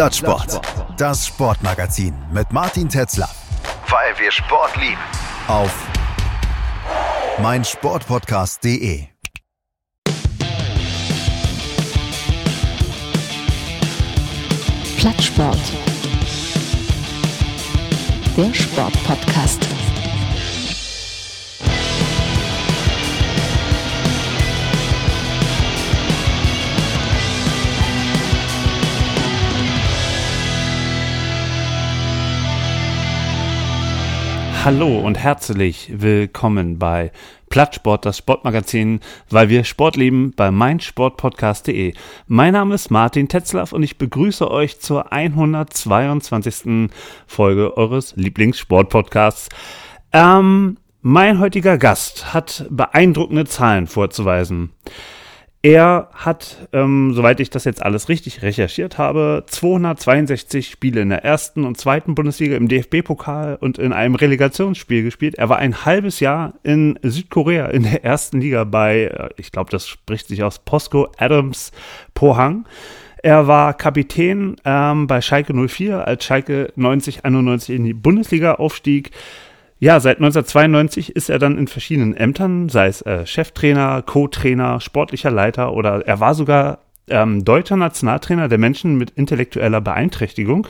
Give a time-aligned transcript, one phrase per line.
[0.00, 0.62] Plattsport.
[0.96, 3.28] Das Sportmagazin mit Martin Tetzler.
[3.86, 4.96] Weil wir Sport lieben.
[5.46, 5.70] Auf
[7.42, 9.08] meinsportpodcast.de.
[14.96, 15.58] Plattsport.
[18.38, 19.89] Der Sportpodcast.
[34.62, 37.12] Hallo und herzlich willkommen bei
[37.48, 39.00] Plattsport, das Sportmagazin,
[39.30, 41.94] weil wir Sport lieben, bei meinsportpodcast.de.
[42.26, 46.90] Mein Name ist Martin Tetzlaff und ich begrüße euch zur 122.
[47.26, 49.48] Folge eures Lieblingssportpodcasts.
[50.12, 54.72] Ähm, mein heutiger Gast hat beeindruckende Zahlen vorzuweisen.
[55.62, 61.22] Er hat, ähm, soweit ich das jetzt alles richtig recherchiert habe, 262 Spiele in der
[61.22, 65.34] ersten und zweiten Bundesliga im DFB-Pokal und in einem Relegationsspiel gespielt.
[65.34, 69.70] Er war ein halbes Jahr in Südkorea in der ersten Liga bei, äh, ich glaube,
[69.70, 71.72] das spricht sich aus Posco Adams
[72.14, 72.66] Pohang.
[73.22, 79.10] Er war Kapitän ähm, bei Schalke 04, als Schalke 90 91 in die Bundesliga aufstieg.
[79.82, 85.30] Ja, seit 1992 ist er dann in verschiedenen Ämtern, sei es äh, Cheftrainer, Co-Trainer, sportlicher
[85.30, 90.68] Leiter oder er war sogar ähm, deutscher Nationaltrainer der Menschen mit intellektueller Beeinträchtigung.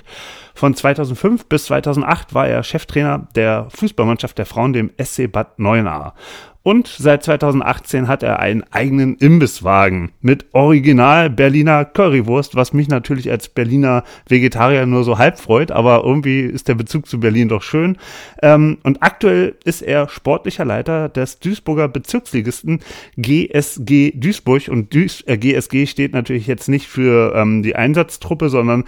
[0.55, 6.14] Von 2005 bis 2008 war er Cheftrainer der Fußballmannschaft der Frauen, dem SC Bad Neuenahr.
[6.62, 13.30] Und seit 2018 hat er einen eigenen Imbisswagen mit Original Berliner Currywurst, was mich natürlich
[13.30, 17.62] als Berliner Vegetarier nur so halb freut, aber irgendwie ist der Bezug zu Berlin doch
[17.62, 17.97] schön.
[18.42, 22.81] Ähm, und aktuell ist er sportlicher Leiter des Duisburger Bezirksligisten
[23.16, 24.69] GSG Duisburg.
[24.69, 28.84] Und Duis äh, GSG steht natürlich jetzt nicht für ähm, die Einsatztruppe, sondern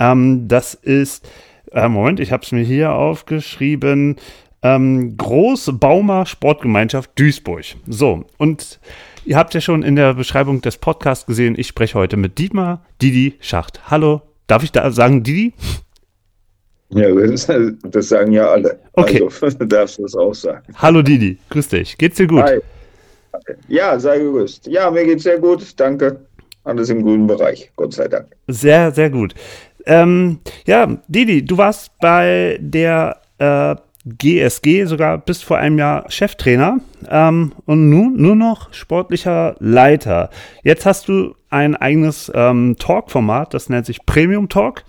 [0.00, 1.28] ähm, das ist,
[1.70, 4.16] äh, Moment, ich habe es mir hier aufgeschrieben,
[4.62, 7.64] ähm, Großbaumer Sportgemeinschaft Duisburg.
[7.86, 8.80] So, und
[9.24, 12.84] ihr habt ja schon in der Beschreibung des Podcasts gesehen, ich spreche heute mit Dietmar
[13.00, 13.90] Didi Schacht.
[13.90, 15.52] Hallo, darf ich da sagen Didi?
[16.90, 17.50] Ja, das,
[17.84, 18.78] das sagen ja alle.
[18.92, 19.22] Okay.
[19.40, 20.72] Also darfst du das auch sagen.
[20.76, 21.96] Hallo Didi, grüß dich.
[21.98, 22.42] Geht's dir gut?
[22.42, 22.60] Hi.
[23.68, 24.66] Ja, sei gegrüßt.
[24.66, 26.20] Ja, mir geht's sehr gut, danke.
[26.64, 28.36] Alles im grünen Bereich, Gott sei Dank.
[28.46, 29.34] Sehr, sehr gut.
[29.86, 33.74] Ähm, ja, Didi, du warst bei der äh,
[34.04, 40.30] GSG sogar bis vor einem Jahr Cheftrainer ähm, und nun nur noch sportlicher Leiter.
[40.62, 44.84] Jetzt hast du ein eigenes ähm, Talk-Format, das nennt sich Premium Talk.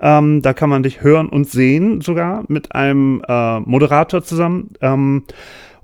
[0.00, 4.70] Ähm, da kann man dich hören und sehen, sogar mit einem äh, Moderator zusammen.
[4.80, 5.24] Ähm,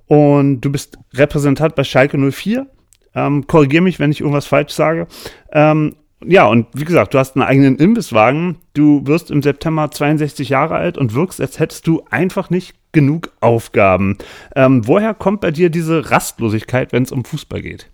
[0.06, 2.66] und du bist Repräsentant bei Schalke 04.
[3.14, 5.06] Ähm, Korrigiere mich, wenn ich irgendwas falsch sage.
[5.52, 8.56] Ähm, ja, und wie gesagt, du hast einen eigenen Imbisswagen.
[8.74, 13.30] Du wirst im September 62 Jahre alt und wirkst, als hättest du einfach nicht genug
[13.40, 14.18] Aufgaben.
[14.54, 17.88] Ähm, woher kommt bei dir diese Rastlosigkeit, wenn es um Fußball geht?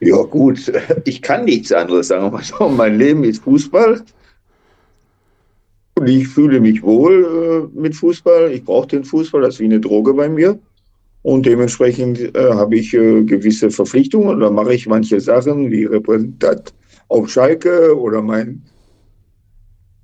[0.00, 0.72] Ja, gut,
[1.04, 2.36] ich kann nichts anderes sagen.
[2.76, 4.02] Mein Leben ist Fußball.
[5.96, 8.50] Und ich fühle mich wohl äh, mit Fußball.
[8.50, 10.58] Ich brauche den Fußball, das ist wie eine Droge bei mir.
[11.24, 14.40] Und dementsprechend äh, habe ich äh, gewisse Verpflichtungen.
[14.40, 16.74] Da mache ich manche Sachen wie Repräsentant
[17.08, 18.62] auf Schalke oder mein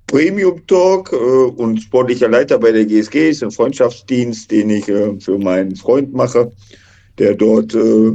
[0.07, 5.19] Premium Talk äh, und sportlicher Leiter bei der GSG ist ein Freundschaftsdienst, den ich äh,
[5.19, 6.51] für meinen Freund mache,
[7.19, 8.13] der dort äh,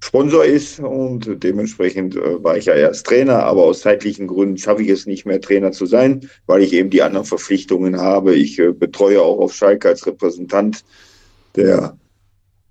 [0.00, 4.82] Sponsor ist und dementsprechend äh, war ich ja erst Trainer, aber aus zeitlichen Gründen schaffe
[4.82, 8.34] ich es nicht mehr Trainer zu sein, weil ich eben die anderen Verpflichtungen habe.
[8.34, 10.84] Ich betreue auch auf Schalke als Repräsentant
[11.56, 11.96] der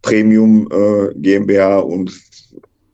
[0.01, 2.13] Premium äh, GmbH und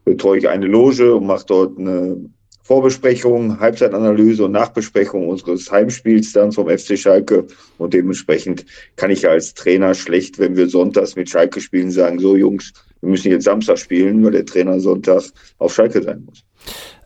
[0.05, 2.17] betreue ich eine Loge und mache dort eine
[2.63, 7.47] Vorbesprechung, Halbzeitanalyse und Nachbesprechung unseres Heimspiels dann vom FC Schalke.
[7.79, 8.63] Und dementsprechend
[8.95, 12.71] kann ich als Trainer schlecht, wenn wir sonntags mit Schalke spielen, sagen, so Jungs,
[13.01, 15.23] wir müssen jetzt Samstag spielen, weil der Trainer Sonntag
[15.57, 16.43] auf Schalke sein muss.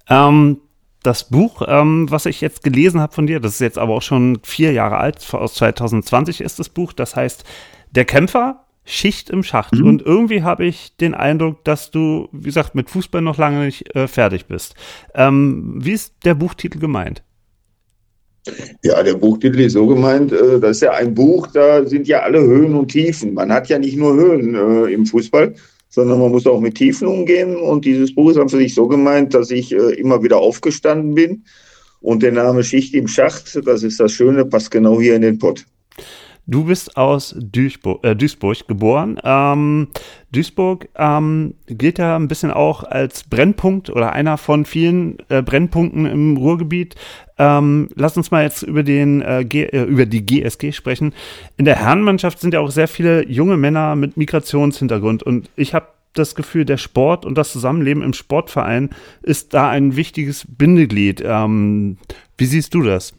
[0.10, 0.60] Ähm,
[1.02, 4.02] das Buch, ähm, was ich jetzt gelesen habe von dir, das ist jetzt aber auch
[4.02, 7.44] schon vier Jahre alt, aus 2020 ist das Buch, das heißt
[7.92, 9.76] Der Kämpfer, Schicht im Schacht.
[9.76, 9.88] Mhm.
[9.88, 13.96] Und irgendwie habe ich den Eindruck, dass du, wie gesagt, mit Fußball noch lange nicht
[13.96, 14.76] äh, fertig bist.
[15.16, 17.24] Ähm, wie ist der Buchtitel gemeint?
[18.84, 22.22] Ja, der Buchtitel ist so gemeint, äh, das ist ja ein Buch, da sind ja
[22.22, 23.34] alle Höhen und Tiefen.
[23.34, 25.56] Man hat ja nicht nur Höhen äh, im Fußball,
[25.90, 27.56] sondern man muss auch mit Tiefen umgehen.
[27.56, 31.16] Und dieses Buch ist an für sich so gemeint, dass ich äh, immer wieder aufgestanden
[31.16, 31.46] bin.
[32.02, 35.40] Und der Name Schicht im Schacht, das ist das Schöne, passt genau hier in den
[35.40, 35.66] Pott.
[36.46, 39.18] Du bist aus Duisburg, äh, Duisburg geboren.
[39.24, 39.88] Ähm,
[40.34, 46.06] Duisburg ähm, gilt ja ein bisschen auch als Brennpunkt oder einer von vielen äh, Brennpunkten
[46.06, 46.96] im Ruhrgebiet.
[47.38, 51.14] Ähm, lass uns mal jetzt über, den, äh, G, äh, über die GSG sprechen.
[51.56, 55.88] In der Herrenmannschaft sind ja auch sehr viele junge Männer mit Migrationshintergrund und ich habe
[56.12, 58.90] das Gefühl, der Sport und das Zusammenleben im Sportverein
[59.22, 61.24] ist da ein wichtiges Bindeglied.
[61.26, 61.98] Ähm,
[62.38, 63.14] wie siehst du das?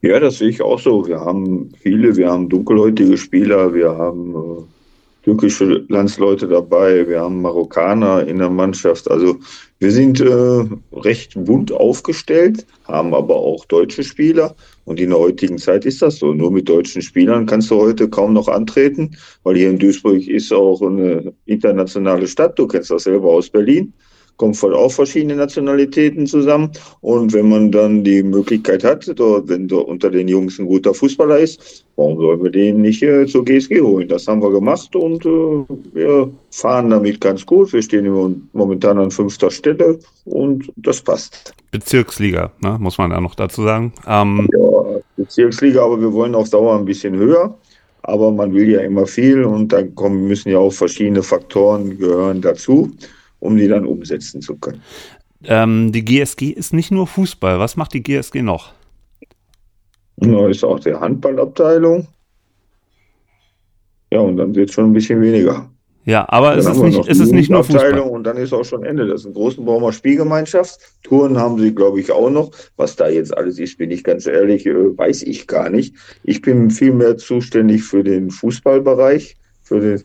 [0.00, 1.06] Ja, das sehe ich auch so.
[1.08, 7.42] Wir haben viele, wir haben dunkelhäutige Spieler, wir haben äh, türkische Landsleute dabei, wir haben
[7.42, 9.10] Marokkaner in der Mannschaft.
[9.10, 9.36] Also
[9.80, 14.54] wir sind äh, recht bunt aufgestellt, haben aber auch deutsche Spieler.
[14.84, 16.32] Und in der heutigen Zeit ist das so.
[16.32, 20.52] Nur mit deutschen Spielern kannst du heute kaum noch antreten, weil hier in Duisburg ist
[20.52, 22.56] auch eine internationale Stadt.
[22.56, 23.92] Du kennst das selber aus Berlin
[24.38, 26.70] kommt voll auch verschiedene Nationalitäten zusammen.
[27.00, 31.38] Und wenn man dann die Möglichkeit hat, wenn da unter den Jungs ein guter Fußballer
[31.38, 34.08] ist, warum sollen wir den nicht äh, zur GSG holen?
[34.08, 37.72] Das haben wir gemacht und äh, wir fahren damit ganz gut.
[37.72, 41.52] Wir stehen momentan an fünfter Stelle und das passt.
[41.70, 43.92] Bezirksliga, ne, muss man ja noch dazu sagen.
[44.06, 47.54] Ähm ja, Bezirksliga, aber wir wollen auf Dauer ein bisschen höher.
[48.02, 52.40] Aber man will ja immer viel und dann kommen, müssen ja auch verschiedene Faktoren gehören
[52.40, 52.90] dazu
[53.40, 54.82] um die dann umsetzen zu können.
[55.44, 57.58] Ähm, die GSG ist nicht nur Fußball.
[57.58, 58.72] Was macht die GSG noch?
[60.20, 62.08] Ja, ist auch die Handballabteilung.
[64.10, 65.70] Ja, und dann wird es schon ein bisschen weniger.
[66.04, 68.00] Ja, aber es ist, nicht, es ist nicht nur Fußball.
[68.00, 69.06] Und dann ist auch schon Ende.
[69.06, 70.80] Das ist eine große Baumer Spielgemeinschaft.
[71.02, 72.50] Touren haben sie, glaube ich, auch noch.
[72.78, 75.94] Was da jetzt alles ist, bin ich ganz ehrlich, äh, weiß ich gar nicht.
[76.24, 80.02] Ich bin vielmehr zuständig für den Fußballbereich, für den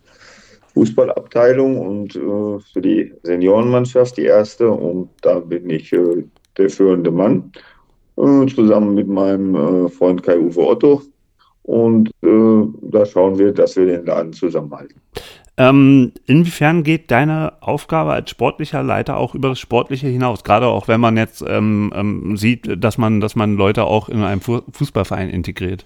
[0.74, 4.70] Fußballabteilung und äh, für die Seniorenmannschaft die erste.
[4.70, 6.24] Und da bin ich äh,
[6.58, 7.52] der führende Mann,
[8.18, 11.02] äh, zusammen mit meinem äh, Freund Kai-Uwe Otto.
[11.64, 15.00] Und äh, da schauen wir, dass wir den Laden zusammenhalten.
[15.56, 20.44] Ähm, inwiefern geht deine Aufgabe als sportlicher Leiter auch über das Sportliche hinaus?
[20.44, 24.24] Gerade auch wenn man jetzt ähm, ähm, sieht, dass man, dass man Leute auch in
[24.24, 25.84] einem Fußballverein integriert.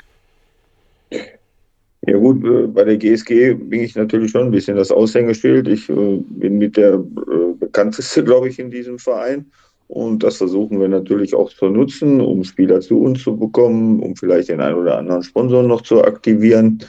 [2.08, 5.68] Ja gut, äh, bei der GSG bin ich natürlich schon ein bisschen das Aushängeschild.
[5.68, 9.46] Ich äh, bin mit der äh, bekannteste, glaube ich, in diesem Verein.
[9.90, 14.16] Und das versuchen wir natürlich auch zu nutzen, um Spieler zu uns zu bekommen, um
[14.16, 16.80] vielleicht den einen oder anderen Sponsor noch zu aktivieren.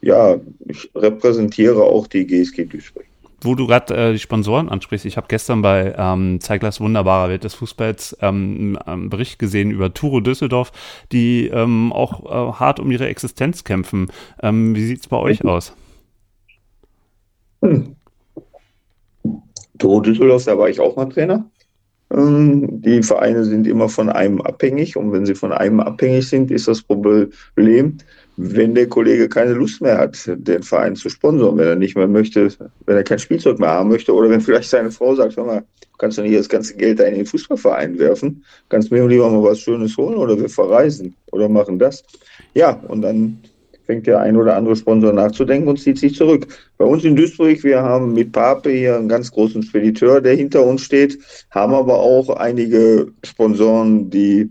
[0.00, 3.07] Ja, ich repräsentiere auch die GSG Duisburg
[3.40, 7.44] wo du gerade äh, die Sponsoren ansprichst, ich habe gestern bei ähm, Zeiglers wunderbarer Welt
[7.44, 10.72] des Fußballs ähm, einen Bericht gesehen über Turo Düsseldorf,
[11.12, 14.10] die ähm, auch äh, hart um ihre Existenz kämpfen.
[14.42, 15.74] Ähm, wie sieht es bei euch aus?
[17.62, 17.94] Hm.
[19.78, 21.48] Turo Düsseldorf, da war ich auch mal Trainer.
[22.10, 26.50] Ähm, die Vereine sind immer von einem abhängig und wenn sie von einem abhängig sind,
[26.50, 27.98] ist das Problem,
[28.40, 32.06] wenn der Kollege keine Lust mehr hat, den Verein zu sponsern, wenn er nicht mehr
[32.06, 32.48] möchte,
[32.86, 35.64] wenn er kein Spielzeug mehr haben möchte oder wenn vielleicht seine Frau sagt, hör mal,
[35.98, 39.42] kannst du nicht das ganze Geld da in den Fußballverein werfen, kannst mir lieber mal
[39.42, 42.04] was Schönes holen oder wir verreisen oder machen das.
[42.54, 43.40] Ja, und dann
[43.86, 46.46] fängt der ein oder andere Sponsor nachzudenken und zieht sich zurück.
[46.76, 50.64] Bei uns in Duisburg, wir haben mit Pape hier einen ganz großen Spediteur, der hinter
[50.64, 51.18] uns steht,
[51.50, 54.48] haben aber auch einige Sponsoren, die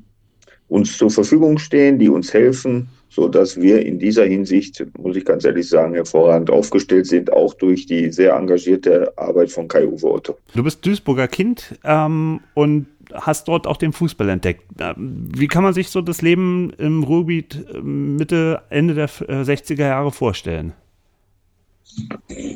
[0.67, 5.25] uns zur Verfügung stehen, die uns helfen so dass wir in dieser Hinsicht, muss ich
[5.25, 10.37] ganz ehrlich sagen, hervorragend aufgestellt sind, auch durch die sehr engagierte Arbeit von Kai-Uwe Otto.
[10.53, 14.63] Du bist Duisburger Kind ähm, und hast dort auch den Fußball entdeckt.
[14.79, 19.79] Ähm, wie kann man sich so das Leben im Ruhrgebiet ähm, Mitte, Ende der 60er
[19.79, 20.73] äh, Jahre vorstellen?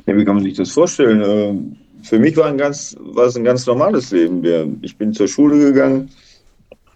[0.05, 1.21] Ja, wie kann man sich das vorstellen?
[1.25, 4.79] Ähm, für mich war, ein ganz, war es ein ganz normales Leben.
[4.81, 6.09] Ich bin zur Schule gegangen,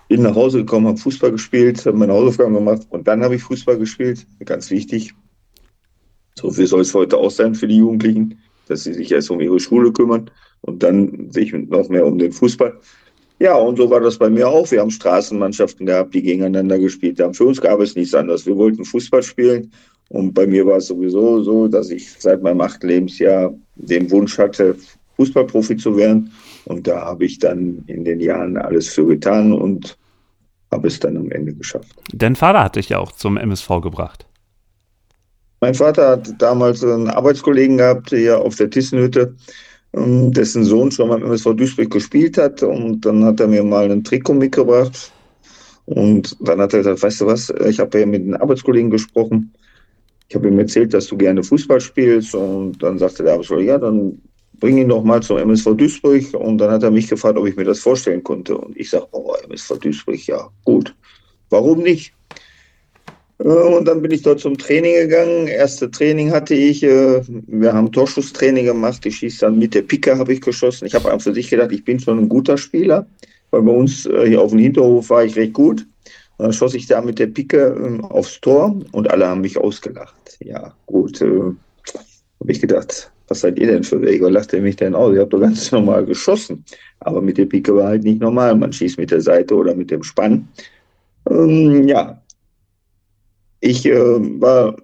[0.07, 3.43] bin nach Hause gekommen, habe Fußball gespielt, habe meine Hausaufgaben gemacht und dann habe ich
[3.43, 4.25] Fußball gespielt.
[4.43, 5.13] Ganz wichtig.
[6.35, 9.39] So viel soll es heute auch sein für die Jugendlichen, dass sie sich erst um
[9.39, 10.29] ihre Schule kümmern
[10.61, 12.79] und dann sich noch mehr um den Fußball.
[13.39, 14.69] Ja, und so war das bei mir auch.
[14.71, 17.33] Wir haben Straßenmannschaften gehabt, die gegeneinander gespielt haben.
[17.33, 18.45] Für uns gab es nichts anderes.
[18.45, 19.71] Wir wollten Fußball spielen.
[20.09, 24.37] Und bei mir war es sowieso so, dass ich seit meinem achten Lebensjahr den Wunsch
[24.37, 24.77] hatte,
[25.17, 26.31] Fußballprofi zu werden.
[26.65, 29.97] Und da habe ich dann in den Jahren alles für getan und
[30.71, 31.95] habe es dann am Ende geschafft.
[32.13, 34.25] Dein Vater hat dich ja auch zum MSV gebracht.
[35.61, 39.35] Mein Vater hat damals einen Arbeitskollegen gehabt hier auf der Tissenhütte,
[39.93, 42.61] ähm, dessen Sohn schon beim MSV Duisburg gespielt hat.
[42.61, 45.11] Und dann hat er mir mal ein Trikot mitgebracht.
[45.85, 49.53] Und dann hat er gesagt, weißt du was, ich habe ja mit einem Arbeitskollegen gesprochen.
[50.27, 52.35] Ich habe ihm erzählt, dass du gerne Fußball spielst.
[52.35, 54.19] Und dann sagte der Arbeitskollege, ja, dann
[54.59, 56.33] bring ihn doch mal zum MSV Duisburg.
[56.33, 58.57] Und dann hat er mich gefragt, ob ich mir das vorstellen konnte.
[58.57, 60.95] Und ich sage, oh, MSV Duisburg, ja, gut.
[61.49, 62.13] Warum nicht?
[63.39, 65.47] Äh, und dann bin ich dort zum Training gegangen.
[65.47, 66.83] Erste Training hatte ich.
[66.83, 69.05] Äh, wir haben Torschusstraining gemacht.
[69.05, 70.85] Ich schieße dann mit der Picke, habe ich geschossen.
[70.85, 73.05] Ich habe einfach für sich gedacht, ich bin schon ein guter Spieler.
[73.51, 75.85] Weil bei uns äh, hier auf dem Hinterhof war ich recht gut.
[76.37, 79.57] Und dann schoss ich da mit der Picke ähm, aufs Tor und alle haben mich
[79.57, 80.37] ausgelacht.
[80.39, 81.21] Ja, gut.
[81.21, 84.29] Habe ich gedacht, was seid ihr denn für Wege?
[84.29, 85.13] Lacht ihr mich denn aus?
[85.13, 86.63] Ich habe doch ganz normal geschossen.
[86.99, 88.55] Aber mit der Pike war halt nicht normal.
[88.55, 90.47] Man schießt mit der Seite oder mit dem Spann.
[91.29, 92.21] Ähm, ja,
[93.61, 94.75] ich äh, war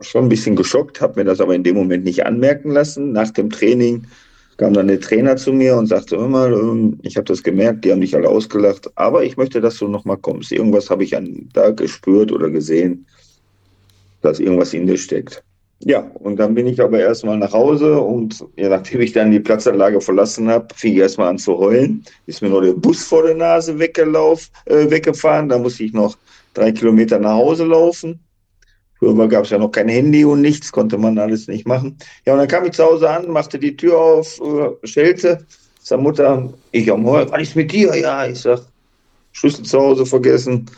[0.00, 3.12] schon ein bisschen geschockt, habe mir das aber in dem Moment nicht anmerken lassen.
[3.12, 4.06] Nach dem Training
[4.56, 7.92] kam dann der Trainer zu mir und sagte immer, ähm, ich habe das gemerkt, die
[7.92, 10.52] haben dich alle ausgelacht, aber ich möchte, dass du nochmal kommst.
[10.52, 13.06] Irgendwas habe ich an da gespürt oder gesehen,
[14.20, 15.42] dass irgendwas in dir steckt.
[15.84, 19.40] Ja, und dann bin ich aber erstmal nach Hause und ja, nachdem ich dann die
[19.40, 22.04] Platzanlage verlassen habe, fing ich erstmal an zu heulen.
[22.26, 25.48] Ist mir nur der Bus vor der Nase weggelaufen, äh, weggefahren.
[25.48, 26.16] Da musste ich noch
[26.54, 28.20] drei Kilometer nach Hause laufen.
[28.98, 31.98] Früher gab es ja noch kein Handy und nichts, konnte man alles nicht machen.
[32.24, 35.44] Ja, und dann kam ich zu Hause an, machte die Tür auf, äh, schellte.
[35.82, 37.96] Sag Mutter, ich am Heu, was ist mit dir?
[37.96, 38.60] Ja, ich sag,
[39.32, 40.70] Schlüssel zu Hause vergessen.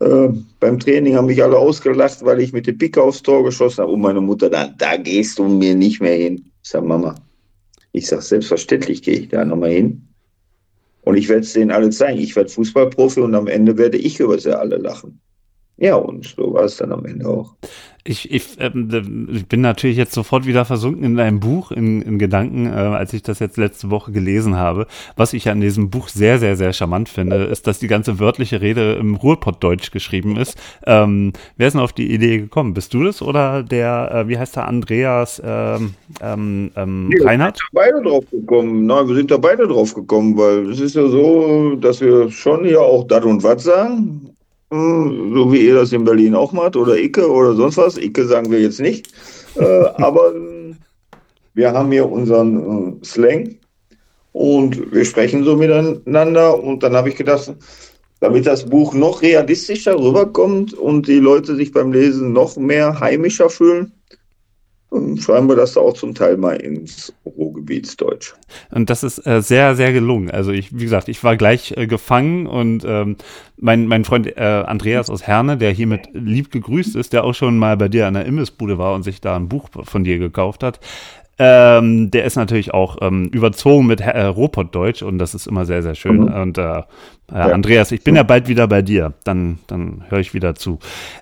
[0.00, 0.28] Äh,
[0.60, 3.92] beim Training haben mich alle ausgelacht, weil ich mit dem Pick aufs Tor geschossen habe.
[3.92, 6.44] Und meine Mutter, da, da gehst du mir nicht mehr hin.
[6.62, 7.14] Ich sage, Mama,
[7.92, 10.06] ich sage, selbstverständlich gehe ich da nochmal hin.
[11.02, 12.18] Und ich werde es denen alle zeigen.
[12.18, 15.20] Ich werde Fußballprofi und am Ende werde ich über sie alle lachen.
[15.78, 17.54] Ja, und so war es dann am Ende auch.
[18.08, 22.18] Ich, ich, ähm, ich bin natürlich jetzt sofort wieder versunken in deinem Buch, in, in
[22.18, 24.86] Gedanken, äh, als ich das jetzt letzte Woche gelesen habe.
[25.16, 28.60] Was ich an diesem Buch sehr, sehr, sehr charmant finde, ist, dass die ganze wörtliche
[28.60, 30.56] Rede im Ruhrpottdeutsch geschrieben ist.
[30.86, 32.74] Ähm, wer ist denn auf die Idee gekommen?
[32.74, 37.58] Bist du das oder der, äh, wie heißt der, Andreas ähm, ähm, ähm nee, Reinhardt?
[37.72, 38.86] Wir sind da beide drauf gekommen.
[38.86, 42.64] Nein, wir sind da beide drauf gekommen, weil es ist ja so, dass wir schon
[42.64, 44.35] ja auch dat und wat sagen
[44.70, 47.96] so wie ihr das in Berlin auch macht, oder Icke oder sonst was.
[47.96, 49.12] Icke sagen wir jetzt nicht.
[49.56, 50.34] Äh, aber
[51.54, 53.56] wir haben hier unseren äh, Slang
[54.32, 56.62] und wir sprechen so miteinander.
[56.62, 57.54] Und dann habe ich gedacht,
[58.20, 63.48] damit das Buch noch realistischer rüberkommt und die Leute sich beim Lesen noch mehr heimischer
[63.48, 63.92] fühlen,
[65.18, 68.34] schreiben wir das auch zum Teil mal ins Ruhrgebietsdeutsch.
[68.70, 70.30] Und das ist äh, sehr, sehr gelungen.
[70.30, 73.16] Also ich, wie gesagt, ich war gleich äh, gefangen und ähm,
[73.56, 77.58] mein, mein Freund äh, Andreas aus Herne, der hiermit lieb gegrüßt ist, der auch schon
[77.58, 80.62] mal bei dir an der Imbissbude war und sich da ein Buch von dir gekauft
[80.62, 80.80] hat,
[81.38, 85.82] ähm, der ist natürlich auch ähm, überzogen mit äh, Robotdeutsch und das ist immer sehr,
[85.82, 86.20] sehr schön.
[86.20, 86.32] Mhm.
[86.32, 86.82] Und äh,
[87.32, 89.14] äh, Andreas, ich bin ja bald wieder bei dir.
[89.24, 90.78] Dann, dann höre ich wieder zu.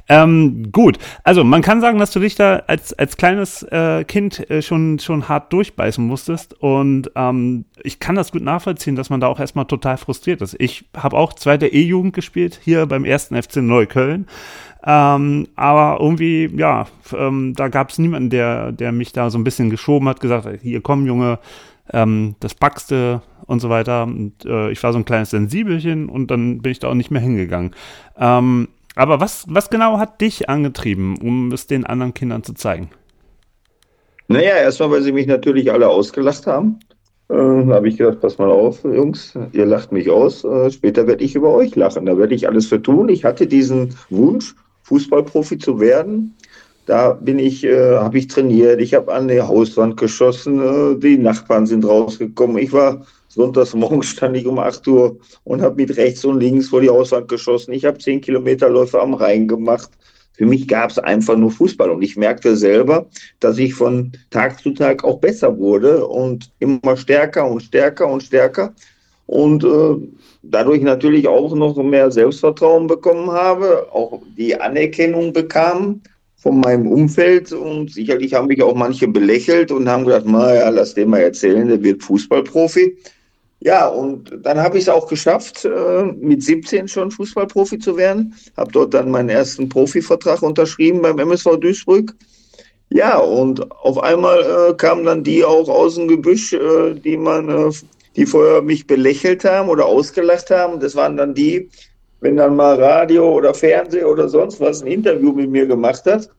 [0.08, 4.48] Ähm, gut, also man kann sagen, dass du dich da als, als kleines äh, Kind
[4.50, 6.54] äh, schon, schon hart durchbeißen musstest.
[6.60, 10.56] Und ähm, ich kann das gut nachvollziehen, dass man da auch erstmal total frustriert ist.
[10.58, 14.26] Ich habe auch zweite E-Jugend gespielt, hier beim ersten FC Neukölln.
[14.86, 19.44] Ähm, aber irgendwie, ja, ähm, da gab es niemanden, der, der mich da so ein
[19.44, 21.38] bisschen geschoben hat, gesagt, hier komm, Junge,
[21.92, 24.04] ähm, das packste und so weiter.
[24.04, 27.10] Und äh, ich war so ein kleines Sensibelchen und dann bin ich da auch nicht
[27.10, 27.72] mehr hingegangen.
[28.18, 32.90] Ähm, aber was, was genau hat dich angetrieben, um es den anderen Kindern zu zeigen?
[34.28, 36.78] Naja, erstmal, weil sie mich natürlich alle ausgelacht haben.
[37.28, 40.44] Äh, da habe ich gedacht, pass mal auf, Jungs, ihr lacht mich aus.
[40.44, 42.06] Äh, später werde ich über euch lachen.
[42.06, 43.08] Da werde ich alles für tun.
[43.08, 46.34] Ich hatte diesen Wunsch, Fußballprofi zu werden.
[46.86, 51.16] Da bin ich, äh, habe ich trainiert, ich habe an die Hauswand geschossen, äh, die
[51.16, 52.58] Nachbarn sind rausgekommen.
[52.58, 56.68] Ich war sonntags morgens stand ich um 8 Uhr und habe mit rechts und links
[56.68, 57.72] vor die Hauswand geschossen.
[57.72, 59.90] Ich habe 10 Kilometerläufe am Rhein gemacht.
[60.34, 63.06] Für mich gab es einfach nur Fußball und ich merkte selber,
[63.40, 68.22] dass ich von Tag zu Tag auch besser wurde und immer stärker und stärker und
[68.22, 68.74] stärker
[69.26, 69.96] und äh,
[70.42, 76.02] dadurch natürlich auch noch mehr Selbstvertrauen bekommen habe, auch die Anerkennung bekam
[76.44, 80.92] von meinem Umfeld und sicherlich haben mich auch manche belächelt und haben gedacht, naja, lass
[80.92, 82.98] den mal erzählen, der wird Fußballprofi.
[83.60, 88.34] Ja, und dann habe ich es auch geschafft, äh, mit 17 schon Fußballprofi zu werden.
[88.58, 92.14] Habe dort dann meinen ersten Profivertrag unterschrieben beim MSV Duisburg.
[92.90, 97.48] Ja, und auf einmal äh, kamen dann die auch aus dem Gebüsch, äh, die man,
[97.48, 97.72] äh,
[98.16, 100.78] die vorher mich belächelt haben oder ausgelacht haben.
[100.78, 101.70] Das waren dann die,
[102.24, 106.30] wenn dann mal Radio oder Fernsehen oder sonst was ein Interview mit mir gemacht hat,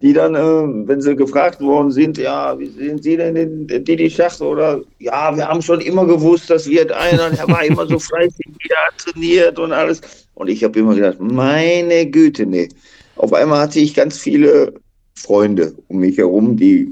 [0.00, 4.08] die dann, äh, wenn sie gefragt worden sind, ja, wie sind Sie denn in Didi
[4.08, 7.98] Schach oder ja, wir haben schon immer gewusst, das wird einer, der war immer so
[7.98, 10.00] fleißig, wieder trainiert und alles.
[10.32, 12.70] Und ich habe immer gedacht, meine Güte, nee.
[13.16, 14.72] Auf einmal hatte ich ganz viele
[15.14, 16.90] Freunde um mich herum, die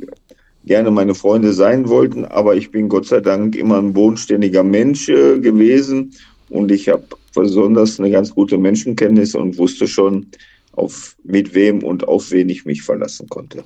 [0.67, 5.09] gerne meine Freunde sein wollten, aber ich bin Gott sei Dank immer ein bodenständiger Mensch
[5.09, 6.13] äh, gewesen
[6.53, 7.05] und ich habe
[7.35, 10.27] besonders eine ganz gute Menschenkenntnis und wusste schon,
[10.73, 13.65] auf mit wem und auf wen ich mich verlassen konnte.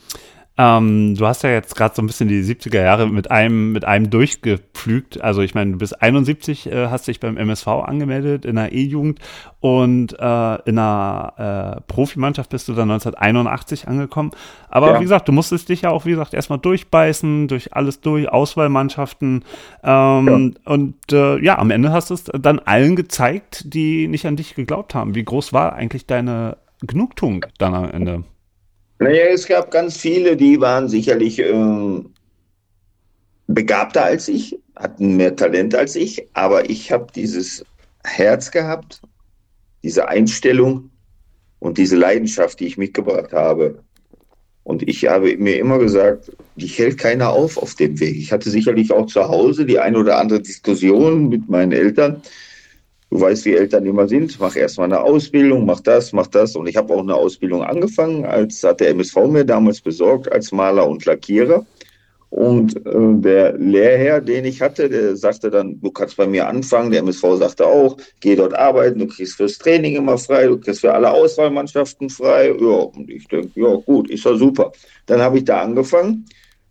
[0.58, 3.84] Ähm, du hast ja jetzt gerade so ein bisschen die 70er Jahre mit einem, mit
[3.84, 5.20] einem durchgepflügt.
[5.20, 9.20] Also ich meine, du bist 71, äh, hast dich beim MSV angemeldet in der E-Jugend
[9.60, 14.30] und äh, in einer äh, Profimannschaft bist du dann 1981 angekommen.
[14.70, 14.98] Aber ja.
[14.98, 19.44] wie gesagt, du musstest dich ja auch, wie gesagt, erstmal durchbeißen, durch alles durch, Auswahlmannschaften.
[19.84, 20.72] Ähm, ja.
[20.72, 24.54] Und äh, ja, am Ende hast du es dann allen gezeigt, die nicht an dich
[24.54, 25.14] geglaubt haben.
[25.14, 28.24] Wie groß war eigentlich deine Genugtuung dann am Ende?
[28.98, 32.02] Naja, es gab ganz viele, die waren sicherlich äh,
[33.46, 37.64] begabter als ich, hatten mehr Talent als ich, aber ich habe dieses
[38.04, 39.02] Herz gehabt,
[39.82, 40.90] diese Einstellung
[41.58, 43.82] und diese Leidenschaft, die ich mitgebracht habe.
[44.64, 48.16] Und ich habe mir immer gesagt, dich hält keiner auf auf dem Weg.
[48.16, 52.22] Ich hatte sicherlich auch zu Hause die eine oder andere Diskussion mit meinen Eltern,
[53.10, 54.38] Du weißt, wie Eltern immer sind.
[54.40, 56.56] Mach erstmal eine Ausbildung, mach das, mach das.
[56.56, 60.50] Und ich habe auch eine Ausbildung angefangen, als hat der MSV mir damals besorgt als
[60.50, 61.64] Maler und Lackierer.
[62.30, 66.90] Und äh, der Lehrherr, den ich hatte, der sagte dann, du kannst bei mir anfangen.
[66.90, 70.80] Der MSV sagte auch, geh dort arbeiten, du kriegst fürs Training immer frei, du kriegst
[70.80, 72.48] für alle Auswahlmannschaften frei.
[72.48, 74.72] Ja, und ich denke, ja gut, ist ja super.
[75.06, 76.26] Dann habe ich da angefangen,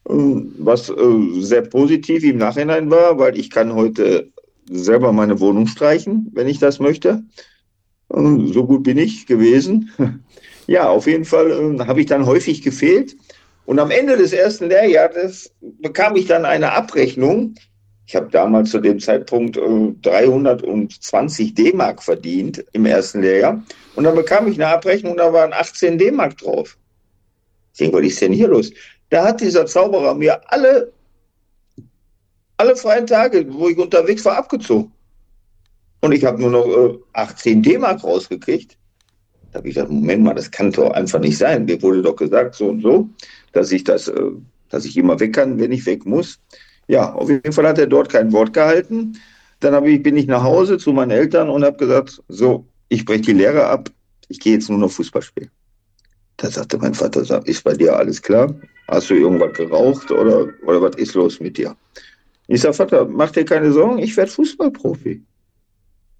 [0.09, 0.93] äh, was äh,
[1.39, 4.29] sehr positiv im Nachhinein war, weil ich kann heute
[4.69, 7.23] selber meine Wohnung streichen, wenn ich das möchte.
[8.09, 9.91] So gut bin ich gewesen.
[10.67, 13.15] Ja, auf jeden Fall äh, habe ich dann häufig gefehlt.
[13.65, 17.55] Und am Ende des ersten Lehrjahres bekam ich dann eine Abrechnung.
[18.07, 23.63] Ich habe damals zu dem Zeitpunkt äh, 320 D-Mark verdient im ersten Lehrjahr.
[23.95, 26.77] Und dann bekam ich eine Abrechnung, da waren 18 D-Mark drauf.
[27.73, 28.71] Ich denke, was ist denn hier los?
[29.09, 30.91] Da hat dieser Zauberer mir alle
[32.57, 34.91] alle freien Tage, wo ich unterwegs war, abgezogen.
[36.01, 38.77] Und ich habe nur noch äh, 18 D-Mark rausgekriegt.
[39.51, 41.65] Da habe ich gesagt, Moment mal, das kann doch einfach nicht sein.
[41.65, 43.09] Mir wurde doch gesagt, so und so,
[43.53, 44.31] dass ich das, äh,
[44.69, 46.39] dass ich immer weg kann, wenn ich weg muss.
[46.87, 49.17] Ja, auf jeden Fall hat er dort kein Wort gehalten.
[49.61, 53.21] Dann ich, bin ich nach Hause zu meinen Eltern und habe gesagt, so, ich breche
[53.21, 53.89] die Lehre ab,
[54.27, 55.49] ich gehe jetzt nur noch Fußball spielen.
[56.37, 58.53] Da sagte mein Vater, ist bei dir alles klar?
[58.89, 61.75] Hast du irgendwas geraucht oder, oder was ist los mit dir?
[62.47, 65.23] Ich sage, Vater, mach dir keine Sorgen, ich werde Fußballprofi.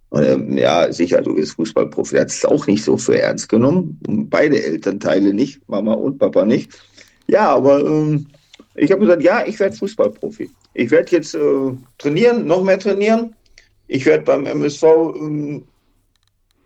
[0.09, 2.15] Und er, ja, sicher, du bist Fußballprofi.
[2.15, 3.99] Er hat es auch nicht so für ernst genommen.
[4.29, 6.71] Beide Elternteile nicht, Mama und Papa nicht.
[7.27, 8.27] Ja, aber ähm,
[8.75, 10.49] ich habe gesagt, ja, ich werde Fußballprofi.
[10.73, 13.35] Ich werde jetzt äh, trainieren, noch mehr trainieren.
[13.88, 15.63] Ich werde beim MSV, ähm,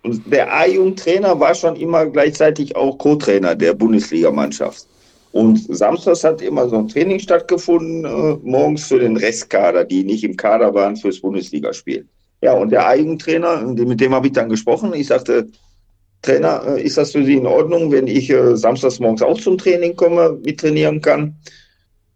[0.03, 4.87] der A-Jugendtrainer war schon immer gleichzeitig auch Co-Trainer der Bundesligamannschaft.
[5.31, 10.23] Und samstags hat immer so ein Training stattgefunden, äh, morgens für den Restkader, die nicht
[10.23, 12.07] im Kader waren fürs Bundesligaspiel.
[12.41, 14.93] Ja, und der Eigentrainer, mit dem habe ich dann gesprochen.
[14.93, 15.47] Ich sagte,
[16.21, 19.57] Trainer, äh, ist das für Sie in Ordnung, wenn ich äh, samstags morgens auch zum
[19.57, 21.35] Training komme, mittrainieren kann?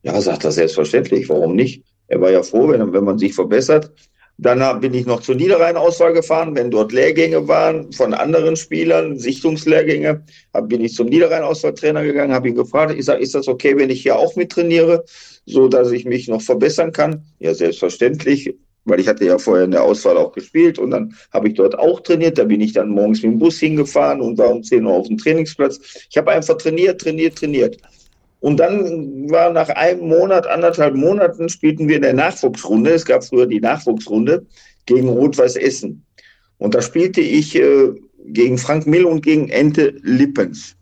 [0.01, 1.83] Ja, sagt er selbstverständlich, warum nicht?
[2.07, 3.91] Er war ja froh, wenn, wenn man sich verbessert.
[4.39, 10.23] Dann bin ich noch zur Niederrhein-Auswahl gefahren, wenn dort Lehrgänge waren von anderen Spielern, Sichtungslehrgänge,
[10.63, 14.01] bin ich zum Niederrhein-Auswahltrainer gegangen, habe ihn gefragt, ich sage, ist das okay, wenn ich
[14.01, 15.05] hier auch mittrainiere,
[15.45, 17.23] so dass ich mich noch verbessern kann?
[17.39, 21.47] Ja, selbstverständlich, weil ich hatte ja vorher in der Auswahl auch gespielt und dann habe
[21.47, 22.37] ich dort auch trainiert.
[22.37, 25.07] Da bin ich dann morgens mit dem Bus hingefahren und war um 10 Uhr auf
[25.07, 25.79] dem Trainingsplatz.
[26.09, 27.77] Ich habe einfach trainiert, trainiert, trainiert.
[28.43, 32.91] Und dann war nach einem Monat, anderthalb Monaten, spielten wir in der Nachwuchsrunde.
[32.91, 34.45] Es gab früher die Nachwuchsrunde
[34.85, 36.05] gegen Rot-Weiß Essen.
[36.57, 37.93] Und da spielte ich äh,
[38.25, 40.75] gegen Frank Mill und gegen Ente Lippens.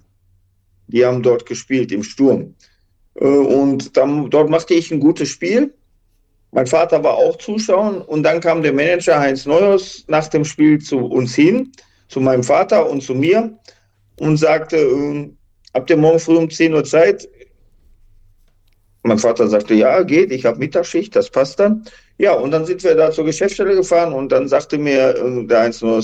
[0.87, 2.55] Die haben dort gespielt im Sturm.
[3.13, 5.71] Äh, und dann, dort machte ich ein gutes Spiel.
[6.49, 10.79] Mein Vater war auch Zuschauer und dann kam der Manager Heinz Neuhaus nach dem Spiel
[10.79, 11.71] zu uns hin,
[12.07, 13.55] zu meinem Vater und zu mir
[14.19, 15.29] und sagte, äh,
[15.75, 17.29] habt ihr morgen früh um 10 Uhr Zeit?
[19.03, 21.85] Mein Vater sagte, ja, geht, ich habe Mittagsschicht, das passt dann.
[22.17, 25.61] Ja, und dann sind wir da zur Geschäftsstelle gefahren und dann sagte mir äh, der
[25.61, 26.03] Einzelne,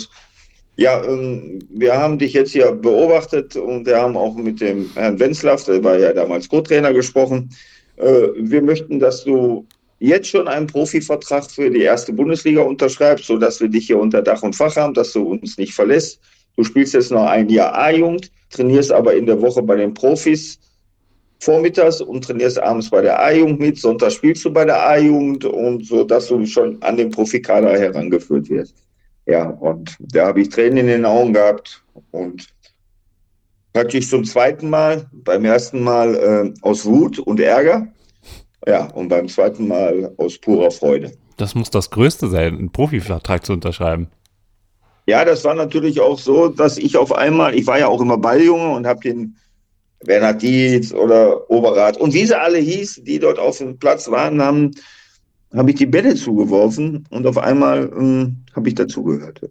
[0.77, 5.19] ja, ähm, wir haben dich jetzt hier beobachtet und wir haben auch mit dem Herrn
[5.19, 7.49] Wenzlaff, der war ja damals Co-Trainer, gesprochen.
[7.97, 9.67] Äh, wir möchten, dass du
[9.99, 14.43] jetzt schon einen Profivertrag für die erste Bundesliga unterschreibst, sodass wir dich hier unter Dach
[14.43, 16.19] und Fach haben, dass du uns nicht verlässt.
[16.55, 20.59] Du spielst jetzt noch ein Jahr A-Jugend, trainierst aber in der Woche bei den Profis
[21.39, 25.85] vormittags und trainierst abends bei der A-Jugend mit, Sonntag spielst du bei der A-Jugend und
[25.85, 28.75] so, dass du schon an den Profikader herangeführt wirst.
[29.25, 32.47] Ja, und da habe ich Tränen in den Augen gehabt und
[33.73, 37.87] praktisch zum zweiten Mal, beim ersten Mal äh, aus Wut und Ärger,
[38.65, 41.11] ja, und beim zweiten Mal aus purer Freude.
[41.37, 44.07] Das muss das Größte sein, einen Profivertrag zu unterschreiben.
[45.05, 48.17] Ja, das war natürlich auch so, dass ich auf einmal, ich war ja auch immer
[48.17, 49.37] Balljunge und habe den
[50.05, 54.41] Bernhard Dietz oder Oberrat und wie sie alle hießen, die dort auf dem Platz waren,
[54.41, 54.71] haben,
[55.53, 59.41] habe ich die Bälle zugeworfen und auf einmal ähm, habe ich dazugehört.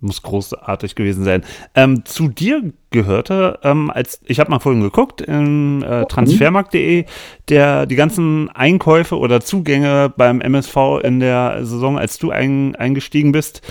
[0.00, 1.44] Muss großartig gewesen sein.
[1.74, 7.04] Ähm, zu dir gehörte, ähm, als ich habe mal vorhin geguckt, in äh, transfermarkt.de,
[7.48, 13.32] der die ganzen Einkäufe oder Zugänge beim MSV in der Saison, als du ein, eingestiegen
[13.32, 13.62] bist,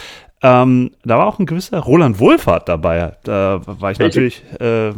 [0.43, 3.13] ähm, da war auch ein gewisser Roland Wohlfahrt dabei.
[3.23, 4.89] Da war ich natürlich äh,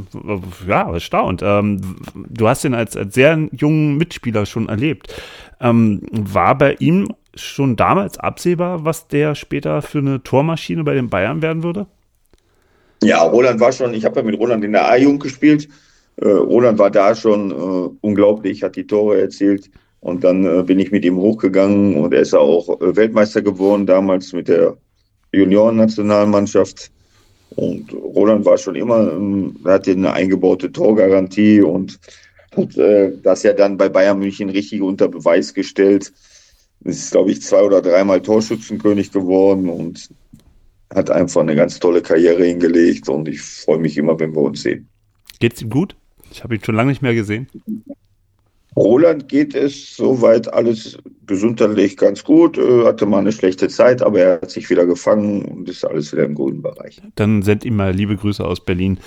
[0.68, 1.42] ja, erstaunt.
[1.44, 5.16] Ähm, du hast ihn als, als sehr jungen Mitspieler schon erlebt.
[5.62, 11.10] Ähm, war bei ihm schon damals absehbar, was der später für eine Tormaschine bei den
[11.10, 11.88] Bayern werden würde?
[13.02, 15.70] Ja, Roland war schon, ich habe ja mit Roland in der A-Jugend gespielt.
[16.18, 19.70] Äh, Roland war da schon äh, unglaublich, hat die Tore erzielt.
[20.02, 23.86] Und dann äh, bin ich mit ihm hochgegangen und er ist auch äh, Weltmeister geworden,
[23.86, 24.76] damals mit der
[25.34, 26.92] Juniorennationalmannschaft.
[27.56, 32.00] Und Roland war schon immer, ähm, hatte eine eingebaute Torgarantie und
[32.56, 36.14] hat äh, das ja dann bei Bayern München richtig unter Beweis gestellt.
[36.84, 40.10] Ist, glaube ich, zwei oder dreimal Torschützenkönig geworden und
[40.94, 44.64] hat einfach eine ganz tolle Karriere hingelegt und ich freue mich immer, wenn wir uns
[44.64, 44.88] sehen.
[45.40, 45.96] Geht's ihm gut?
[46.32, 47.48] Ich habe ihn schon lange nicht mehr gesehen.
[48.76, 54.20] Roland geht es soweit alles gesundheitlich ganz gut, äh, hatte mal eine schlechte Zeit, aber
[54.20, 57.02] er hat sich wieder gefangen und ist alles wieder im guten Bereich.
[57.16, 59.00] Dann send ihm mal liebe Grüße aus Berlin.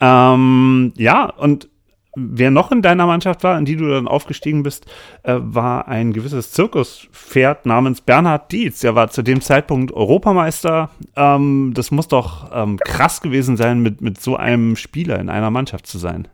[0.00, 1.68] Ähm, ja, und
[2.16, 4.86] wer noch in deiner Mannschaft war, in die du dann aufgestiegen bist,
[5.22, 8.80] äh, war ein gewisses Zirkuspferd namens Bernhard Dietz.
[8.80, 10.90] Der war zu dem Zeitpunkt Europameister.
[11.14, 15.50] Ähm, das muss doch ähm, krass gewesen sein, mit, mit so einem Spieler in einer
[15.50, 16.26] Mannschaft zu sein.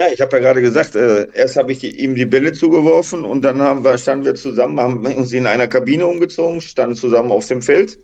[0.00, 3.22] Ja, ich habe ja gerade gesagt, äh, erst habe ich die, ihm die Bälle zugeworfen
[3.22, 7.30] und dann haben wir, standen wir zusammen, haben uns in einer Kabine umgezogen, standen zusammen
[7.30, 7.98] auf dem Feld.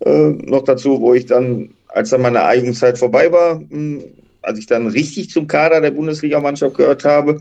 [0.00, 4.04] Äh, noch dazu, wo ich dann, als dann meine Eigenzeit vorbei war, mh, hm,
[4.42, 7.40] als ich dann richtig zum Kader der Bundesligamannschaft gehört habe,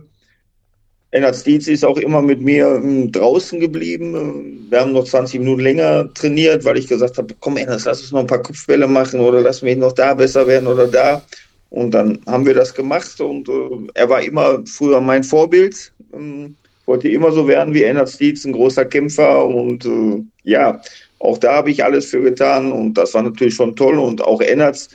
[1.09, 4.67] Ennard Stietz ist auch immer mit mir mh, hm, draußen geblieben.
[4.69, 8.11] Wir haben noch 20 Minuten länger trainiert, weil ich gesagt habe, komm Ennard, lass uns
[8.11, 11.23] noch ein paar Kopfbälle machen oder lass mich noch da besser werden oder da.
[11.71, 15.93] Und dann haben wir das gemacht und äh, er war immer früher mein Vorbild.
[16.13, 16.55] Ähm,
[16.85, 20.81] wollte immer so werden wie Ennard Stietz, ein großer Kämpfer und äh, ja,
[21.19, 24.41] auch da habe ich alles für getan und das war natürlich schon toll und auch
[24.41, 24.89] Ennards,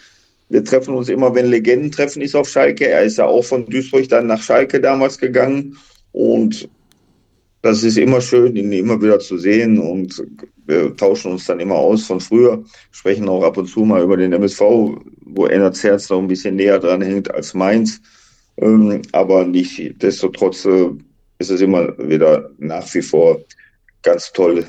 [0.51, 2.87] wir treffen uns immer, wenn Legenden treffen, ist auf Schalke.
[2.87, 5.79] Er ist ja auch von Duisburg dann nach Schalke damals gegangen
[6.13, 6.69] und
[7.63, 10.23] das ist immer schön, ihn immer wieder zu sehen und
[10.67, 14.19] wir tauschen uns dann immer aus von früher, sprechen auch ab und zu mal über
[14.19, 14.61] den MSV,
[15.27, 18.01] wo Ennerts Herz noch ein bisschen näher dran hängt als meins.
[18.59, 20.89] Ähm, aber nicht destotrotz äh,
[21.39, 23.39] ist es immer wieder nach wie vor
[24.07, 24.65] ganz toll,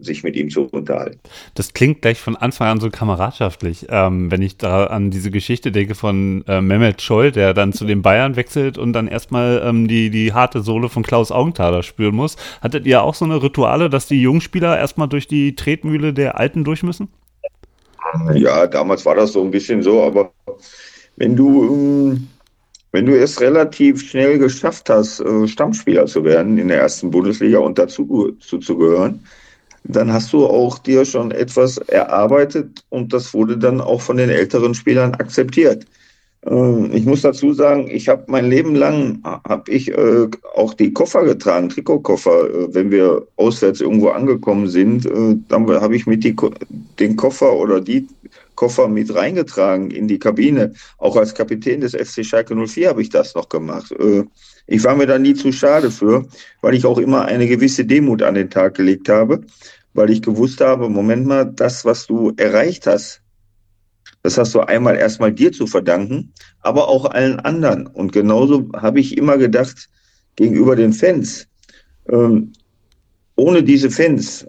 [0.00, 1.18] sich mit ihm zu unterhalten.
[1.54, 5.72] Das klingt gleich von Anfang an so kameradschaftlich, ähm, wenn ich da an diese Geschichte
[5.72, 9.88] denke von äh, Mehmet Scholl, der dann zu den Bayern wechselt und dann erstmal ähm,
[9.88, 12.36] die, die harte Sohle von Klaus Augenthaler spüren muss.
[12.60, 16.62] Hattet ihr auch so eine Rituale, dass die Jungspieler erstmal durch die Tretmühle der Alten
[16.62, 17.08] durch müssen?
[18.34, 20.32] Ja, damals war das so ein bisschen so, aber
[21.16, 22.28] wenn du ähm,
[22.92, 27.58] wenn du es relativ schnell geschafft hast, äh, Stammspieler zu werden in der ersten Bundesliga
[27.58, 29.24] und dazu zu, gehören,
[29.84, 34.28] dann hast du auch dir schon etwas erarbeitet und das wurde dann auch von den
[34.28, 35.86] älteren Spielern akzeptiert.
[36.46, 40.92] Ähm, ich muss dazu sagen, ich habe mein Leben lang habe ich äh, auch die
[40.92, 42.50] Koffer getragen, Trikotkoffer.
[42.50, 45.08] Äh, wenn wir auswärts irgendwo angekommen sind,
[45.48, 46.36] dann habe ich mit die,
[46.98, 48.06] den Koffer oder die
[48.54, 50.74] Koffer mit reingetragen in die Kabine.
[50.98, 53.92] Auch als Kapitän des FC Schalke 04 habe ich das noch gemacht.
[53.92, 54.24] Äh,
[54.66, 56.26] ich war mir da nie zu schade für,
[56.60, 59.40] weil ich auch immer eine gewisse Demut an den Tag gelegt habe,
[59.94, 63.21] weil ich gewusst habe, Moment mal, das, was du erreicht hast,
[64.22, 67.86] das hast du einmal erstmal dir zu verdanken, aber auch allen anderen.
[67.86, 69.88] Und genauso habe ich immer gedacht,
[70.36, 71.48] gegenüber den Fans,
[72.08, 72.52] ähm,
[73.36, 74.46] ohne diese Fans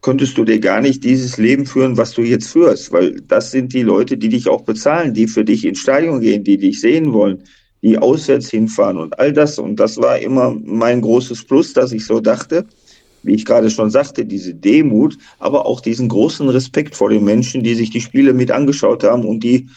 [0.00, 3.72] konntest du dir gar nicht dieses Leben führen, was du jetzt führst, weil das sind
[3.72, 7.12] die Leute, die dich auch bezahlen, die für dich ins Stadion gehen, die dich sehen
[7.12, 7.42] wollen,
[7.82, 9.58] die auswärts hinfahren und all das.
[9.58, 12.66] Und das war immer mein großes Plus, dass ich so dachte,
[13.24, 17.62] wie ich gerade schon sagte, diese Demut, aber auch diesen großen Respekt vor den Menschen,
[17.62, 19.68] die sich die Spiele mit angeschaut haben und die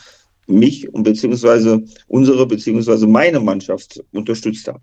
[0.47, 4.81] mich und beziehungsweise unsere beziehungsweise meine Mannschaft unterstützt haben.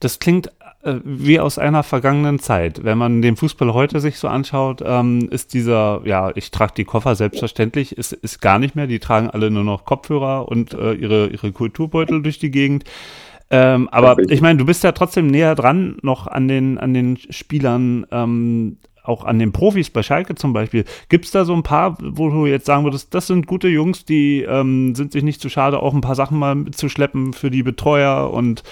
[0.00, 0.50] Das klingt
[0.84, 2.84] äh, wie aus einer vergangenen Zeit.
[2.84, 6.84] Wenn man den Fußball heute sich so anschaut, ähm, ist dieser, ja, ich trage die
[6.84, 8.86] Koffer selbstverständlich, ist, ist gar nicht mehr.
[8.86, 12.84] Die tragen alle nur noch Kopfhörer und äh, ihre, ihre Kulturbeutel durch die Gegend.
[13.50, 17.18] Ähm, aber ich meine, du bist ja trotzdem näher dran noch an den, an den
[17.30, 18.06] Spielern.
[18.10, 20.84] Ähm, auch an den Profis bei Schalke zum Beispiel.
[21.10, 24.06] Gibt es da so ein paar, wo du jetzt sagen würdest, das sind gute Jungs,
[24.06, 27.62] die ähm, sind sich nicht zu schade, auch ein paar Sachen mal mitzuschleppen für die
[27.62, 28.62] Betreuer und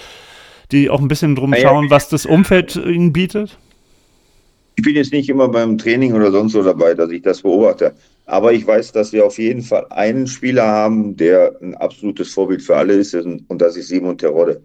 [0.71, 3.59] die auch ein bisschen drum schauen, was das Umfeld ihnen bietet?
[4.75, 7.93] Ich bin jetzt nicht immer beim Training oder sonst so dabei, dass ich das beobachte.
[8.25, 12.61] Aber ich weiß, dass wir auf jeden Fall einen Spieler haben, der ein absolutes Vorbild
[12.61, 14.61] für alle ist, und das ist Simon Terodde.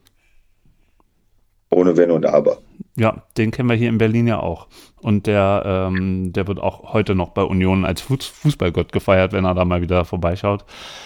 [1.71, 2.59] Ohne Wenn und Aber.
[2.97, 4.69] Ja, den kennen wir hier in Berlin ja auch.
[5.01, 9.55] Und der, ähm, der wird auch heute noch bei Union als Fußballgott gefeiert, wenn er
[9.55, 10.65] da mal wieder vorbeischaut.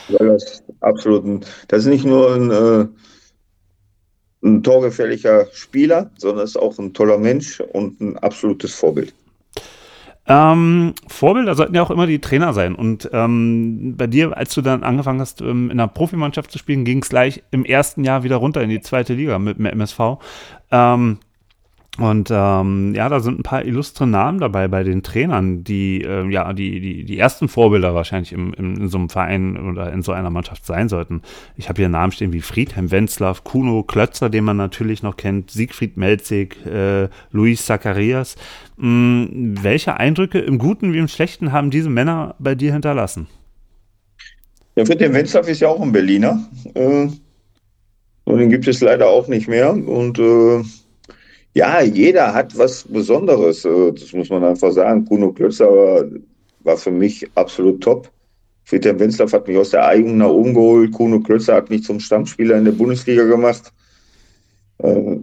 [0.09, 1.25] Ja, das, absolut.
[1.25, 2.87] Ein, das ist nicht nur ein, äh,
[4.45, 9.15] ein torgefährlicher Spieler, sondern ist auch ein toller Mensch und ein absolutes Vorbild.
[10.27, 12.75] Ähm, Vorbilder sollten ja auch immer die Trainer sein.
[12.75, 16.85] Und ähm, bei dir, als du dann angefangen hast, ähm, in einer Profimannschaft zu spielen,
[16.85, 20.19] ging es gleich im ersten Jahr wieder runter in die zweite Liga mit dem MSV.
[20.71, 21.19] Ähm,
[21.99, 26.27] und ähm, ja, da sind ein paar illustre Namen dabei bei den Trainern, die äh,
[26.31, 30.01] ja die, die, die ersten Vorbilder wahrscheinlich im, im, in so einem Verein oder in
[30.01, 31.21] so einer Mannschaft sein sollten.
[31.55, 35.51] Ich habe hier Namen stehen wie Friedhelm Wenzlaw, Kuno Klötzer, den man natürlich noch kennt,
[35.51, 38.37] Siegfried Melzig, äh, Luis Zacharias.
[38.79, 43.27] Hm, welche Eindrücke im Guten wie im Schlechten haben diese Männer bei dir hinterlassen?
[44.77, 46.43] Ja, Friedhelm Wenzlaw ist ja auch ein Berliner.
[46.73, 47.09] Äh,
[48.25, 49.75] und den gibt es leider auch nicht mehr.
[49.75, 50.63] Und äh,
[51.55, 53.65] ja, jeder hat was Besonderes.
[53.65, 55.05] Äh, das muss man einfach sagen.
[55.05, 56.05] Kuno Klötzer war,
[56.61, 58.11] war für mich absolut top.
[58.65, 60.93] Friedhelm Wenzlaff hat mich aus der Eigung nach oben geholt.
[60.93, 63.73] Kuno Klötzer hat mich zum Stammspieler in der Bundesliga gemacht.
[64.79, 65.17] Äh,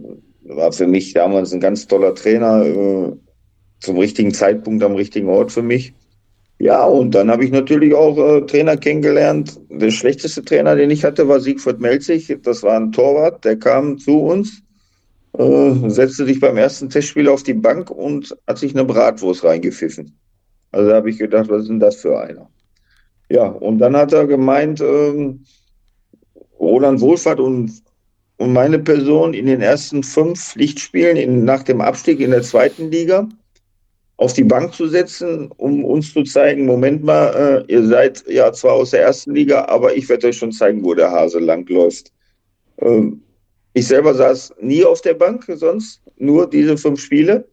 [0.44, 2.64] war für mich damals ein ganz toller Trainer.
[2.64, 3.12] Äh,
[3.80, 5.94] zum richtigen Zeitpunkt am richtigen Ort für mich.
[6.58, 9.58] Ja, und dann habe ich natürlich auch äh, Trainer kennengelernt.
[9.70, 12.38] Der schlechteste Trainer, den ich hatte, war Siegfried Melzig.
[12.42, 14.62] Das war ein Torwart, der kam zu uns
[15.38, 20.16] äh, setzte sich beim ersten Testspiel auf die Bank und hat sich eine Bratwurst reingepfiffen.
[20.72, 22.48] Also da habe ich gedacht, was ist denn das für einer?
[23.28, 25.44] Ja, und dann hat er gemeint, ähm,
[26.58, 27.72] Roland Wohlfahrt und,
[28.38, 32.90] und meine Person in den ersten fünf Pflichtspielen in, nach dem Abstieg in der zweiten
[32.90, 33.28] Liga
[34.16, 38.52] auf die Bank zu setzen, um uns zu zeigen, Moment mal, äh, ihr seid ja
[38.52, 42.12] zwar aus der ersten Liga, aber ich werde euch schon zeigen, wo der Hase langläuft.
[42.78, 43.22] Ähm,
[43.72, 47.46] ich selber saß nie auf der Bank, sonst nur diese fünf Spiele.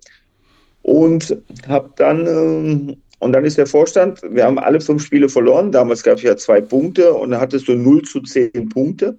[0.82, 5.72] Und habe dann, ähm, und dann ist der Vorstand, wir haben alle fünf Spiele verloren.
[5.72, 9.18] Damals gab es ja zwei Punkte und dann hattest du 0 zu 10 Punkte.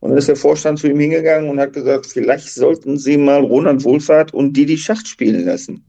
[0.00, 3.40] Und dann ist der Vorstand zu ihm hingegangen und hat gesagt, vielleicht sollten Sie mal
[3.40, 5.84] Ronald Wohlfahrt und Didi Schacht spielen lassen.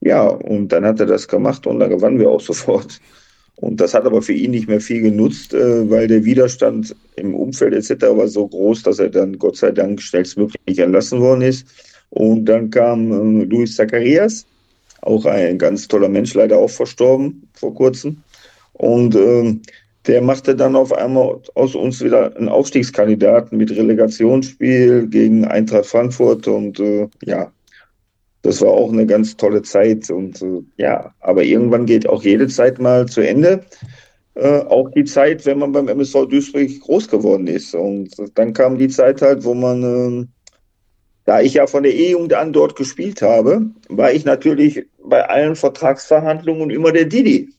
[0.00, 3.00] Ja, und dann hat er das gemacht und dann gewannen wir auch sofort.
[3.56, 7.34] Und das hat aber für ihn nicht mehr viel genutzt, äh, weil der Widerstand im
[7.34, 8.06] Umfeld etc.
[8.08, 11.66] war so groß, dass er dann Gott sei Dank schnellstmöglich entlassen worden ist.
[12.10, 14.46] Und dann kam äh, Luis Zacharias,
[15.02, 18.18] auch ein ganz toller Mensch, leider auch verstorben vor kurzem.
[18.74, 19.54] Und äh,
[20.06, 26.46] der machte dann auf einmal aus uns wieder einen Aufstiegskandidaten mit Relegationsspiel gegen Eintracht Frankfurt.
[26.46, 27.50] Und äh, ja,
[28.46, 30.08] das war auch eine ganz tolle Zeit.
[30.10, 33.64] Und äh, ja, aber irgendwann geht auch jede Zeit mal zu Ende.
[34.34, 37.74] Äh, auch die Zeit, wenn man beim MSV Duisburg groß geworden ist.
[37.74, 40.26] Und dann kam die Zeit halt, wo man, äh,
[41.24, 45.56] da ich ja von der E-Jugend an dort gespielt habe, war ich natürlich bei allen
[45.56, 47.50] Vertragsverhandlungen immer der Didi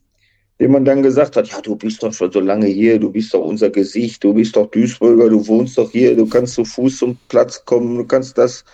[0.59, 3.33] dem man dann gesagt hat, ja, du bist doch schon so lange hier, du bist
[3.33, 6.97] doch unser Gesicht, du bist doch Duisburger, du wohnst doch hier, du kannst zu Fuß
[6.97, 8.65] zum Platz kommen, du kannst das.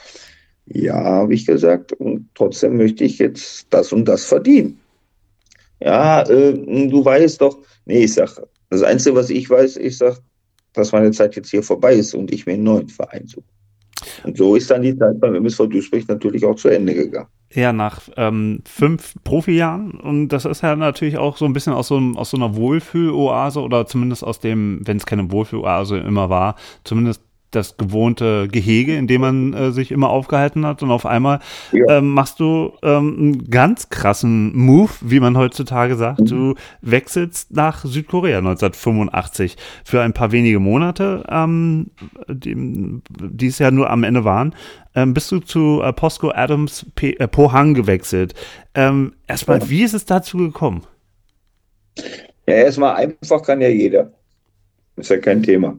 [0.65, 4.79] Ja, habe ich gesagt, und trotzdem möchte ich jetzt das und das verdienen.
[5.81, 10.19] Ja, äh, du weißt doch, nee, ich sag, das Einzige, was ich weiß, ich sag,
[10.73, 13.45] dass meine Zeit jetzt hier vorbei ist und ich mir einen neuen Verein suche.
[14.23, 17.27] Und so ist dann die Zeit beim MSV Duisburg natürlich auch zu Ende gegangen.
[17.53, 19.91] Ja, nach ähm, fünf Profijahren.
[19.91, 23.61] Und das ist ja natürlich auch so ein bisschen aus so, aus so einer Wohlfühloase
[23.61, 27.21] oder zumindest aus dem, wenn es keine Wohlfühloase immer war, zumindest
[27.55, 30.83] das gewohnte Gehege, in dem man äh, sich immer aufgehalten hat.
[30.83, 31.39] Und auf einmal
[31.71, 31.97] ja.
[31.97, 36.21] ähm, machst du ähm, einen ganz krassen Move, wie man heutzutage sagt.
[36.21, 36.25] Mhm.
[36.25, 41.91] Du wechselst nach Südkorea 1985 für ein paar wenige Monate, ähm,
[42.27, 44.55] die, die es ja nur am Ende waren.
[44.95, 48.33] Ähm, bist du zu äh, Posco Adams P äh, Pohang gewechselt.
[48.75, 49.69] Ähm, erstmal, ja.
[49.69, 50.83] wie ist es dazu gekommen?
[52.47, 54.11] Ja, erstmal einfach kann ja jeder.
[54.95, 55.77] Ist ja kein Thema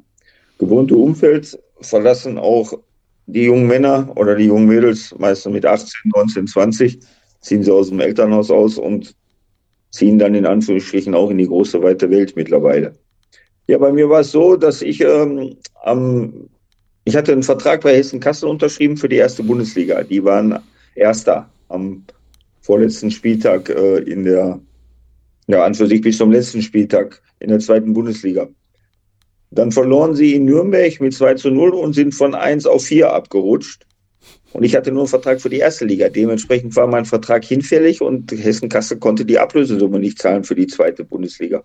[0.58, 2.72] gewohnte Umfeld verlassen auch
[3.26, 6.98] die jungen Männer oder die jungen Mädels, meistens mit 18, 19, 20,
[7.40, 9.14] ziehen sie aus dem Elternhaus aus und
[9.90, 12.94] ziehen dann in Anführungsstrichen auch in die große weite Welt mittlerweile.
[13.66, 16.48] Ja, bei mir war es so, dass ich ähm, am,
[17.04, 20.02] ich hatte einen Vertrag bei Hessen Kassel unterschrieben für die erste Bundesliga.
[20.02, 20.58] Die waren
[20.94, 22.04] Erster am
[22.60, 24.60] vorletzten Spieltag äh, in der,
[25.46, 28.48] ja, an für sich bis zum letzten Spieltag in der zweiten Bundesliga.
[29.54, 33.12] Dann verloren sie in Nürnberg mit 2 zu 0 und sind von 1 auf 4
[33.12, 33.86] abgerutscht.
[34.52, 36.08] Und ich hatte nur einen Vertrag für die erste Liga.
[36.08, 41.04] Dementsprechend war mein Vertrag hinfällig und Hessen-Kassel konnte die Ablösesumme nicht zahlen für die zweite
[41.04, 41.62] Bundesliga.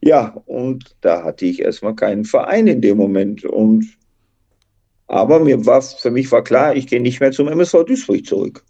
[0.00, 3.44] Ja, und da hatte ich erstmal keinen Verein in dem Moment.
[3.44, 3.86] Und
[5.06, 8.64] aber mir war, für mich war klar, ich gehe nicht mehr zum MSV Duisburg zurück.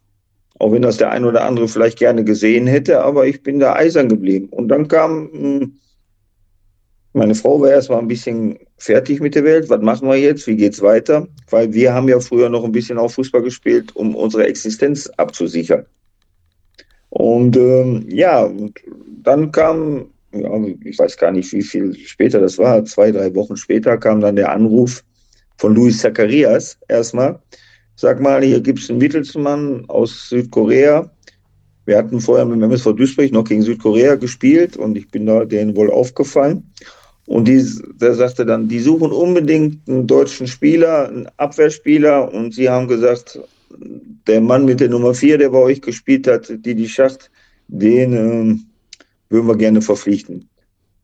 [0.58, 3.74] Auch wenn das der ein oder andere vielleicht gerne gesehen hätte, aber ich bin da
[3.74, 4.48] eisern geblieben.
[4.50, 5.78] Und dann kam, hm,
[7.12, 9.68] meine Frau war erstmal ein bisschen fertig mit der Welt.
[9.70, 10.46] Was machen wir jetzt?
[10.46, 11.26] Wie geht's weiter?
[11.50, 15.86] Weil wir haben ja früher noch ein bisschen auch Fußball gespielt, um unsere Existenz abzusichern.
[17.10, 18.78] Und ähm, ja, und
[19.22, 20.50] dann kam, ja,
[20.84, 24.36] ich weiß gar nicht, wie viel später das war, zwei, drei Wochen später kam dann
[24.36, 25.02] der Anruf
[25.56, 27.40] von Luis Zacharias erstmal.
[27.96, 31.10] Sag mal, hier gibt es einen Mittelsmann aus Südkorea.
[31.86, 35.44] Wir hatten vorher mit dem MSV Duisburg noch gegen Südkorea gespielt und ich bin da
[35.46, 36.70] denen wohl aufgefallen.
[37.28, 37.62] Und die,
[38.00, 42.32] der sagte dann, die suchen unbedingt einen deutschen Spieler, einen Abwehrspieler.
[42.32, 43.38] Und sie haben gesagt,
[44.26, 47.30] der Mann mit der Nummer 4, der bei euch gespielt hat, die die Schacht,
[47.68, 48.56] den äh,
[49.28, 50.48] würden wir gerne verpflichten.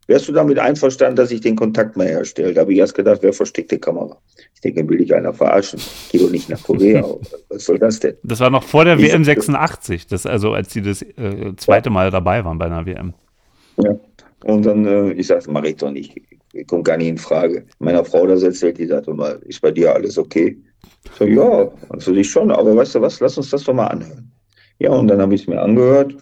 [0.06, 2.54] Wärst du damit einverstanden, dass ich den Kontakt mal herstelle?
[2.54, 4.16] Da habe ich erst gedacht, wer versteckt die Kamera?
[4.54, 5.78] Ich denke, will ich einer verarschen?
[6.10, 7.04] Geh doch nicht nach Korea.
[7.50, 8.16] Was soll das denn?
[8.22, 11.90] Das war noch vor der ich WM 86, das also als sie das äh, zweite
[11.90, 13.12] Mal dabei waren bei einer WM.
[13.76, 13.94] Ja.
[14.44, 16.20] Und dann, äh, ich sagte, mache ich doch nicht.
[16.52, 17.64] Ich komme gar nicht in Frage.
[17.78, 20.59] Meiner Frau das erzählt, die sagt immer, ist bei dir alles okay?
[21.07, 23.87] Ich so, ja, also dich schon, aber weißt du was, lass uns das doch mal
[23.87, 24.30] anhören.
[24.80, 26.14] Ja, und dann habe ich es mir angehört,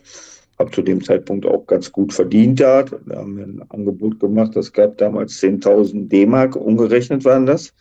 [0.56, 2.84] habe zu dem Zeitpunkt auch ganz gut verdient da.
[2.84, 7.74] Da haben wir ein Angebot gemacht, das gab damals 10.000 D-Mark, umgerechnet waren das,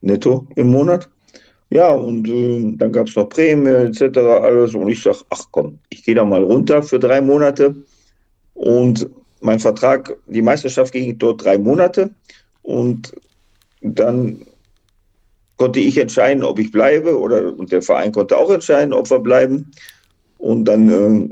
[0.00, 1.10] netto im Monat.
[1.68, 4.16] Ja, und äh, dann gab es noch Prämie etc.
[4.16, 4.74] alles.
[4.74, 7.74] Und ich sage, ach komm, ich gehe da mal runter für drei Monate
[8.54, 9.10] und
[9.44, 12.10] mein Vertrag, die Meisterschaft ging dort drei Monate
[12.62, 13.14] und
[13.82, 14.46] dann
[15.56, 19.18] konnte ich entscheiden, ob ich bleibe oder und der Verein konnte auch entscheiden, ob wir
[19.18, 19.70] bleiben.
[20.38, 21.28] Und dann äh,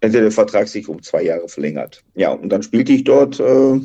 [0.00, 2.02] hätte der Vertrag sich um zwei Jahre verlängert.
[2.14, 3.38] Ja, und dann spielte ich dort.
[3.40, 3.80] Äh,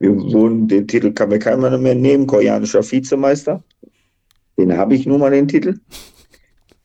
[0.00, 3.62] wir wurden den Titel kann mir keiner mehr nehmen, koreanischer Vizemeister.
[4.56, 5.78] Den habe ich nun mal den Titel.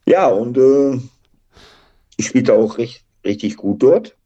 [0.06, 0.98] Ja, und äh,
[2.16, 4.16] ich spielte auch recht, richtig gut dort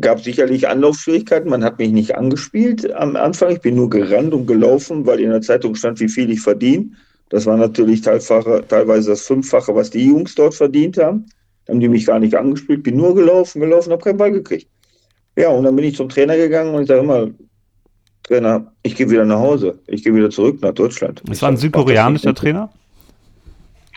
[0.00, 1.50] gab sicherlich Anlaufschwierigkeiten.
[1.50, 3.52] Man hat mich nicht angespielt am Anfang.
[3.52, 6.90] Ich bin nur gerannt und gelaufen, weil in der Zeitung stand, wie viel ich verdiene.
[7.30, 11.26] Das war natürlich teilweise das Fünffache, was die Jungs dort verdient haben.
[11.66, 12.82] Dann haben die mich gar nicht angespielt.
[12.82, 14.68] Bin nur gelaufen, gelaufen, habe keinen Ball gekriegt.
[15.36, 17.28] Ja, und dann bin ich zum Trainer gegangen und ich sage immer,
[18.22, 19.78] Trainer, ich gehe wieder nach Hause.
[19.86, 21.22] Ich gehe wieder zurück nach Deutschland.
[21.26, 22.70] Das war ein südkoreanischer Trainer?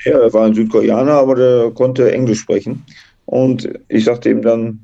[0.03, 2.85] Ja, er war ein Südkoreaner, aber der konnte Englisch sprechen.
[3.25, 4.83] Und ich sagte ihm dann,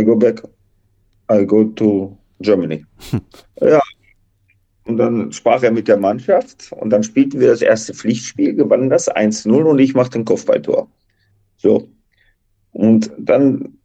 [0.00, 0.42] I go back.
[1.30, 2.84] I go to Germany.
[3.60, 3.80] ja.
[4.86, 8.90] Und dann sprach er mit der Mannschaft und dann spielten wir das erste Pflichtspiel, gewannen
[8.90, 10.88] das 1-0 und ich machte ein Kopfballtor.
[11.58, 11.88] So.
[12.72, 13.78] Und dann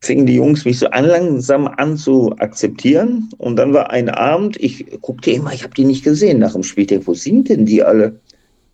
[0.00, 3.28] fingen die Jungs mich so langsam an zu akzeptieren.
[3.38, 6.62] Und dann war ein Abend, ich guckte immer, ich habe die nicht gesehen nach dem
[6.62, 7.06] Spiel.
[7.06, 8.20] Wo sind denn die alle?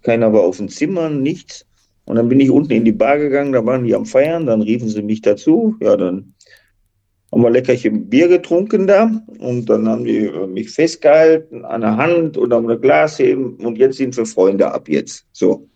[0.02, 1.66] Keiner war auf dem Zimmer, nichts.
[2.04, 4.62] Und dann bin ich unten in die Bar gegangen, da waren die am Feiern, dann
[4.62, 5.76] riefen sie mich dazu.
[5.80, 6.34] Ja, dann
[7.32, 11.96] haben wir leckerchen Bier getrunken da und dann haben die äh, mich festgehalten an der
[11.96, 15.24] Hand und am Glas heben und jetzt sind wir Freunde ab jetzt.
[15.32, 15.66] So.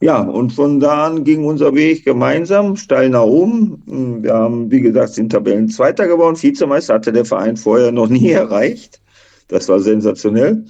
[0.00, 4.22] Ja, und von da an ging unser Weg gemeinsam steil nach oben.
[4.22, 6.42] Wir haben, wie gesagt, sind Tabellen Zweiter geworden.
[6.42, 9.00] Vizemeister hatte der Verein vorher noch nie erreicht.
[9.48, 10.64] Das war sensationell.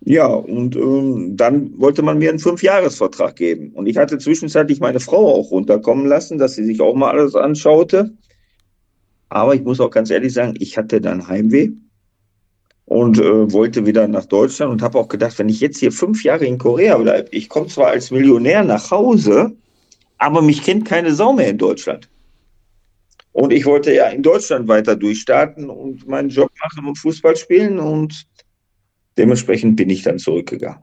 [0.00, 3.72] Ja, und ähm, dann wollte man mir einen Fünfjahresvertrag geben.
[3.74, 7.34] Und ich hatte zwischenzeitlich meine Frau auch runterkommen lassen, dass sie sich auch mal alles
[7.34, 8.12] anschaute.
[9.28, 11.70] Aber ich muss auch ganz ehrlich sagen, ich hatte dann Heimweh
[12.86, 16.24] und äh, wollte wieder nach Deutschland und habe auch gedacht, wenn ich jetzt hier fünf
[16.24, 19.54] Jahre in Korea bleibe, ich komme zwar als Millionär nach Hause,
[20.16, 22.08] aber mich kennt keine Sau mehr in Deutschland.
[23.32, 27.78] Und ich wollte ja in Deutschland weiter durchstarten und meinen Job machen und Fußball spielen
[27.78, 28.26] und
[29.16, 30.82] dementsprechend bin ich dann zurückgegangen.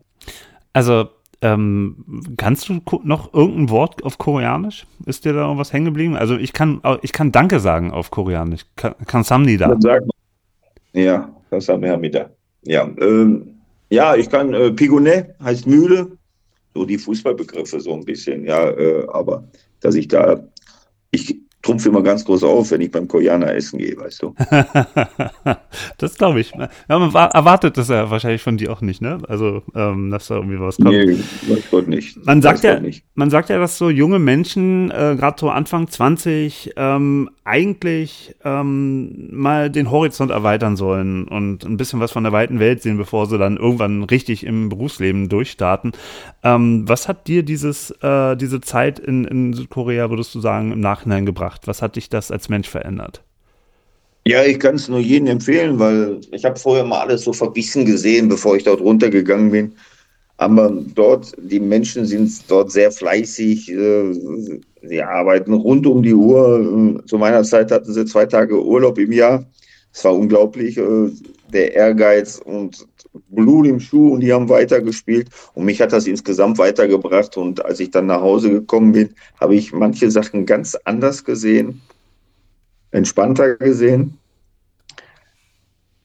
[0.74, 1.10] Also
[1.42, 4.86] ähm, kannst du noch irgendein Wort auf Koreanisch?
[5.06, 6.16] Ist dir da irgendwas hängen geblieben?
[6.16, 8.66] Also ich kann, ich kann Danke sagen auf Koreanisch.
[8.76, 9.78] Kamsamnida.
[10.94, 12.30] Ja, Kamsamnida.
[12.64, 13.56] Ja, ähm,
[13.90, 16.12] ja, ich kann äh, Pigone heißt Mühle.
[16.74, 18.44] So die Fußballbegriffe so ein bisschen.
[18.46, 19.48] Ja, äh, aber
[19.80, 20.44] dass ich da,
[21.12, 24.36] ich trumpfe immer ganz groß auf, wenn ich beim Koreaner essen gehe, weißt du.
[25.98, 26.52] das glaube ich.
[26.52, 29.18] Ja, man erwartet das ja wahrscheinlich von dir auch nicht, ne?
[29.28, 30.92] Also, ähm, dass da irgendwie was kommt.
[30.92, 32.24] Nee, weiß Gott nicht.
[32.26, 33.04] Man sagt, ja, nicht.
[33.16, 39.30] man sagt ja, dass so junge Menschen, äh, gerade so Anfang 20, ähm, eigentlich ähm,
[39.32, 43.28] mal den Horizont erweitern sollen und ein bisschen was von der weiten Welt sehen, bevor
[43.28, 45.92] sie dann irgendwann richtig im Berufsleben durchstarten.
[46.44, 50.80] Ähm, was hat dir dieses, äh, diese Zeit in, in Südkorea, würdest du sagen, im
[50.80, 51.55] Nachhinein gebracht?
[51.66, 53.24] Was hat dich das als Mensch verändert?
[54.28, 57.86] Ja, ich kann es nur jedem empfehlen, weil ich habe vorher mal alles so verbissen
[57.86, 59.76] gesehen, bevor ich dort runtergegangen bin.
[60.38, 63.72] Aber dort, die Menschen sind dort sehr fleißig.
[63.72, 64.14] Äh,
[64.82, 67.02] sie arbeiten rund um die Uhr.
[67.06, 69.46] Zu meiner Zeit hatten sie zwei Tage Urlaub im Jahr.
[69.94, 71.10] Es war unglaublich, äh,
[71.54, 72.86] der Ehrgeiz und
[73.30, 75.30] Blut im Schuh und die haben weitergespielt.
[75.54, 77.38] Und mich hat das insgesamt weitergebracht.
[77.38, 81.82] Und als ich dann nach Hause gekommen bin, habe ich manche Sachen ganz anders gesehen,
[82.92, 84.18] entspannter gesehen,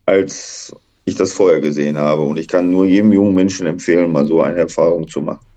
[0.06, 2.22] als ich das vorher gesehen habe.
[2.22, 5.49] Und ich kann nur jedem jungen Menschen empfehlen, mal so eine Erfahrung zu machen.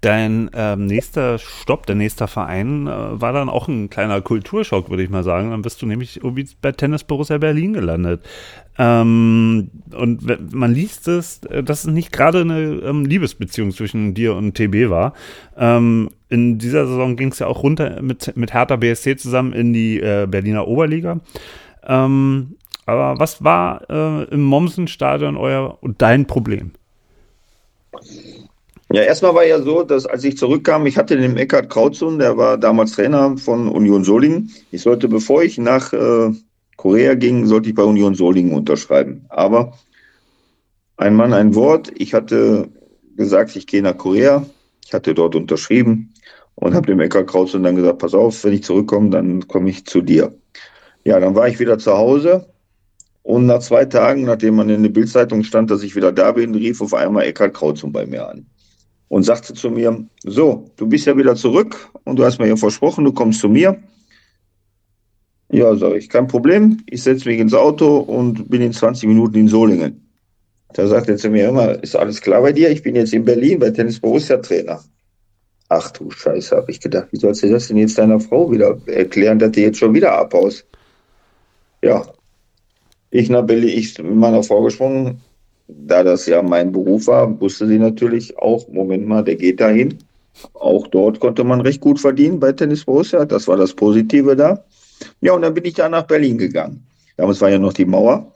[0.00, 5.02] Dein ähm, nächster Stopp, der nächste Verein, äh, war dann auch ein kleiner Kulturschock, würde
[5.02, 5.50] ich mal sagen.
[5.50, 8.24] Dann bist du nämlich irgendwie bei Tennis Borussia Berlin gelandet.
[8.78, 14.34] Ähm, und man liest es, äh, dass es nicht gerade eine ähm, Liebesbeziehung zwischen dir
[14.34, 15.12] und TB war.
[15.58, 19.74] Ähm, in dieser Saison ging es ja auch runter mit, mit Hertha BSC zusammen in
[19.74, 21.20] die äh, Berliner Oberliga.
[21.86, 26.72] Ähm, aber was war äh, im Mommsen-Stadion euer und dein Problem?
[28.92, 32.36] Ja, erstmal war ja so, dass als ich zurückkam, ich hatte den Eckhard Krautzun, der
[32.36, 34.50] war damals Trainer von Union Solingen.
[34.72, 36.32] Ich sollte, bevor ich nach äh,
[36.76, 39.26] Korea ging, sollte ich bei Union Solingen unterschreiben.
[39.28, 39.78] Aber
[40.96, 41.92] ein Mann, ein Wort.
[41.94, 42.68] Ich hatte
[43.14, 44.44] gesagt, ich gehe nach Korea.
[44.84, 46.12] Ich hatte dort unterschrieben
[46.56, 49.86] und habe dem Eckhard Krautzun dann gesagt, pass auf, wenn ich zurückkomme, dann komme ich
[49.86, 50.34] zu dir.
[51.04, 52.48] Ja, dann war ich wieder zu Hause
[53.22, 56.56] und nach zwei Tagen, nachdem man in der Bildzeitung stand, dass ich wieder da bin,
[56.56, 58.46] rief auf einmal Eckhard Krautzun bei mir an
[59.10, 62.56] und sagte zu mir, so, du bist ja wieder zurück und du hast mir ja
[62.56, 63.76] versprochen, du kommst zu mir.
[65.50, 66.78] Ja, sage ich, kein Problem.
[66.86, 70.08] Ich setze mich ins Auto und bin in 20 Minuten in Solingen.
[70.74, 72.70] Da sagt er zu mir immer, ist alles klar bei dir?
[72.70, 74.80] Ich bin jetzt in Berlin bei Tennis Borussia Trainer.
[75.68, 78.78] Ach du Scheiße, habe ich gedacht, wie sollst du das denn jetzt deiner Frau wieder
[78.86, 80.64] erklären, dass du jetzt schon wieder abhaust?
[81.82, 82.06] Ja,
[83.10, 85.20] ich nach Berlin, ich mit meiner Frau gesprochen,
[85.86, 89.98] da das ja mein Beruf war, wusste sie natürlich auch, Moment mal, der geht dahin.
[90.54, 93.24] Auch dort konnte man recht gut verdienen bei Tennis Borussia.
[93.24, 94.64] Das war das Positive da.
[95.20, 96.82] Ja, und dann bin ich da nach Berlin gegangen.
[97.16, 98.32] Damals war ja noch die Mauer.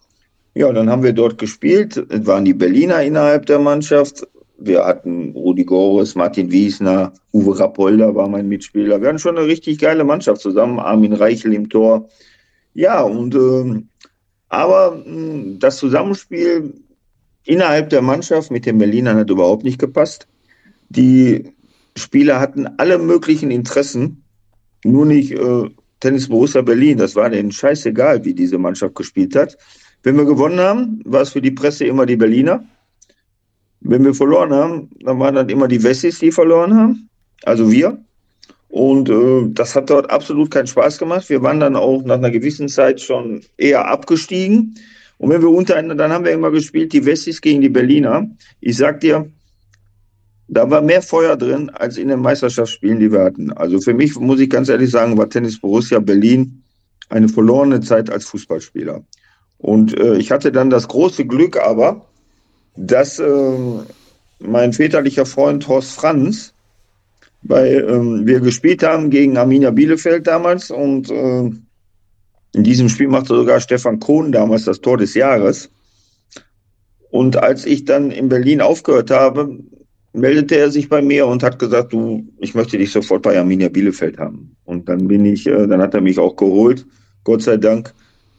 [0.54, 1.96] Ja, und dann haben wir dort gespielt.
[1.96, 4.26] Es waren die Berliner innerhalb der Mannschaft.
[4.58, 9.00] Wir hatten Rudi Gores, Martin Wiesner, Uwe Rapolda war mein Mitspieler.
[9.00, 10.78] Wir hatten schon eine richtig geile Mannschaft zusammen.
[10.78, 12.08] Armin Reichel im Tor.
[12.74, 13.82] Ja, und äh,
[14.48, 16.72] aber mh, das Zusammenspiel
[17.44, 20.26] innerhalb der Mannschaft mit den Berlinern hat überhaupt nicht gepasst.
[20.88, 21.52] Die
[21.96, 24.24] Spieler hatten alle möglichen Interessen,
[24.84, 25.70] nur nicht äh,
[26.00, 26.98] Tennis Borussia Berlin.
[26.98, 29.56] Das war denen scheißegal, wie diese Mannschaft gespielt hat.
[30.02, 32.64] Wenn wir gewonnen haben, war es für die Presse immer die Berliner.
[33.80, 37.08] Wenn wir verloren haben, dann waren dann immer die Wessis, die verloren haben.
[37.44, 37.98] Also wir.
[38.68, 41.28] Und äh, das hat dort absolut keinen Spaß gemacht.
[41.28, 44.74] Wir waren dann auch nach einer gewissen Zeit schon eher abgestiegen.
[45.18, 48.28] Und wenn wir untereinander, dann haben wir immer gespielt, die Wessis gegen die Berliner.
[48.60, 49.30] Ich sag dir,
[50.48, 53.52] da war mehr Feuer drin als in den Meisterschaftsspielen, die wir hatten.
[53.52, 56.62] Also für mich, muss ich ganz ehrlich sagen, war Tennis Borussia Berlin
[57.08, 59.02] eine verlorene Zeit als Fußballspieler.
[59.58, 62.04] Und äh, ich hatte dann das große Glück aber,
[62.76, 63.58] dass äh,
[64.40, 66.52] mein väterlicher Freund Horst Franz,
[67.42, 71.50] weil ähm, wir gespielt haben gegen Arminia Bielefeld damals und äh,
[72.54, 75.70] in diesem Spiel machte sogar Stefan Kohn damals das Tor des Jahres.
[77.10, 79.58] Und als ich dann in Berlin aufgehört habe,
[80.12, 83.68] meldete er sich bei mir und hat gesagt, du, ich möchte dich sofort bei Arminia
[83.68, 84.56] Bielefeld haben.
[84.64, 86.86] Und dann bin ich, äh, dann hat er mich auch geholt,
[87.24, 87.92] Gott sei Dank.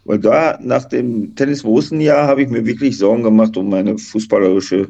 [0.06, 4.88] Weil da, nach dem tennis jahr habe ich mir wirklich Sorgen gemacht um meine fußballerische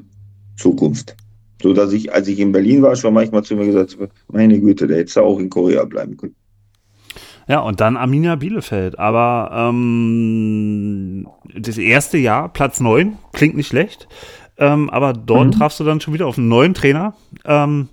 [0.57, 1.15] Zukunft.
[1.61, 3.97] So dass ich, als ich in Berlin war, schon manchmal zu mir gesagt
[4.27, 6.35] meine Güte, der hätte auch in Korea bleiben können.
[7.47, 8.97] Ja, und dann Arminia Bielefeld.
[8.97, 14.07] Aber ähm, das erste Jahr, Platz 9, klingt nicht schlecht.
[14.57, 15.51] Ähm, aber dort mhm.
[15.51, 17.13] trafst du dann schon wieder auf einen neuen Trainer.
[17.43, 17.89] Ähm,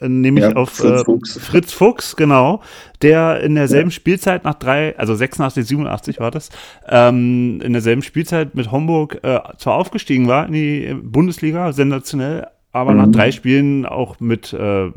[0.00, 1.38] nämlich ja, auf Fritz, äh, Fuchs.
[1.38, 2.62] Fritz Fuchs, genau,
[3.02, 3.94] der in derselben ja.
[3.94, 6.50] Spielzeit nach drei, also 86, 87 war das,
[6.88, 12.46] ähm, in derselben Spielzeit mit Homburg äh, zwar aufgestiegen war in die Bundesliga, sensationell,
[12.78, 12.98] aber mhm.
[12.98, 14.90] nach drei Spielen auch mit äh,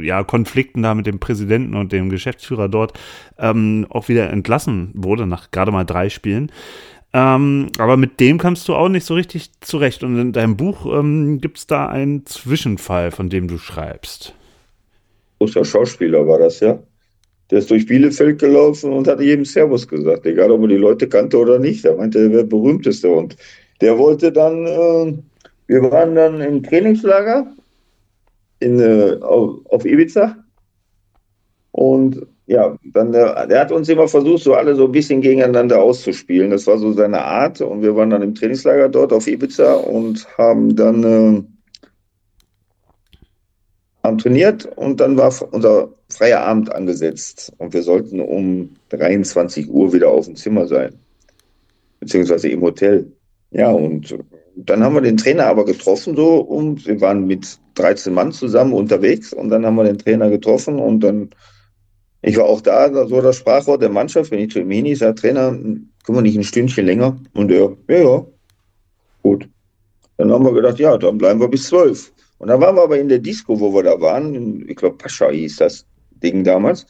[0.00, 2.98] ja, Konflikten da mit dem Präsidenten und dem Geschäftsführer dort
[3.38, 6.50] ähm, auch wieder entlassen wurde, nach gerade mal drei Spielen.
[7.14, 10.02] Ähm, aber mit dem kamst du auch nicht so richtig zurecht.
[10.02, 14.34] Und in deinem Buch ähm, gibt es da einen Zwischenfall, von dem du schreibst.
[15.38, 16.78] Großer Schauspieler war das, ja.
[17.50, 21.06] Der ist durch Bielefeld gelaufen und hat jedem Servus gesagt, egal ob er die Leute
[21.06, 21.84] kannte oder nicht.
[21.84, 23.08] Er meinte, er wäre der berühmteste.
[23.08, 23.36] Und
[23.82, 25.14] der wollte dann, äh,
[25.66, 27.46] wir waren dann im Trainingslager
[28.60, 30.36] in, äh, auf, Ibiza.
[31.72, 35.80] Und ja, dann der, der, hat uns immer versucht, so alle so ein bisschen gegeneinander
[35.80, 36.50] auszuspielen.
[36.50, 37.60] Das war so seine Art.
[37.60, 41.42] Und wir waren dann im Trainingslager dort auf Ibiza und haben dann äh,
[44.02, 49.92] haben trainiert und dann war unser freier Abend angesetzt und wir sollten um 23 Uhr
[49.92, 50.98] wieder auf dem Zimmer sein,
[52.00, 53.12] beziehungsweise im Hotel.
[53.50, 54.12] Ja, und
[54.56, 58.72] dann haben wir den Trainer aber getroffen so und wir waren mit 13 Mann zusammen
[58.72, 61.30] unterwegs und dann haben wir den Trainer getroffen und dann
[62.22, 65.16] ich war auch da, so das Sprachrohr der Mannschaft, wenn ich zu ihm hin, sage,
[65.16, 65.88] Trainer, können
[66.18, 67.18] wir nicht ein Stündchen länger?
[67.34, 68.26] Und er, ja, ja,
[69.22, 69.48] gut.
[70.18, 72.12] Dann haben wir gedacht, ja, dann bleiben wir bis zwölf.
[72.38, 75.30] Und dann waren wir aber in der Disco, wo wir da waren, ich glaube, Pascha
[75.30, 75.84] hieß das
[76.22, 76.86] Ding damals.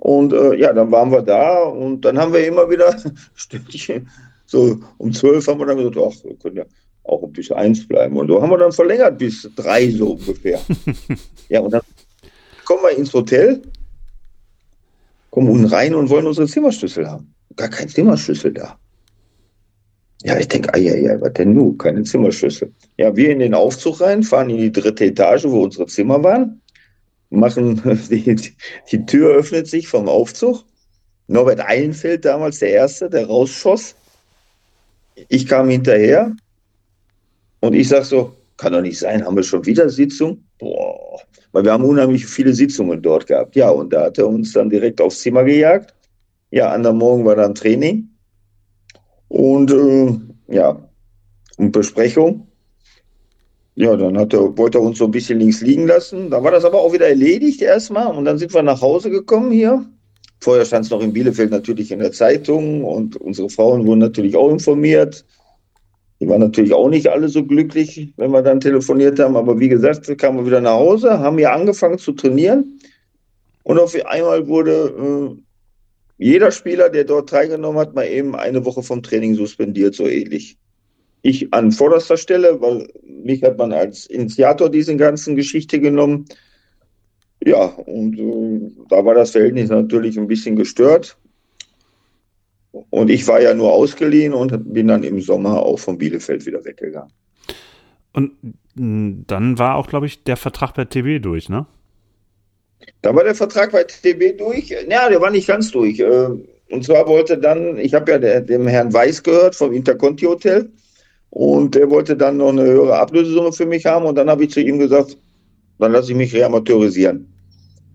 [0.00, 2.96] Und äh, ja, dann waren wir da und dann haben wir immer wieder
[3.34, 4.08] Stündchen,
[4.46, 6.64] so um zwölf haben wir dann gesagt, ach, wir können ja
[7.04, 8.16] auch bis eins bleiben.
[8.16, 10.60] Und so haben wir dann verlängert bis drei so ungefähr.
[11.48, 11.82] ja, und dann
[12.64, 13.62] kommen wir ins Hotel
[15.32, 17.34] kommen unten rein und wollen unsere Zimmerschlüssel haben.
[17.56, 18.78] Gar kein Zimmerschlüssel da.
[20.24, 21.78] Ja, ich denke, ah, ja, ja, was denn nun?
[21.78, 22.70] Keine Zimmerschlüssel.
[22.98, 26.60] Ja, wir in den Aufzug rein, fahren in die dritte Etage, wo unsere Zimmer waren,
[27.30, 27.80] machen,
[28.10, 28.54] die,
[28.92, 30.64] die Tür öffnet sich vom Aufzug.
[31.28, 33.96] Norbert Eilenfeld, damals der Erste, der rausschoss.
[35.28, 36.36] Ich kam hinterher
[37.62, 40.44] und ich sag so, kann doch nicht sein, haben wir schon wieder Sitzung?
[40.58, 41.20] Boah,
[41.52, 43.54] weil wir haben unheimlich viele Sitzungen dort gehabt.
[43.56, 45.94] Ja, und da hat er uns dann direkt aufs Zimmer gejagt.
[46.50, 48.08] Ja, an der Morgen war dann Training
[49.28, 50.76] und äh, ja,
[51.56, 52.48] und Besprechung.
[53.74, 56.30] Ja, dann hat er, wollte er uns so ein bisschen links liegen lassen.
[56.30, 59.52] Da war das aber auch wieder erledigt erstmal und dann sind wir nach Hause gekommen
[59.52, 59.86] hier.
[60.40, 64.36] Vorher stand es noch in Bielefeld natürlich in der Zeitung und unsere Frauen wurden natürlich
[64.36, 65.24] auch informiert.
[66.22, 69.36] Die waren natürlich auch nicht alle so glücklich, wenn wir dann telefoniert haben.
[69.36, 72.78] Aber wie gesagt, kamen wir wieder nach Hause, haben hier angefangen zu trainieren.
[73.64, 75.42] Und auf einmal wurde äh,
[76.18, 80.56] jeder Spieler, der dort teilgenommen hat, mal eben eine Woche vom Training suspendiert, so ähnlich.
[81.22, 86.26] Ich an vorderster Stelle, weil mich hat man als Initiator dieser ganzen Geschichte genommen.
[87.44, 91.16] Ja, und äh, da war das Verhältnis natürlich ein bisschen gestört.
[92.72, 96.64] Und ich war ja nur ausgeliehen und bin dann im Sommer auch von Bielefeld wieder
[96.64, 97.12] weggegangen.
[98.12, 98.32] Und
[98.76, 101.66] hm, dann war auch, glaube ich, der Vertrag bei TB durch, ne?
[103.02, 104.70] Da war der Vertrag bei TB durch.
[104.88, 106.00] Ja, der war nicht ganz durch.
[106.00, 106.28] Äh,
[106.70, 110.70] und zwar wollte dann, ich habe ja dem Herrn Weiß gehört vom Interconti Hotel
[111.30, 114.50] und der wollte dann noch eine höhere Ablösesumme für mich haben und dann habe ich
[114.50, 115.18] zu ihm gesagt,
[115.78, 117.30] dann lasse ich mich reamateurisieren.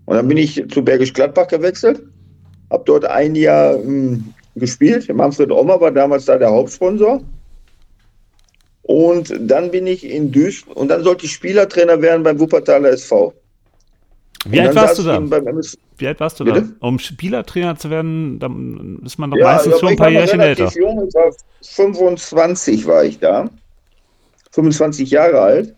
[0.06, 2.02] Und dann bin ich zu Bergisch Gladbach gewechselt,
[2.70, 5.12] habe dort ein Jahr hm, gespielt.
[5.14, 7.22] Manfred Ommer war damals da der Hauptsponsor.
[8.82, 13.34] Und dann bin ich in Duisburg und dann sollte ich Spielertrainer werden beim Wuppertaler SV.
[14.46, 15.20] Wie alt warst du da?
[15.98, 16.62] Wie alt warst du Bitte?
[16.62, 16.86] da?
[16.86, 20.70] Um Spielertrainer zu werden, dann ist man doch ja, meistens schon ein paar Jährchen älter.
[20.74, 21.32] Jung, ich war
[21.62, 23.50] 25 war ich da.
[24.52, 25.74] 25 Jahre alt.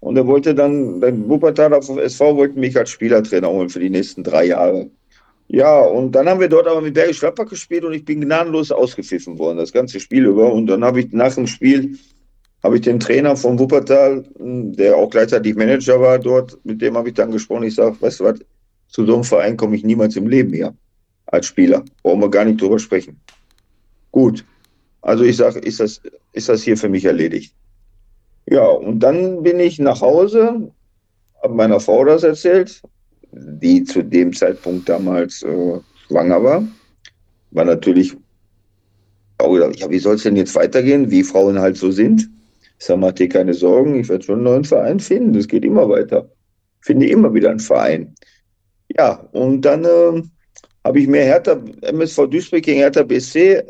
[0.00, 4.24] Und er wollte dann, beim Wuppertaler SV wollten mich als Spielertrainer holen für die nächsten
[4.24, 4.88] drei Jahre.
[5.52, 8.70] Ja, und dann haben wir dort aber mit Bergisch Gladbach gespielt und ich bin gnadenlos
[8.70, 10.52] ausgepfiffen worden, das ganze Spiel über.
[10.52, 11.98] Und dann habe ich nach dem Spiel
[12.62, 17.08] habe ich den Trainer von Wuppertal, der auch gleichzeitig Manager war dort, mit dem habe
[17.08, 17.64] ich dann gesprochen.
[17.64, 18.38] Ich sage, weißt du was,
[18.86, 20.72] zu so einem Verein komme ich niemals im Leben mehr
[21.26, 21.84] als Spieler.
[22.04, 23.20] Brauchen wir gar nicht drüber sprechen.
[24.12, 24.44] Gut.
[25.02, 26.00] Also ich sage, ist das,
[26.32, 27.52] ist das hier für mich erledigt.
[28.46, 30.70] Ja, und dann bin ich nach Hause,
[31.42, 32.82] habe meiner Frau das erzählt
[33.32, 36.68] die zu dem Zeitpunkt damals äh, schwanger war,
[37.50, 38.16] war natürlich
[39.38, 42.28] auch gedacht, ja, wie soll es denn jetzt weitergehen, wie Frauen halt so sind.
[42.78, 45.64] Ich sage, mach dir keine Sorgen, ich werde schon einen neuen Verein finden, das geht
[45.64, 46.30] immer weiter.
[46.80, 48.14] Finde immer wieder einen Verein.
[48.96, 50.22] Ja, und dann äh,
[50.84, 53.62] habe ich mir Hertha, MSV Duisburg gegen Hertha BSC,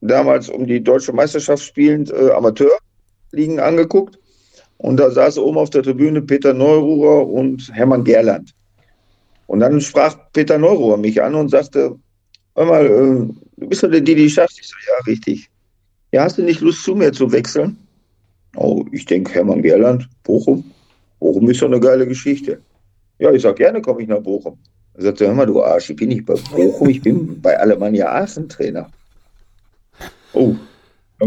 [0.00, 4.19] damals um die deutsche Meisterschaft spielend, äh, Amateurligen angeguckt.
[4.80, 8.54] Und da saß oben auf der Tribüne Peter Neururer und Hermann Gerland.
[9.46, 11.96] Und dann sprach Peter Neururer mich an und sagte,
[12.56, 14.56] hör mal, äh, du bist doch der Didi Schacht.
[14.58, 15.50] Ich so, ja, richtig.
[16.12, 17.76] Ja, hast du nicht Lust zu mir zu wechseln?
[18.56, 20.64] Oh, ich denke, Hermann Gerland, Bochum.
[21.18, 22.62] Bochum ist doch eine geile Geschichte.
[23.18, 24.58] Ja, ich sag gerne komme ich nach Bochum.
[24.94, 28.10] Er sagte, hör mal, du Arsch, ich bin nicht bei Bochum, ich bin bei Alemannia
[28.10, 28.88] Aachen Trainer.
[30.32, 30.54] Oh,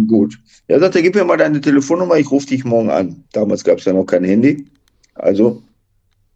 [0.01, 0.39] gut.
[0.67, 3.23] Er sagte, gib mir mal deine Telefonnummer, ich rufe dich morgen an.
[3.31, 4.65] Damals gab es ja noch kein Handy.
[5.15, 5.61] Also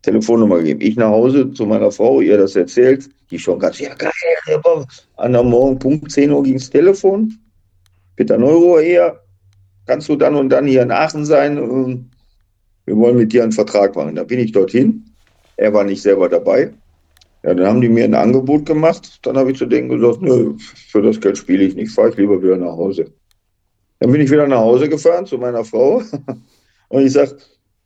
[0.02, 0.82] Telefonnummer gegeben.
[0.82, 3.10] Ich nach Hause zu meiner Frau, ihr das erzählt.
[3.30, 4.12] Die schon ganz, ja geil,
[4.54, 4.88] aber
[5.18, 7.38] an der Morgen, Punkt 10 Uhr ging das Telefon.
[8.16, 9.20] Peter Neuro hier,
[9.86, 11.58] kannst du dann und dann hier in Aachen sein?
[11.58, 12.10] Ähm,
[12.86, 14.16] wir wollen mit dir einen Vertrag machen.
[14.16, 15.04] Da bin ich dorthin.
[15.58, 16.72] Er war nicht selber dabei.
[17.44, 19.20] Ja, dann haben die mir ein Angebot gemacht.
[19.24, 22.18] Dann habe ich zu denen gesagt, nö, für das Geld spiele ich nicht, fahre ich
[22.18, 23.12] lieber wieder nach Hause.
[24.00, 26.02] Dann bin ich wieder nach Hause gefahren zu meiner Frau
[26.90, 27.38] und ich sage,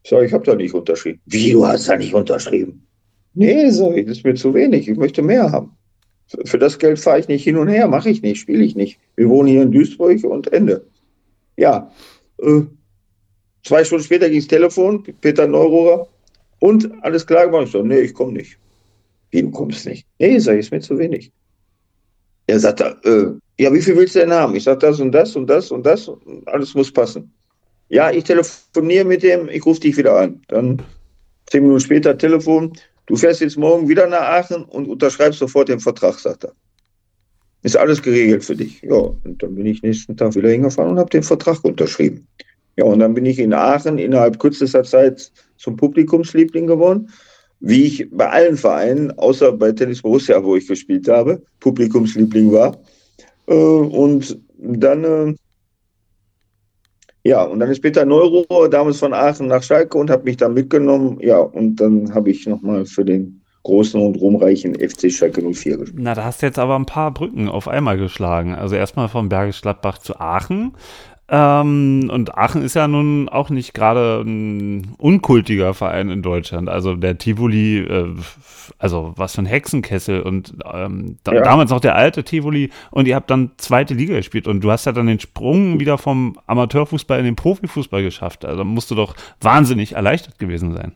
[0.06, 1.22] sag, ich habe da nicht unterschrieben.
[1.26, 2.86] Wie, du hast da nicht unterschrieben?
[3.34, 5.72] Nee, sag ich, das ist mir zu wenig, ich möchte mehr haben.
[6.46, 9.00] Für, das Geld fahre ich nicht hin und her, mache ich nicht, spiele ich nicht.
[9.16, 10.86] Wir wohnen hier in Duisburg und Ende.
[11.58, 11.92] Ja,
[12.40, 12.62] äh,
[13.64, 16.08] zwei Stunden später ging das Telefon, Peter Neurohrer,
[16.60, 17.66] und alles klar gemacht.
[17.66, 18.58] Ich so, nee, ich komme nicht.
[19.32, 20.06] Wie, du kommst nicht?
[20.20, 21.32] Nee, sag ich, ist mir zu wenig.
[22.48, 24.56] Er sagt, äh, ja, wie viel willst du denn haben?
[24.56, 26.08] Ich sage, das und das und das und das.
[26.08, 27.34] Und alles muss passen.
[27.90, 30.42] Ja, ich telefoniere mit dem, ich rufe dich wieder an.
[30.48, 30.82] Dann
[31.48, 32.74] zehn Minuten später Telefon.
[33.06, 36.54] Du fährst jetzt morgen wieder nach Aachen und unterschreibst sofort den Vertrag, sagt er.
[37.64, 38.82] Ist alles geregelt für dich.
[38.82, 42.28] Ja, und dann bin ich nächsten Tag wieder hingefahren und habe den Vertrag unterschrieben.
[42.78, 47.12] Ja, und dann bin ich in Aachen innerhalb kürzester Zeit zum Publikumsliebling geworden
[47.62, 52.78] wie ich bei allen Vereinen, außer bei Tennis Borussia, wo ich gespielt habe, Publikumsliebling war.
[53.52, 55.36] Äh, und dann, äh,
[57.24, 60.50] ja, und dann ist Peter Neuro damals von Aachen nach Schalke und hat mich da
[60.50, 61.20] mitgenommen.
[61.22, 66.02] Ja, und dann habe ich nochmal für den großen und ruhmreichen FC Schalke 04 gespielt.
[66.02, 68.56] Na, da hast du jetzt aber ein paar Brücken auf einmal geschlagen.
[68.56, 70.74] Also erstmal von Bergisch Gladbach zu Aachen
[71.34, 76.68] ähm, und Aachen ist ja nun auch nicht gerade ein unkultiger Verein in Deutschland.
[76.68, 78.14] Also der Tivoli, äh,
[78.78, 81.42] also was für ein Hexenkessel und ähm, da, ja.
[81.42, 84.86] damals noch der alte Tivoli und ihr habt dann zweite Liga gespielt und du hast
[84.86, 88.44] ja dann den Sprung wieder vom Amateurfußball in den Profifußball geschafft.
[88.44, 90.92] Also musst du doch wahnsinnig erleichtert gewesen sein.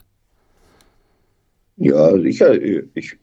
[1.77, 2.61] Ja, sicher.
[2.93, 3.17] Ich,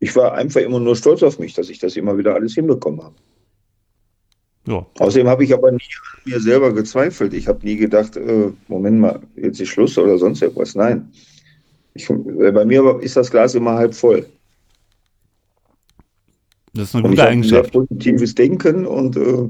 [0.00, 3.00] ich war einfach immer nur stolz auf mich, dass ich das immer wieder alles hinbekommen
[3.00, 3.14] habe.
[4.66, 4.86] Ja.
[4.98, 7.32] Außerdem habe ich aber nie an mir selber gezweifelt.
[7.32, 10.74] Ich habe nie gedacht, äh, Moment mal, jetzt ist Schluss oder sonst irgendwas.
[10.74, 11.10] Nein.
[11.94, 14.26] Ich, äh, bei mir ist das Glas immer halb voll.
[16.74, 17.66] Das ist eine gute und ich Eigenschaft.
[17.66, 19.48] Ein sehr positives Denken und äh,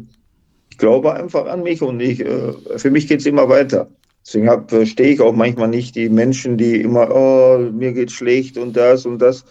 [0.70, 3.88] ich glaube einfach an mich und ich, äh, für mich geht es immer weiter.
[4.24, 8.76] Deswegen verstehe ich auch manchmal nicht die Menschen, die immer, oh, mir geht schlecht und
[8.76, 9.44] das und das.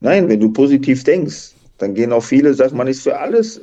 [0.00, 3.60] Nein, wenn du positiv denkst, dann gehen auch viele, sagt man ist für alles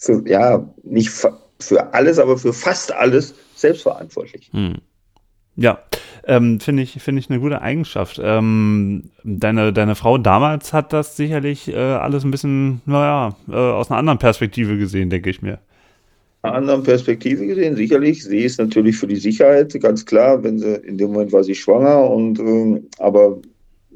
[0.00, 4.50] für, ja, nicht für alles, aber für fast alles selbstverantwortlich.
[4.52, 4.76] Hm.
[5.56, 5.78] Ja,
[6.24, 8.18] ähm, finde ich, finde ich eine gute Eigenschaft.
[8.22, 13.90] Ähm, deine, deine Frau damals hat das sicherlich äh, alles ein bisschen, naja, äh, aus
[13.90, 15.58] einer anderen Perspektive gesehen, denke ich mir.
[16.42, 18.24] Einer anderen Perspektive gesehen, sicherlich.
[18.24, 21.54] Sie ist natürlich für die Sicherheit, ganz klar, wenn sie, in dem Moment war sie
[21.54, 23.38] schwanger und, äh, aber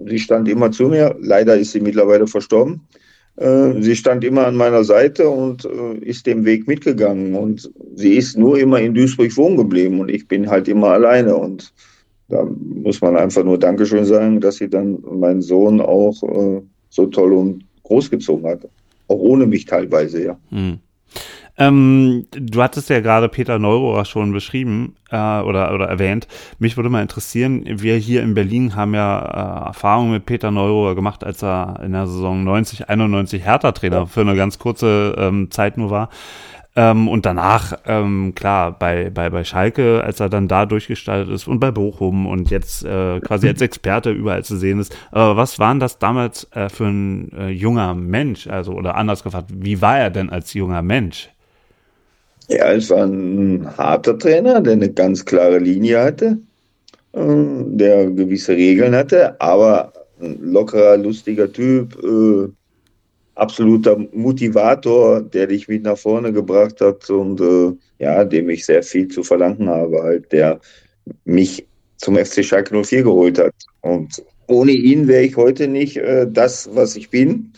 [0.07, 1.17] sie stand immer zu mir.
[1.19, 2.83] Leider ist sie mittlerweile verstorben.
[3.37, 7.35] Äh, sie stand immer an meiner Seite und äh, ist dem Weg mitgegangen.
[7.35, 11.35] Und sie ist nur immer in Duisburg wohnen geblieben und ich bin halt immer alleine.
[11.35, 11.73] Und
[12.29, 17.07] da muss man einfach nur Dankeschön sagen, dass sie dann meinen Sohn auch äh, so
[17.07, 18.69] toll und großgezogen hat.
[19.09, 20.39] Auch ohne mich teilweise, ja.
[20.51, 20.79] Hm.
[21.57, 26.27] Ähm, du hattest ja gerade Peter Neurohr schon beschrieben äh, oder, oder erwähnt.
[26.59, 30.97] Mich würde mal interessieren, wir hier in Berlin haben ja äh, Erfahrungen mit Peter Neurohr
[30.97, 35.79] gemacht, als er in der Saison 90, 91 Hertha-Trainer für eine ganz kurze ähm, Zeit
[35.79, 36.09] nur war.
[36.77, 41.47] Ähm, und danach, ähm, klar, bei, bei, bei Schalke, als er dann da durchgestaltet ist
[41.47, 44.97] und bei Bochum und jetzt äh, quasi als Experte überall zu sehen ist.
[45.13, 48.49] Aber was waren das damals äh, für ein äh, junger Mensch?
[48.49, 51.31] Also, oder anders gefragt, wie war er denn als junger Mensch?
[52.49, 56.39] Ja, es war ein harter Trainer, der eine ganz klare Linie hatte,
[57.13, 62.49] äh, der gewisse Regeln hatte, aber ein lockerer, lustiger Typ, äh,
[63.35, 68.83] absoluter Motivator, der dich mit nach vorne gebracht hat und äh, ja, dem ich sehr
[68.83, 70.61] viel zu verdanken habe, halt, der
[71.25, 71.67] mich
[71.97, 73.55] zum FC Schalke 04 geholt hat.
[73.81, 77.53] Und ohne ihn wäre ich heute nicht äh, das, was ich bin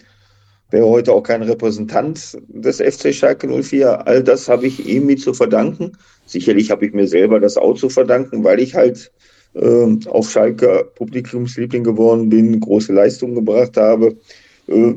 [0.71, 4.07] wäre heute auch kein Repräsentant des FC Schalke 04.
[4.07, 5.93] All das habe ich ihm zu verdanken.
[6.27, 9.13] Sicherlich habe ich mir selber das auch zu verdanken, weil ich halt
[9.55, 14.17] äh, auf Schalke Publikumsliebling geworden bin, große Leistungen gebracht habe,
[14.67, 14.95] äh,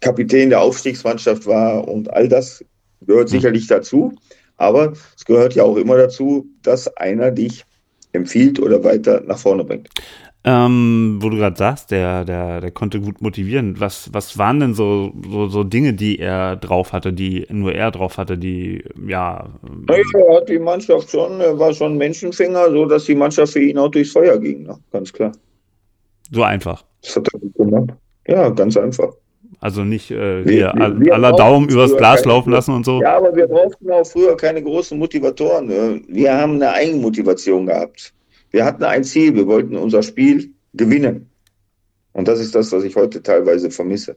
[0.00, 2.64] Kapitän der Aufstiegsmannschaft war und all das
[3.06, 4.12] gehört sicherlich dazu.
[4.56, 7.64] Aber es gehört ja auch immer dazu, dass einer dich
[8.12, 9.88] empfiehlt oder weiter nach vorne bringt.
[10.48, 13.80] Ähm, wo du gerade sagst, der, der, der konnte gut motivieren.
[13.80, 17.90] Was, was waren denn so, so, so Dinge, die er drauf hatte, die nur er
[17.90, 19.48] drauf hatte, die, ja.
[19.88, 23.76] Er hat die Mannschaft schon, er war schon Menschenfänger, so dass die Mannschaft für ihn
[23.76, 24.78] auch durchs Feuer ging, ne?
[24.92, 25.32] ganz klar.
[26.30, 26.84] So einfach.
[27.02, 27.90] Das hat er gut gemacht.
[28.28, 29.14] Ja, ganz einfach.
[29.58, 33.00] Also nicht äh, wir, wir, wir aller Daumen übers Glas laufen lassen und so.
[33.00, 35.66] Ja, aber wir brauchten auch früher keine großen Motivatoren.
[35.66, 36.00] Ne?
[36.06, 38.12] Wir haben eine Eigenmotivation gehabt.
[38.50, 41.30] Wir hatten ein Ziel, wir wollten unser Spiel gewinnen.
[42.12, 44.16] Und das ist das, was ich heute teilweise vermisse.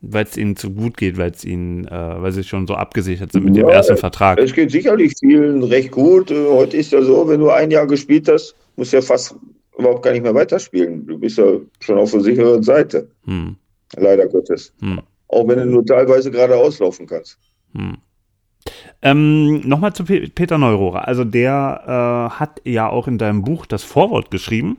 [0.00, 3.32] Weil es ihnen zu gut geht, weil es ihnen, äh, weil sie schon so abgesichert
[3.32, 4.38] sind mit ja, dem ersten Vertrag.
[4.38, 6.30] Es geht sicherlich vielen recht gut.
[6.30, 9.34] Äh, heute ist ja so, wenn du ein Jahr gespielt hast, musst du ja fast
[9.78, 11.06] überhaupt gar nicht mehr weiterspielen.
[11.06, 13.08] Du bist ja schon auf der sicheren Seite.
[13.24, 13.56] Hm.
[13.96, 14.72] Leider Gottes.
[14.80, 15.00] Hm.
[15.28, 17.38] Auch wenn du nur teilweise gerade auslaufen kannst.
[17.74, 17.96] Hm.
[19.06, 21.06] Ähm, Nochmal zu Peter Neurohrer.
[21.06, 24.78] Also der äh, hat ja auch in deinem Buch das Vorwort geschrieben.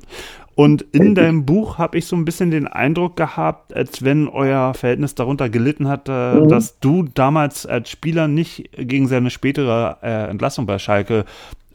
[0.57, 4.73] Und in deinem Buch habe ich so ein bisschen den Eindruck gehabt, als wenn euer
[4.73, 6.47] Verhältnis darunter gelitten hat, äh, mhm.
[6.47, 11.25] dass du damals als Spieler nicht gegen seine spätere äh, Entlassung bei Schalke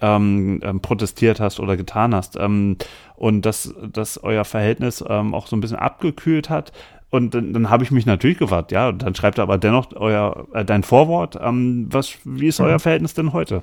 [0.01, 2.37] ähm, ähm, protestiert hast oder getan hast.
[2.37, 2.77] Ähm,
[3.15, 6.73] und dass, dass euer Verhältnis ähm, auch so ein bisschen abgekühlt hat.
[7.13, 10.49] Und dann, dann habe ich mich natürlich gefragt, ja, dann schreibt er aber dennoch euer,
[10.55, 11.39] äh, dein Vorwort.
[11.39, 12.81] Ähm, was, wie ist euer mhm.
[12.81, 13.63] Verhältnis denn heute?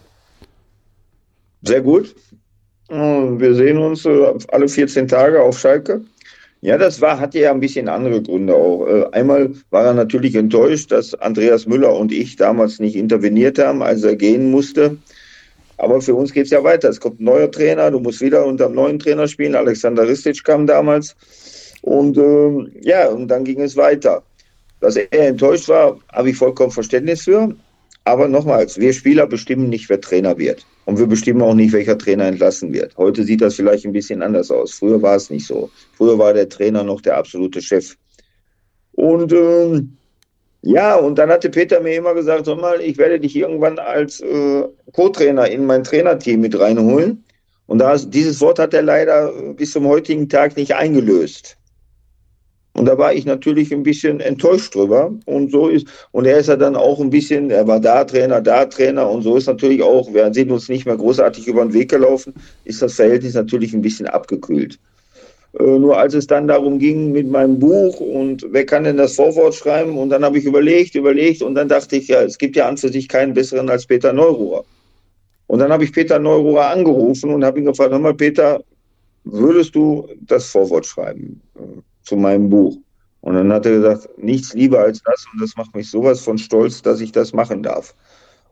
[1.64, 2.16] Sehr gut.
[2.90, 6.02] Äh, wir sehen uns äh, alle 14 Tage auf Schalke.
[6.62, 8.86] Ja, das war, hatte ja ein bisschen andere Gründe auch.
[8.86, 13.82] Äh, einmal war er natürlich enttäuscht, dass Andreas Müller und ich damals nicht interveniert haben,
[13.82, 14.96] als er gehen musste.
[15.78, 16.90] Aber für uns geht es ja weiter.
[16.90, 19.56] Es kommt ein neuer Trainer, du musst wieder unter einem neuen Trainer spielen.
[19.56, 21.16] Alexander Ristic kam damals.
[21.90, 24.22] Und ähm, ja, und dann ging es weiter.
[24.80, 27.56] Dass er enttäuscht war, habe ich vollkommen Verständnis für.
[28.04, 30.64] Aber nochmals, wir Spieler bestimmen nicht, wer Trainer wird.
[30.86, 32.96] Und wir bestimmen auch nicht, welcher Trainer entlassen wird.
[32.96, 34.74] Heute sieht das vielleicht ein bisschen anders aus.
[34.74, 35.72] Früher war es nicht so.
[35.98, 37.96] Früher war der Trainer noch der absolute Chef.
[38.92, 39.98] Und ähm,
[40.62, 44.20] ja, und dann hatte Peter mir immer gesagt, hör mal, ich werde dich irgendwann als
[44.20, 44.64] äh,
[44.94, 47.24] Co-Trainer in mein Trainerteam mit reinholen.
[47.66, 51.56] Und das, dieses Wort hat er leider bis zum heutigen Tag nicht eingelöst.
[52.80, 55.14] Und da war ich natürlich ein bisschen enttäuscht drüber.
[55.26, 58.40] Und so ist, und er ist ja dann auch ein bisschen, er war da Trainer,
[58.40, 59.10] da Trainer.
[59.10, 62.34] Und so ist natürlich auch, wir sind uns nicht mehr großartig über den Weg gelaufen,
[62.64, 64.80] ist das Verhältnis natürlich ein bisschen abgekühlt.
[65.60, 69.16] Äh, nur als es dann darum ging mit meinem Buch und wer kann denn das
[69.16, 69.98] Vorwort schreiben?
[69.98, 72.78] Und dann habe ich überlegt, überlegt und dann dachte ich, ja, es gibt ja an
[72.78, 74.64] für sich keinen besseren als Peter Neuruhr.
[75.48, 78.64] Und dann habe ich Peter Neuruhr angerufen und habe ihn gefragt, hör mal, Peter,
[79.26, 81.42] würdest du das Vorwort schreiben?
[82.04, 82.78] Zu meinem Buch.
[83.22, 86.38] Und dann hat er gesagt, nichts lieber als das und das macht mich sowas von
[86.38, 87.94] stolz, dass ich das machen darf.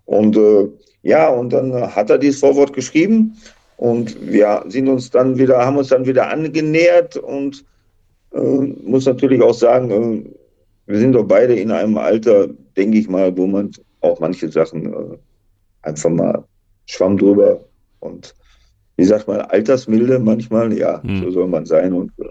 [0.06, 0.68] Und äh,
[1.04, 3.38] ja, und dann hat er dieses Vorwort geschrieben
[3.78, 7.64] und wir sind uns dann wieder, haben uns dann wieder angenähert und
[8.34, 10.30] äh, muss natürlich auch sagen, äh,
[10.88, 13.72] wir sind doch beide in einem Alter, denke ich mal, wo man
[14.02, 15.18] auch manche Sachen äh,
[15.84, 16.44] einfach mal
[16.88, 17.64] schwamm drüber
[18.00, 18.36] und
[18.96, 21.24] wie sagt man, Altersmilde manchmal, ja, hm.
[21.24, 22.30] so soll man sein und äh,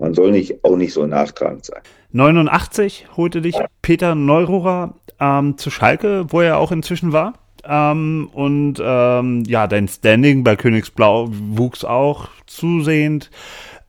[0.00, 1.80] man soll nicht, auch nicht so nachtragend sein.
[2.12, 7.34] 89 holte dich Peter Neururer ähm, zu Schalke, wo er auch inzwischen war.
[7.64, 13.30] Ähm, und ähm, ja, dein Standing bei Königsblau wuchs auch zusehend.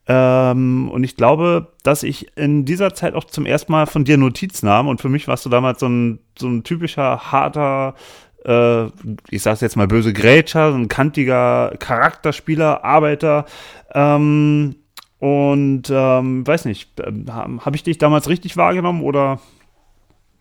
[0.07, 4.17] Ähm, und ich glaube, dass ich in dieser Zeit auch zum ersten Mal von dir
[4.17, 4.87] Notiz nahm.
[4.87, 7.95] Und für mich warst du damals so ein, so ein typischer, harter,
[8.43, 8.87] äh,
[9.29, 13.45] ich sag's jetzt mal böse Grätscher, so ein kantiger Charakterspieler, Arbeiter.
[13.93, 14.75] Ähm,
[15.21, 17.27] und ähm, weiß nicht, ähm,
[17.63, 19.39] habe ich dich damals richtig wahrgenommen oder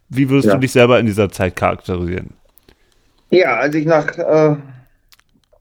[0.08, 0.54] wie würdest ja.
[0.54, 2.30] du dich selber in dieser Zeit charakterisieren?
[3.28, 4.56] Ja, als ich nach, äh,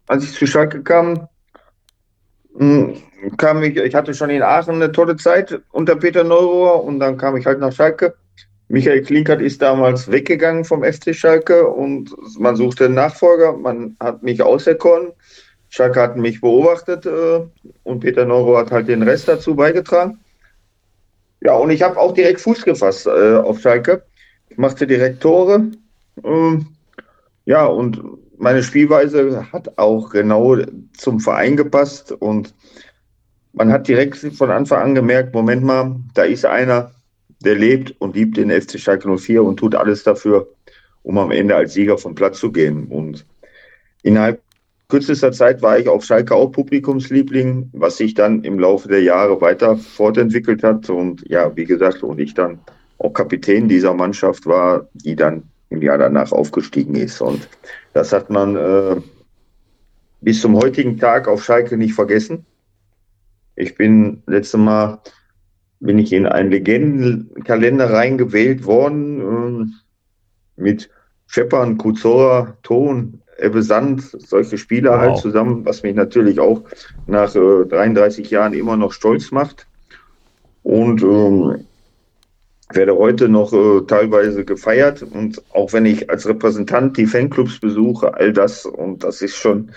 [0.08, 1.28] als ich zu Schalke kam,
[2.58, 2.96] hm,
[3.36, 7.18] kam ich, ich hatte schon in Aachen eine tolle Zeit unter Peter Neurohr und dann
[7.18, 8.16] kam ich halt nach Schalke.
[8.70, 13.52] Michael Klinkert ist damals weggegangen vom FC Schalke und man suchte einen Nachfolger.
[13.52, 15.12] Man hat mich auserkoren.
[15.70, 17.42] Schalke hat mich beobachtet äh,
[17.84, 20.20] und Peter Neuro hat halt den Rest dazu beigetragen.
[21.42, 24.04] Ja, und ich habe auch direkt Fuß gefasst äh, auf Schalke.
[24.50, 25.72] Ich machte direkt Tore.
[26.24, 26.68] Ähm,
[27.46, 28.02] ja, und
[28.38, 30.58] meine Spielweise hat auch genau
[30.98, 32.54] zum Verein gepasst und
[33.54, 36.92] man hat direkt von Anfang an gemerkt, Moment mal, da ist einer,
[37.44, 40.48] der lebt und liebt den FC Schalke 04 und tut alles dafür,
[41.04, 42.88] um am Ende als Sieger vom Platz zu gehen.
[42.88, 43.26] Und
[44.04, 44.42] innerhalb
[44.90, 49.40] kürzester Zeit war ich auf Schalke auch Publikumsliebling, was sich dann im Laufe der Jahre
[49.40, 50.90] weiter fortentwickelt hat.
[50.90, 52.60] Und ja, wie gesagt, und ich dann
[52.98, 57.22] auch Kapitän dieser Mannschaft war, die dann im Jahr danach aufgestiegen ist.
[57.22, 57.48] Und
[57.94, 58.96] Das hat man äh,
[60.22, 62.46] bis zum heutigen Tag auf Schalke nicht vergessen.
[63.56, 65.00] Ich bin letztes Mal
[65.82, 69.72] bin ich in einen Legendenkalender reingewählt worden
[70.58, 70.90] äh, mit
[71.28, 75.10] Scheppern, Kuzora, Ton, Ebbe Sand, solche Spieler halt wow.
[75.10, 76.64] halt zusammen, was mich natürlich auch
[77.08, 79.68] nach äh, 33 Jahren immer noch stolz macht.
[80.64, 81.66] Und ähm,
[82.72, 88.14] werde heute noch äh, teilweise gefeiert und auch wenn ich als Repräsentant die Fanclubs besuche,
[88.14, 89.72] all das und das ist schon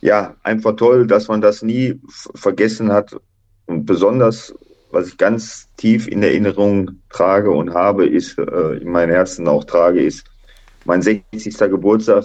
[0.00, 2.00] ja einfach toll, dass man das nie
[2.34, 3.14] vergessen hat
[3.66, 4.54] und besonders
[4.92, 9.64] was ich ganz tief in Erinnerung trage und habe, ist äh, in meinem Herzen auch
[9.64, 10.24] trage, ist
[10.84, 11.56] mein 60.
[11.58, 12.24] Geburtstag,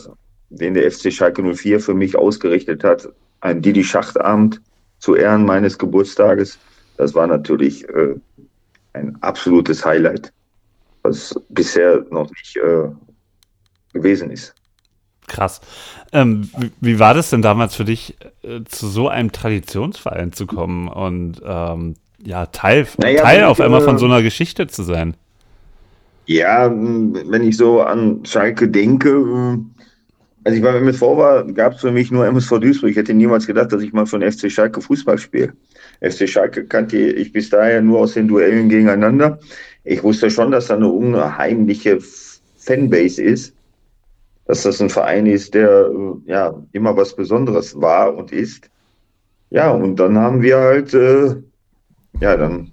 [0.55, 3.07] den der FC Schalke 04 für mich ausgerichtet hat,
[3.41, 4.61] ein Didi Schachtabend
[4.99, 6.57] zu Ehren meines Geburtstages.
[6.97, 8.15] Das war natürlich äh,
[8.93, 10.31] ein absolutes Highlight,
[11.03, 12.89] was bisher noch nicht äh,
[13.93, 14.55] gewesen ist.
[15.27, 15.61] Krass.
[16.11, 16.49] Ähm,
[16.81, 21.41] wie, war das denn damals für dich, äh, zu so einem Traditionsverein zu kommen und
[21.43, 25.15] ähm, ja, Teil, naja, Teil auf einmal von so einer Geschichte zu sein?
[26.27, 29.57] Ja, wenn ich so an Schalke denke, äh,
[30.45, 32.91] als ich beim MSV war, gab es für mich nur MSV Duisburg.
[32.91, 35.53] Ich hätte niemals gedacht, dass ich mal von FC Schalke Fußball spiele.
[36.01, 39.39] FC Schalke kannte ich bis daher nur aus den Duellen gegeneinander.
[39.83, 41.97] Ich wusste schon, dass da eine unheimliche
[42.57, 43.55] Fanbase ist,
[44.45, 45.89] dass das ein Verein ist, der
[46.27, 48.69] ja immer was Besonderes war und ist.
[49.49, 51.37] Ja, und dann haben wir halt, äh,
[52.21, 52.71] ja, dann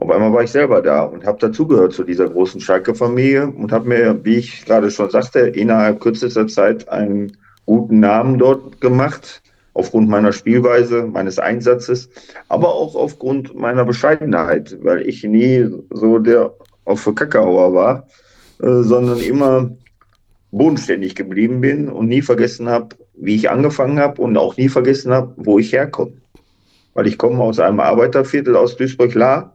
[0.00, 3.88] auf einmal war ich selber da und habe dazugehört zu dieser großen Schalke-Familie und habe
[3.88, 7.36] mir, wie ich gerade schon sagte, innerhalb kürzester Zeit einen
[7.66, 9.42] guten Namen dort gemacht
[9.74, 12.08] aufgrund meiner Spielweise, meines Einsatzes,
[12.48, 16.52] aber auch aufgrund meiner Bescheidenheit, weil ich nie so der
[16.86, 18.06] auf für Kackeauer war,
[18.62, 19.70] äh, sondern immer
[20.50, 25.12] bodenständig geblieben bin und nie vergessen habe, wie ich angefangen habe und auch nie vergessen
[25.12, 26.12] habe, wo ich herkomme.
[26.94, 29.54] Weil ich komme aus einem Arbeiterviertel aus Duisburg-Lahr.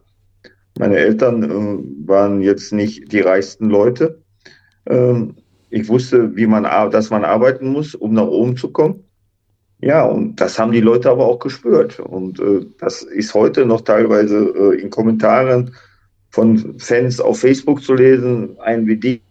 [0.78, 4.21] Meine Eltern äh, waren jetzt nicht die reichsten Leute.
[4.88, 5.36] Ähm,
[5.69, 9.03] ich wusste, wie man, dass man arbeiten muss, um nach oben zu kommen.
[9.82, 11.99] Ja, und das haben die Leute aber auch gespürt.
[11.99, 15.76] Und äh, das ist heute noch teilweise äh, in Kommentaren
[16.32, 18.57] von Fans auf Facebook zu lesen.
[18.59, 19.21] Ein wie dich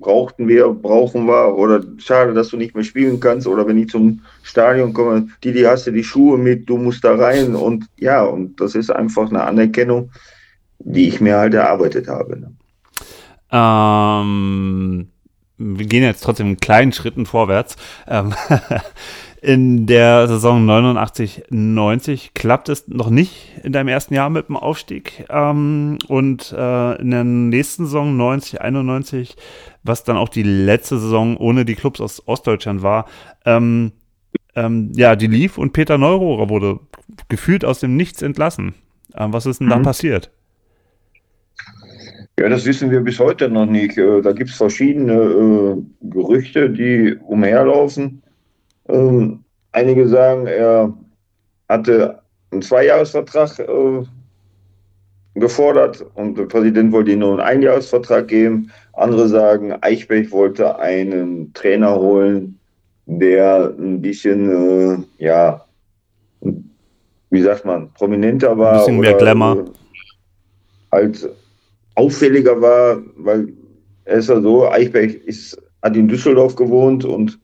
[0.00, 3.88] brauchten wir, brauchen wir, oder schade, dass du nicht mehr spielen kannst, oder wenn ich
[3.88, 7.54] zum Stadion komme, die, die hast du die Schuhe mit, du musst da rein.
[7.54, 10.10] Und ja, und das ist einfach eine Anerkennung,
[10.78, 12.38] die ich mir halt erarbeitet habe.
[12.38, 12.52] Ne?
[13.50, 15.08] Ähm,
[15.58, 17.76] wir gehen jetzt trotzdem in kleinen Schritten vorwärts.
[18.06, 18.34] Ähm,
[19.40, 24.56] in der Saison 89, 90 klappt es noch nicht in deinem ersten Jahr mit dem
[24.56, 25.24] Aufstieg.
[25.30, 29.36] Ähm, und äh, in der nächsten Saison 90, 91,
[29.82, 33.06] was dann auch die letzte Saison ohne die Clubs aus Ostdeutschland war,
[33.44, 33.92] ähm,
[34.54, 36.80] ähm, ja, die lief und Peter Neurohrer wurde
[37.28, 38.74] gefühlt aus dem Nichts entlassen.
[39.14, 39.70] Ähm, was ist denn mhm.
[39.70, 40.30] da passiert?
[42.38, 43.96] Ja, das wissen wir bis heute noch nicht.
[43.96, 48.22] Äh, da gibt es verschiedene äh, Gerüchte, die umherlaufen.
[48.88, 50.92] Ähm, einige sagen, er
[51.68, 52.20] hatte
[52.50, 54.04] einen Zweijahresvertrag äh,
[55.34, 58.70] gefordert und der Präsident wollte ihm nur einen Einjahresvertrag geben.
[58.92, 62.58] Andere sagen, Eichberg wollte einen Trainer holen,
[63.06, 64.50] der ein bisschen,
[65.18, 65.64] äh, ja,
[67.30, 68.72] wie sagt man, prominenter war.
[68.72, 69.58] Ein bisschen mehr Glamour.
[69.58, 69.64] Äh,
[70.92, 71.28] halt
[71.96, 73.48] auffälliger war, weil
[74.04, 77.38] er ist ja so, Eichberg ist, hat in Düsseldorf gewohnt und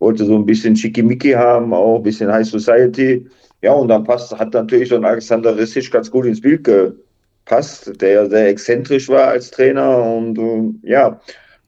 [0.00, 3.26] wollte so ein bisschen Schickimicki haben, auch ein bisschen High Society.
[3.62, 7.92] Ja, und dann passt, hat natürlich so ein Alexander Rissic ganz gut ins Bild gepasst,
[8.00, 10.02] der ja sehr exzentrisch war als Trainer.
[10.02, 11.20] Und äh, ja,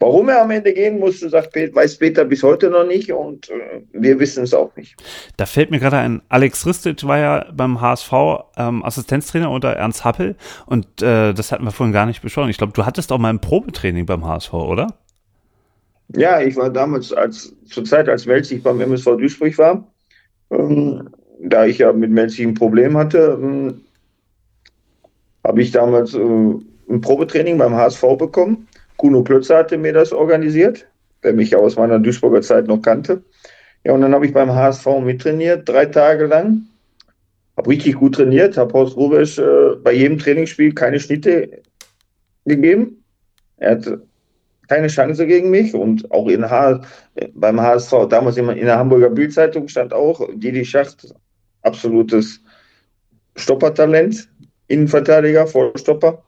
[0.03, 3.83] warum er am Ende gehen musste, sagt, weiß Peter bis heute noch nicht und äh,
[3.93, 4.97] wir wissen es auch nicht.
[5.37, 8.13] Da fällt mir gerade ein, Alex Ristic war ja beim HSV
[8.57, 10.35] ähm, Assistenztrainer unter Ernst Happel
[10.67, 12.51] und äh, das hatten wir vorhin gar nicht besprochen.
[12.51, 14.89] Ich glaube, du hattest auch mal ein Probetraining beim HSV, oder?
[16.17, 19.87] Ja, ich war damals als, zur Zeit, als Melzig beim MSV Duisburg war,
[20.51, 23.83] ähm, da ich ja mit Melzig ein Problem hatte, ähm,
[25.45, 28.67] habe ich damals äh, ein Probetraining beim HSV bekommen.
[29.03, 30.87] Kuno Klötzer hatte mir das organisiert,
[31.25, 33.25] der mich ja aus meiner Duisburger Zeit noch kannte.
[33.83, 36.63] Ja, und dann habe ich beim HSV mittrainiert, drei Tage lang.
[37.57, 41.63] Habe richtig gut trainiert, habe Horst Rubesch äh, bei jedem Trainingsspiel keine Schnitte
[42.45, 43.03] gegeben.
[43.57, 43.99] Er hat
[44.69, 46.83] keine Chance gegen mich und auch in H
[47.35, 51.13] beim HSV, damals in der Hamburger Bildzeitung stand auch Didi Schacht,
[51.63, 52.41] absolutes
[53.35, 54.29] Stoppertalent,
[54.69, 56.23] Innenverteidiger, Vollstopper.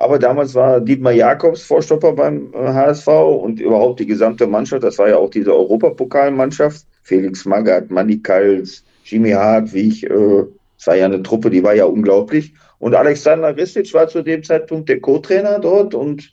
[0.00, 4.82] Aber damals war Dietmar Jakobs Vorstopper beim HSV äh, und überhaupt die gesamte Mannschaft.
[4.82, 6.86] Das war ja auch diese Europapokalmannschaft.
[7.02, 10.04] Felix Magath, Manny Kals, Jimmy Hartwig.
[10.04, 10.44] Äh,
[10.78, 12.54] das war ja eine Truppe, die war ja unglaublich.
[12.78, 16.32] Und Alexander Ristic war zu dem Zeitpunkt der Co-Trainer dort und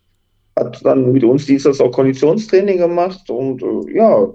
[0.56, 3.30] hat dann mit uns dieses auch Konditionstraining gemacht.
[3.30, 4.30] Und äh, ja,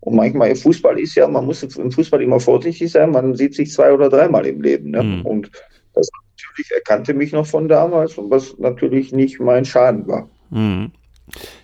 [0.00, 3.70] und manchmal Fußball ist ja, man muss im Fußball immer vorsichtig sein, man sieht sich
[3.70, 4.90] zwei oder dreimal im Leben.
[4.90, 5.04] Ne?
[5.04, 5.26] Mhm.
[5.26, 5.50] Und
[5.94, 6.08] das
[6.48, 10.28] natürlich erkannte mich noch von damals und was natürlich nicht mein Schaden war.
[10.50, 10.92] Mhm.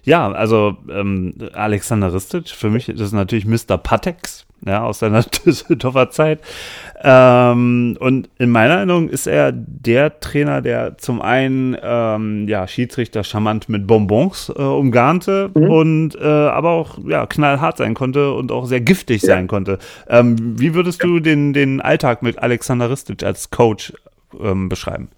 [0.05, 3.77] Ja, also ähm, Alexander Ristic, für mich ist das natürlich Mr.
[3.79, 6.41] Patex, ja, aus seiner Düsseldorfer Zeit.
[7.03, 13.25] Ähm, und in meiner Erinnerung ist er der Trainer, der zum einen ähm, ja, Schiedsrichter
[13.25, 15.71] charmant mit Bonbons äh, umgarnte mhm.
[15.71, 19.35] und äh, aber auch ja, knallhart sein konnte und auch sehr giftig ja.
[19.35, 19.79] sein konnte.
[20.09, 23.93] Ähm, wie würdest du den, den Alltag mit Alexander Ristic als Coach
[24.43, 25.09] ähm, beschreiben?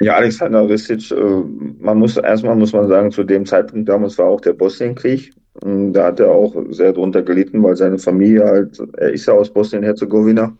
[0.00, 1.42] Ja, Alexander Ristic, äh,
[1.80, 5.32] man muss erstmal muss man sagen, zu dem Zeitpunkt damals war auch der Bosnienkrieg.
[5.60, 9.52] Da hat er auch sehr drunter gelitten, weil seine Familie halt, er ist ja aus
[9.52, 10.52] Bosnien-Herzegowina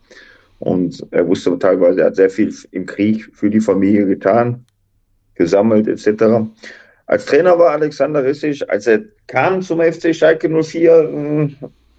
[0.59, 4.65] und er wusste teilweise, er hat sehr viel im Krieg für die Familie getan,
[5.35, 6.47] gesammelt etc.
[7.07, 11.49] Als Trainer war Alexander Ristic, als er kam zum FC Schalke 04, äh,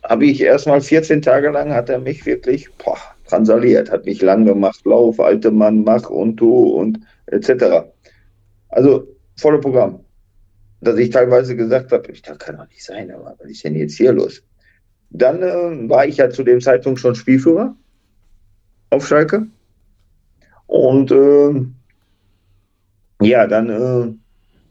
[0.08, 2.98] habe ich erstmal 14 Tage lang, hat er mich wirklich boah,
[3.28, 7.86] transaliert, hat mich lang gemacht, lauf, alte Mann, mach und tu und etc.
[8.68, 9.06] Also
[9.36, 10.00] volle Programm.
[10.80, 13.96] Dass ich teilweise gesagt habe, das kann doch nicht sein, aber was ist denn jetzt
[13.96, 14.42] hier los?
[15.10, 17.74] Dann äh, war ich ja zu dem Zeitpunkt schon Spielführer
[18.90, 19.46] auf Schalke.
[20.66, 21.66] Und äh,
[23.22, 24.14] ja, dann äh,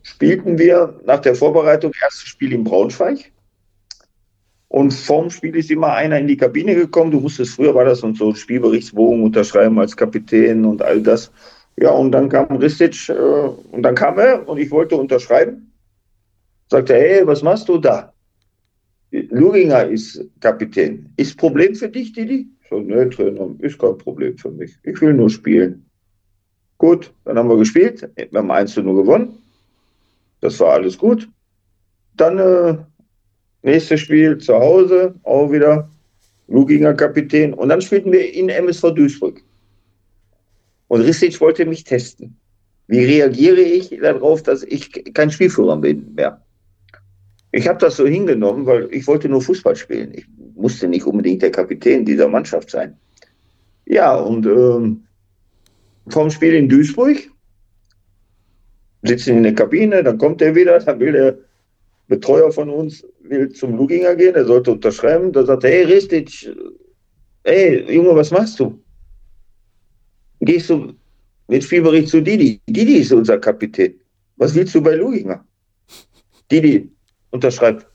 [0.04, 3.32] spielten wir nach der Vorbereitung erstes Spiel in Braunschweig.
[4.68, 7.12] Und vorm Spiel ist immer einer in die Kabine gekommen.
[7.12, 11.32] Du wusstest, früher war das und so Spielberichtsbogen unterschreiben als Kapitän und all das.
[11.78, 15.72] Ja, und dann kam Ristic äh, und dann kam er und ich wollte unterschreiben.
[16.70, 18.12] Sagte, hey, was machst du da?
[19.12, 21.10] Luginger ist Kapitän.
[21.16, 22.48] Ist Problem für dich, Didi?
[22.70, 24.78] So, ne, Trainer, ist kein Problem für mich.
[24.84, 25.86] Ich will nur spielen.
[26.78, 28.10] Gut, dann haben wir gespielt.
[28.16, 29.38] Wir haben 1 zu 0 gewonnen.
[30.42, 31.30] Das war alles gut.
[32.16, 32.78] Dann äh,
[33.66, 35.90] nächstes Spiel zu Hause, auch wieder
[36.48, 37.54] Luginger Kapitän.
[37.54, 39.42] Und dann spielten wir in MSV Duisburg.
[40.88, 42.38] Und Ristic wollte mich testen.
[42.88, 46.42] Wie reagiere ich darauf, dass ich kein Spielführer bin mehr?
[47.52, 50.12] Ich habe das so hingenommen, weil ich wollte nur Fußball spielen.
[50.14, 52.96] Ich musste nicht unbedingt der Kapitän dieser Mannschaft sein.
[53.86, 55.04] Ja, und ähm,
[56.10, 57.18] vom Spiel in Duisburg
[59.04, 61.38] sitzen in der Kabine, dann kommt er wieder, dann will der
[62.08, 65.32] Betreuer von uns will zum Luginger gehen, er sollte unterschreiben.
[65.32, 66.56] Da sagt er, hey Ristic,
[67.44, 68.80] hey Junge, was machst du?
[70.46, 70.94] gehst du
[71.48, 72.62] mit Spielbericht zu Didi.
[72.68, 73.96] Didi ist unser Kapitän.
[74.38, 75.44] Was willst du bei Luginger?
[76.52, 76.90] Didi
[77.32, 77.86] unterschreibt.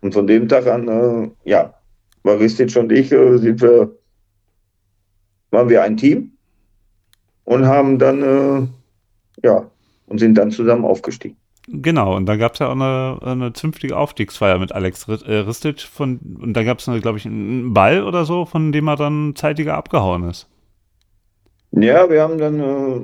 [0.00, 1.74] Und von dem Tag an, äh, ja,
[2.22, 3.96] Maristic und ich äh, sind wir,
[5.50, 6.32] waren wir ein Team
[7.44, 9.70] und haben dann, äh, ja,
[10.06, 11.36] und sind dann zusammen aufgestiegen.
[11.70, 15.82] Genau, und dann gab es ja auch eine, eine zünftige Aufstiegsfeier mit Alex äh, Ristic
[15.82, 19.34] von, und da gab es, glaube ich, einen Ball oder so, von dem er dann
[19.36, 20.48] zeitiger abgehauen ist.
[21.72, 23.00] Ja, wir haben dann äh,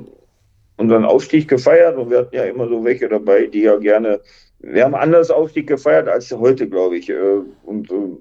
[0.77, 4.19] unseren Aufstieg gefeiert und wir hatten ja immer so welche dabei, die ja gerne.
[4.59, 7.09] Wir haben anders Aufstieg gefeiert als heute, glaube ich.
[7.09, 8.17] Äh, und äh,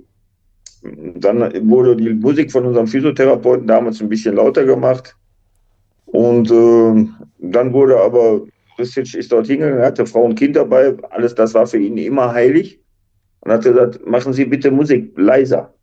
[1.16, 1.40] dann
[1.70, 5.16] wurde die Musik von unserem Physiotherapeuten damals ein bisschen lauter gemacht.
[6.05, 8.42] Und äh, dann wurde aber,
[8.79, 10.95] Ristic ist dort hingegangen, hatte Frau und Kind dabei.
[11.11, 12.81] Alles das war für ihn immer heilig.
[13.41, 15.75] Und hat gesagt, machen Sie bitte Musik leiser.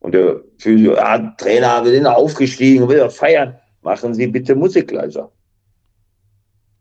[0.00, 5.30] Und der Physio, ja, Trainer, wir sind aufgestiegen, wir feiern machen Sie bitte Musik leiser.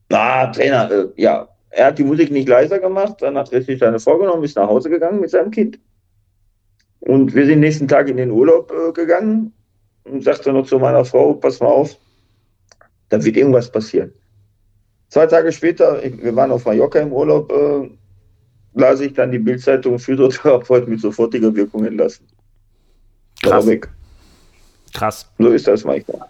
[0.09, 3.99] Na, Trainer, äh, ja, er hat die Musik nicht leiser gemacht, dann hat richtig seine
[3.99, 5.79] vorgenommen, ist nach Hause gegangen mit seinem Kind.
[7.01, 9.53] Und wir sind nächsten Tag in den Urlaub äh, gegangen
[10.03, 11.95] und sagte noch zu meiner Frau, pass mal auf,
[13.09, 14.13] da wird irgendwas passieren.
[15.09, 17.89] Zwei Tage später, wir waren auf Mallorca im Urlaub, äh,
[18.75, 22.25] las ich dann die Bildzeitung Physiotherapeut mit sofortiger Wirkung entlassen.
[23.41, 23.67] Krass.
[23.67, 23.89] weg.
[24.93, 25.29] Krass.
[25.37, 26.27] So ist das manchmal.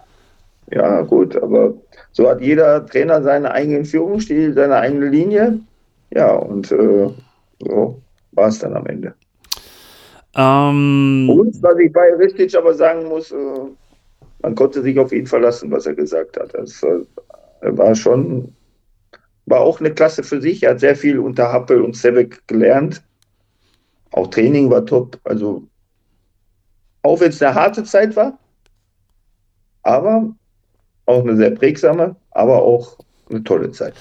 [0.70, 1.74] Ja, gut, aber
[2.12, 5.58] so hat jeder Trainer seinen eigenen Führungsstil, seine eigene Linie.
[6.14, 7.10] Ja, und äh,
[7.60, 8.00] so
[8.32, 9.14] war es dann am Ende.
[10.36, 13.36] Ähm, und was ich bei Ristic aber sagen muss, äh,
[14.42, 16.54] man konnte sich auf ihn verlassen, was er gesagt hat.
[16.54, 17.00] Das äh,
[17.62, 18.52] war schon,
[19.50, 20.62] war auch eine Klasse für sich.
[20.62, 23.02] Er hat sehr viel unter Happel und Sebek gelernt.
[24.12, 25.18] Auch Training war top.
[25.24, 25.64] Also,
[27.02, 28.38] auch wenn es eine harte Zeit war,
[29.82, 30.30] aber
[31.06, 32.98] auch eine sehr prägsame, aber auch
[33.28, 33.94] eine tolle Zeit.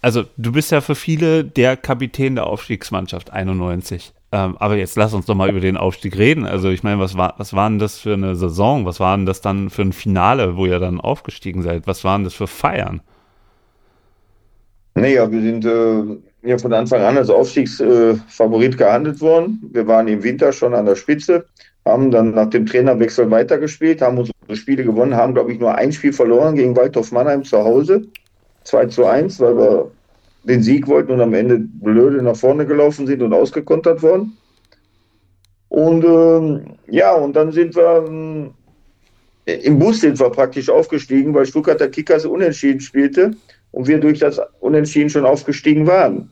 [0.00, 4.12] Also du bist ja für viele der Kapitän der Aufstiegsmannschaft 91.
[4.32, 6.46] Ähm, aber jetzt lass uns doch mal über den Aufstieg reden.
[6.46, 8.84] Also ich meine, was war, was war denn das für eine Saison?
[8.84, 11.86] Was war denn das dann für ein Finale, wo ihr dann aufgestiegen seid?
[11.86, 13.02] Was waren das für Feiern?
[14.94, 19.60] Naja, wir sind äh, ja von Anfang an als Aufstiegsfavorit äh, gehandelt worden.
[19.72, 21.46] Wir waren im Winter schon an der Spitze,
[21.84, 25.92] haben dann nach dem Trainerwechsel weitergespielt, haben unsere Spiele gewonnen, haben, glaube ich, nur ein
[25.92, 28.02] Spiel verloren gegen Waldhof Mannheim zu Hause.
[28.64, 29.90] 2 zu 1, weil wir
[30.44, 34.36] den Sieg wollten und am Ende blöde nach vorne gelaufen sind und ausgekontert worden.
[35.68, 38.50] Und ähm, ja, und dann sind wir ähm,
[39.44, 43.32] im Bus sind wir praktisch aufgestiegen, weil Stuttgarter Kickers unentschieden spielte
[43.72, 46.30] und wir durch das Unentschieden schon aufgestiegen waren.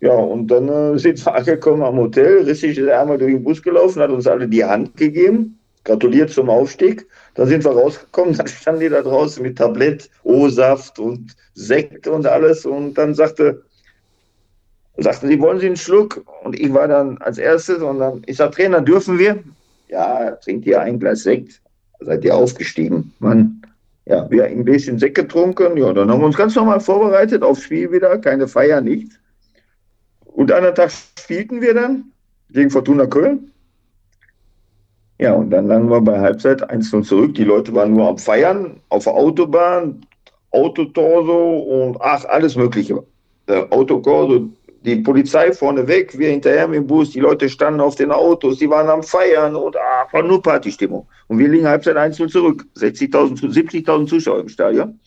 [0.00, 2.42] Ja, und dann äh, sind wir angekommen am Hotel.
[2.42, 5.58] Rissig ist einmal durch den Bus gelaufen, hat uns alle die Hand gegeben.
[5.84, 7.06] Gratuliert zum Aufstieg.
[7.34, 12.26] Dann sind wir rausgekommen, dann standen die da draußen mit Tablett, O-Saft und Sekt und
[12.26, 12.66] alles.
[12.66, 13.62] Und dann sagte,
[14.96, 16.24] sagten sie, wollen Sie einen Schluck?
[16.42, 19.42] Und ich war dann als erstes und dann, ich sag, Trainer, dürfen wir?
[19.88, 21.60] Ja, trinkt ihr ein Glas Sekt.
[22.00, 23.12] Seid ihr aufgestiegen?
[23.20, 23.62] Mann,
[24.06, 25.76] ja, wir haben ein bisschen Sekt getrunken.
[25.76, 28.18] Ja, dann haben wir uns ganz normal vorbereitet aufs Spiel wieder.
[28.18, 29.18] Keine Feier, nichts.
[30.24, 32.04] Und einen Tag spielten wir dann
[32.50, 33.50] gegen Fortuna Köln.
[35.18, 37.34] Ja, und dann lagen wir bei Halbzeit 1-0 zurück.
[37.34, 40.04] Die Leute waren nur am Feiern, auf der Autobahn,
[40.50, 43.02] Autotorso und ach, alles Mögliche.
[43.46, 44.48] Der Autokorso,
[44.84, 48.68] die Polizei vorne weg, wir hinterher dem Bus, die Leute standen auf den Autos, die
[48.68, 51.06] waren am Feiern und ach, war nur Partystimmung.
[51.28, 52.64] Und wir liegen Halbzeit 1-0 zurück.
[52.76, 54.98] 60.000, 70.000 Zuschauer im Stadion.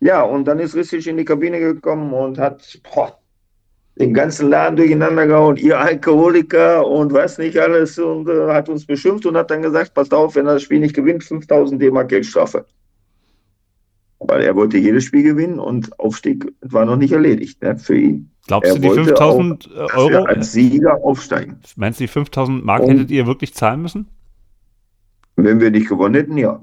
[0.00, 3.18] Ja, und dann ist Rissich in die Kabine gekommen und hat boah,
[3.98, 8.86] den ganzen Laden durcheinander gehauen, ihr Alkoholiker und was nicht alles und äh, hat uns
[8.86, 12.08] beschimpft und hat dann gesagt, passt auf, wenn er das Spiel nicht gewinnt, 5000 D-Mark
[12.08, 12.64] Geldstrafe.
[14.20, 18.30] Weil er wollte jedes Spiel gewinnen und Aufstieg war noch nicht erledigt ne, für ihn.
[18.50, 21.60] Glaubst er du, die 5000 Euro als Sieger aufsteigen?
[21.76, 24.08] Meinst du, die 5000 Mark und hättet ihr wirklich zahlen müssen?
[25.36, 26.60] Wenn wir nicht gewonnen hätten, ja.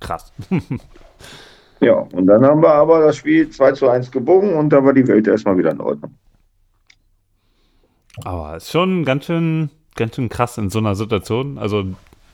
[0.00, 0.34] Krass.
[1.80, 4.92] ja, und dann haben wir aber das Spiel 2 zu 1 gebogen und dann war
[4.92, 6.14] die Welt erstmal wieder in Ordnung.
[8.22, 11.56] Aber es ist schon ganz schön, ganz schön krass in so einer Situation.
[11.56, 11.84] Also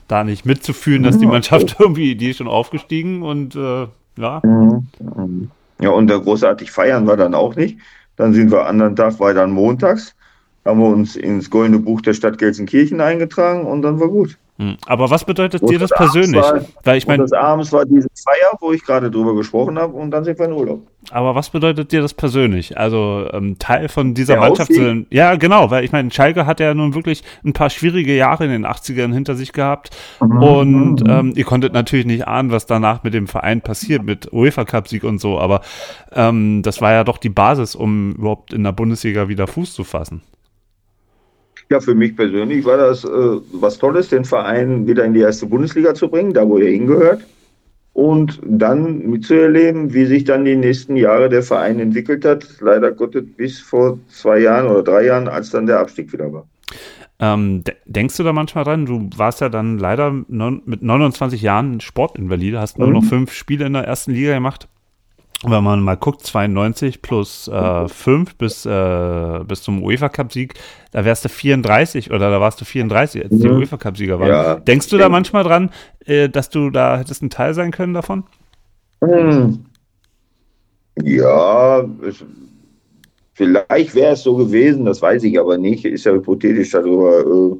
[0.09, 3.87] da nicht mitzufühlen, dass die Mannschaft irgendwie, die ist schon aufgestiegen und äh,
[4.17, 4.41] ja.
[4.43, 5.49] Mhm.
[5.79, 7.77] Ja, und großartig feiern war dann auch nicht.
[8.17, 10.15] Dann sind wir anderen Tag, dann montags,
[10.65, 14.37] haben wir uns ins Goldene Buch der Stadt Gelsenkirchen eingetragen und dann war gut.
[14.59, 14.77] Hm.
[14.87, 16.41] Aber was bedeutet und dir das persönlich?
[16.41, 19.93] War, Weil ich meine, das abends war diese Feier, wo ich gerade drüber gesprochen habe,
[19.93, 20.81] und dann sind wir in Urlaub.
[21.11, 22.77] Aber was bedeutet dir das persönlich?
[22.77, 25.05] Also ähm, Teil von dieser Der Mannschaft zu sein?
[25.11, 28.51] Ja, genau, weil ich meine, Schalke hat ja nun wirklich ein paar schwierige Jahre in
[28.51, 29.95] den 80ern hinter sich gehabt.
[30.19, 30.43] Mhm.
[30.43, 31.09] Und mhm.
[31.09, 35.03] ähm, ihr konntet natürlich nicht ahnen, was danach mit dem Verein passiert, mit UEFA Cup-Sieg
[35.03, 35.39] und so.
[35.39, 35.61] Aber
[36.13, 39.83] ähm, das war ja doch die Basis, um überhaupt in der Bundesliga wieder Fuß zu
[39.83, 40.23] fassen.
[41.69, 43.09] Ja, für mich persönlich war das äh,
[43.51, 47.21] was Tolles, den Verein wieder in die erste Bundesliga zu bringen, da wo er hingehört.
[47.93, 52.47] Und dann mitzuerleben, wie sich dann die nächsten Jahre der Verein entwickelt hat.
[52.61, 56.47] Leider Gottes bis vor zwei Jahren oder drei Jahren, als dann der Abstieg wieder war.
[57.19, 58.85] Ähm, denkst du da manchmal dran?
[58.85, 62.93] Du warst ja dann leider non, mit 29 Jahren Sportinvalide, hast nur mhm.
[62.93, 64.69] noch fünf Spiele in der ersten Liga gemacht
[65.43, 70.55] wenn man mal guckt, 92 plus äh, 5 bis, äh, bis zum UEFA-Cup-Sieg,
[70.91, 73.57] da wärst du 34 oder da warst du 34, als die mhm.
[73.57, 74.29] UEFA-Cup-Sieger waren.
[74.29, 74.55] Ja.
[74.55, 75.69] Denkst du da manchmal dran,
[76.05, 78.23] äh, dass du da hättest ein Teil sein können davon?
[79.03, 79.65] Hm.
[81.03, 82.23] Ja, es,
[83.33, 85.85] vielleicht wäre es so gewesen, das weiß ich aber nicht.
[85.85, 87.55] Ist ja hypothetisch darüber äh,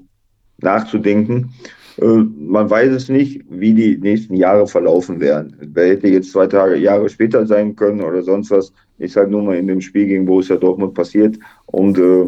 [0.60, 1.54] nachzudenken.
[2.00, 5.56] Äh, man weiß es nicht, wie die nächsten Jahre verlaufen werden.
[5.60, 9.44] Wer hätte jetzt zwei Tage, Jahre später sein können oder sonst was, ist halt nur
[9.44, 11.38] mal in dem Spiel gegen Borussia Dortmund passiert.
[11.66, 12.28] Und äh,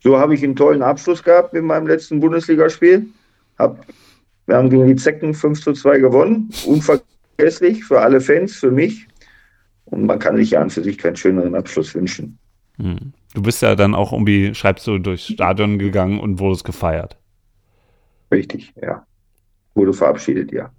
[0.00, 3.06] so habe ich einen tollen Abschluss gehabt in meinem letzten Bundesligaspiel.
[3.58, 3.84] Hab,
[4.46, 6.50] wir haben gegen die Zecken 5 zu 2 gewonnen.
[6.66, 9.06] Unvergesslich für alle Fans, für mich.
[9.86, 12.38] Und man kann sich ja an für sich keinen schöneren Abschluss wünschen.
[12.76, 13.12] Hm.
[13.34, 17.17] Du bist ja dann auch irgendwie, schreibst du, durchs Stadion gegangen und wurdest gefeiert.
[18.30, 19.06] Richtig, ja.
[19.74, 20.70] Wurde verabschiedet, ja.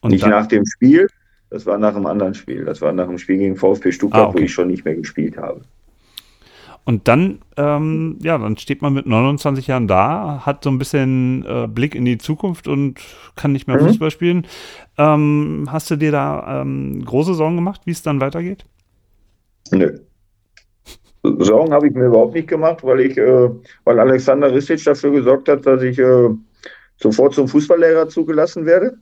[0.00, 1.08] Und nicht nach dem Spiel,
[1.50, 2.64] das war nach einem anderen Spiel.
[2.64, 4.38] Das war nach dem Spiel gegen VfB Stuttgart, ah, okay.
[4.38, 5.62] wo ich schon nicht mehr gespielt habe.
[6.84, 11.44] Und dann, ähm, ja, dann steht man mit 29 Jahren da, hat so ein bisschen
[11.46, 12.98] äh, Blick in die Zukunft und
[13.36, 13.86] kann nicht mehr mhm.
[13.86, 14.46] Fußball spielen.
[14.98, 18.64] Ähm, hast du dir da ähm, große Sorgen gemacht, wie es dann weitergeht?
[19.70, 19.96] Nö.
[21.22, 23.48] Sorgen habe ich mir überhaupt nicht gemacht, weil ich, äh,
[23.84, 26.30] weil Alexander Risic dafür gesorgt hat, dass ich äh,
[26.96, 28.98] sofort zum Fußballlehrer zugelassen werde.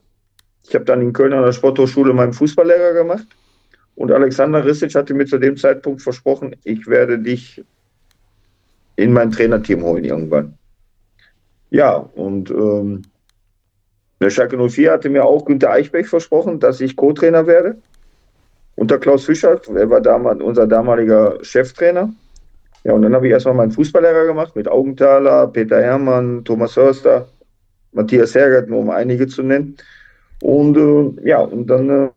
[0.67, 3.27] Ich habe dann in Köln an der Sporthochschule meinen Fußballlehrer gemacht
[3.95, 7.65] Und Alexander Risic hatte mir zu dem Zeitpunkt versprochen, ich werde dich
[8.97, 10.59] in mein Trainerteam holen irgendwann.
[11.71, 13.03] Ja, und ähm,
[14.21, 17.79] der Schalke 04 hatte mir auch Günter Eichbeck versprochen, dass ich Co-Trainer werde.
[18.81, 22.11] Unter Klaus Fischer, er war damals unser damaliger Cheftrainer.
[22.83, 27.29] Ja, und dann habe ich erstmal meinen Fußballlehrer gemacht mit Augenthaler, Peter Herrmann, Thomas Hörster,
[27.93, 29.77] Matthias Hergert, nur um einige zu nennen.
[30.41, 32.09] Und äh, ja, und dann äh,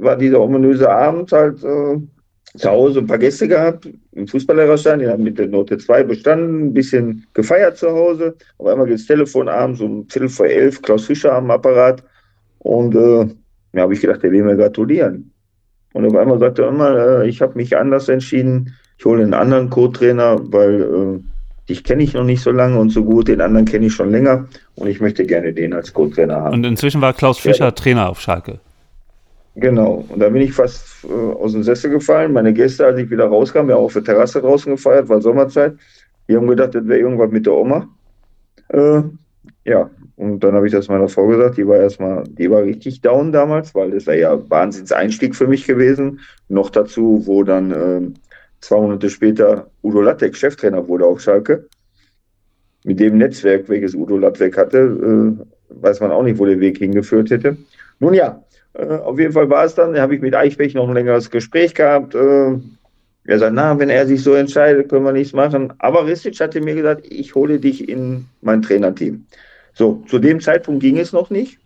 [0.00, 2.00] war dieser ominöse Abend halt äh,
[2.56, 6.70] zu Hause ein paar Gäste gehabt, im Fußballlehrerschein, die haben mit der Note 2 bestanden,
[6.70, 8.34] ein bisschen gefeiert zu Hause.
[8.56, 12.02] Auf einmal geht das Telefon abends um Viertel vor elf, Klaus Fischer am Apparat.
[12.58, 13.28] Und äh,
[13.74, 15.32] ja, habe ich gedacht, der will mir gratulieren.
[15.92, 19.34] Und auf einmal sagte er immer, äh, ich habe mich anders entschieden, ich hole einen
[19.34, 23.40] anderen Co-Trainer, weil äh, dich kenne ich noch nicht so lange und so gut, den
[23.40, 26.54] anderen kenne ich schon länger und ich möchte gerne den als Co-Trainer haben.
[26.54, 27.70] Und inzwischen war Klaus Fischer ja.
[27.70, 28.60] Trainer auf Schalke.
[29.54, 32.32] Genau, und da bin ich fast äh, aus dem Sessel gefallen.
[32.32, 35.74] Meine Gäste, als ich wieder rauskam, wir haben auf der Terrasse draußen gefeiert, war Sommerzeit.
[36.28, 37.88] Die haben gedacht, das wäre irgendwas mit der Oma.
[38.68, 39.02] Äh,
[39.64, 43.02] ja, und dann habe ich das meiner Frau gesagt, die war erstmal, die war richtig
[43.02, 46.18] down damals, weil das war ja Wahnsinnseinstieg für mich gewesen.
[46.48, 48.00] Noch dazu, wo dann äh,
[48.60, 51.68] zwei Monate später Udo Lattek Cheftrainer wurde auf Schalke.
[52.82, 56.78] Mit dem Netzwerk, welches Udo Lattek hatte, äh, weiß man auch nicht, wo der Weg
[56.78, 57.56] hingeführt hätte.
[58.00, 58.42] Nun ja,
[58.72, 61.30] äh, auf jeden Fall war es dann, da habe ich mit Eichbech noch ein längeres
[61.30, 62.16] Gespräch gehabt.
[62.16, 62.56] Äh,
[63.24, 65.72] er sagt, na, wenn er sich so entscheidet, können wir nichts machen.
[65.78, 69.24] Aber Ristic hatte mir gesagt, ich hole dich in mein Trainerteam.
[69.78, 71.60] So, zu dem Zeitpunkt ging es noch nicht.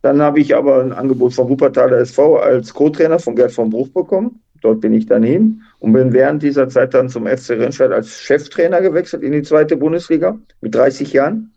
[0.00, 3.88] Dann habe ich aber ein Angebot von Wuppertaler SV als Co-Trainer von Gerd von Bruch
[3.88, 4.40] bekommen.
[4.60, 8.20] Dort bin ich dann hin und bin während dieser Zeit dann zum FC Rennstadt als
[8.20, 11.52] Cheftrainer gewechselt in die zweite Bundesliga mit 30 Jahren.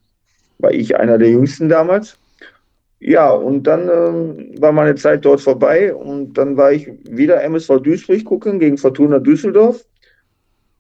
[0.58, 2.18] War ich einer der jüngsten damals.
[3.00, 7.80] Ja, und dann äh, war meine Zeit dort vorbei und dann war ich wieder MSV
[7.84, 9.86] Duisburg gucken gegen Fortuna Düsseldorf.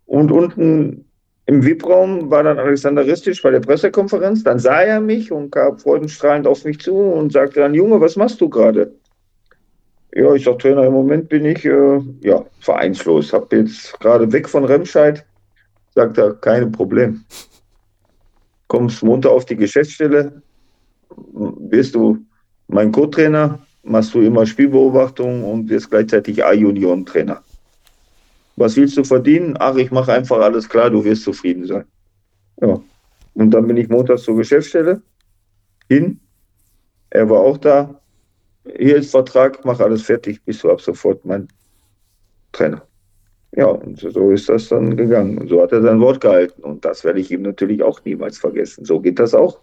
[0.07, 1.04] Und unten
[1.47, 4.43] im VIP-Raum war dann Alexander Ristic bei der Pressekonferenz.
[4.43, 8.15] Dann sah er mich und kam freudenstrahlend auf mich zu und sagte dann, Junge, was
[8.15, 8.95] machst du gerade?
[10.13, 13.31] Ja, ich sag Trainer, im Moment bin ich äh, ja, vereinslos.
[13.31, 15.23] Hab jetzt gerade weg von Remscheid.
[15.93, 17.23] Sagt er, kein Problem.
[18.67, 20.41] Kommst munter auf die Geschäftsstelle,
[21.09, 22.17] wirst du
[22.67, 27.43] mein Co-Trainer, machst du immer Spielbeobachtung und wirst gleichzeitig A-Junioren-Trainer.
[28.55, 29.55] Was willst du verdienen?
[29.59, 31.85] Ach, ich mache einfach alles klar, du wirst zufrieden sein.
[32.61, 32.81] Ja.
[33.33, 35.01] Und dann bin ich montags zur Geschäftsstelle
[35.89, 36.19] hin.
[37.09, 37.99] Er war auch da.
[38.77, 41.47] Hier ist Vertrag, mach alles fertig, bist du ab sofort mein
[42.51, 42.81] Trainer.
[43.51, 45.37] Ja, und so ist das dann gegangen.
[45.37, 46.63] Und so hat er sein Wort gehalten.
[46.63, 48.85] Und das werde ich ihm natürlich auch niemals vergessen.
[48.85, 49.59] So geht das auch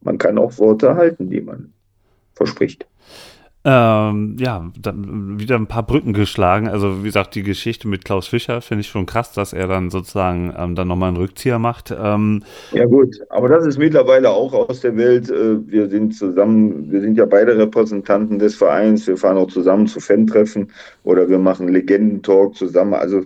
[0.00, 1.72] man kann auch Worte halten, die man
[2.34, 2.86] verspricht.
[3.70, 6.68] Ähm, ja, dann wieder ein paar Brücken geschlagen.
[6.68, 9.90] Also wie gesagt, die Geschichte mit Klaus Fischer finde ich schon krass, dass er dann
[9.90, 11.90] sozusagen ähm, dann nochmal einen Rückzieher macht.
[11.90, 12.42] Ähm,
[12.72, 15.28] ja gut, aber das ist mittlerweile auch aus der Welt.
[15.28, 19.06] Äh, wir sind zusammen, wir sind ja beide Repräsentanten des Vereins.
[19.06, 20.72] Wir fahren auch zusammen zu Fan-Treffen
[21.04, 22.94] oder wir machen Legendentalk zusammen.
[22.94, 23.24] Also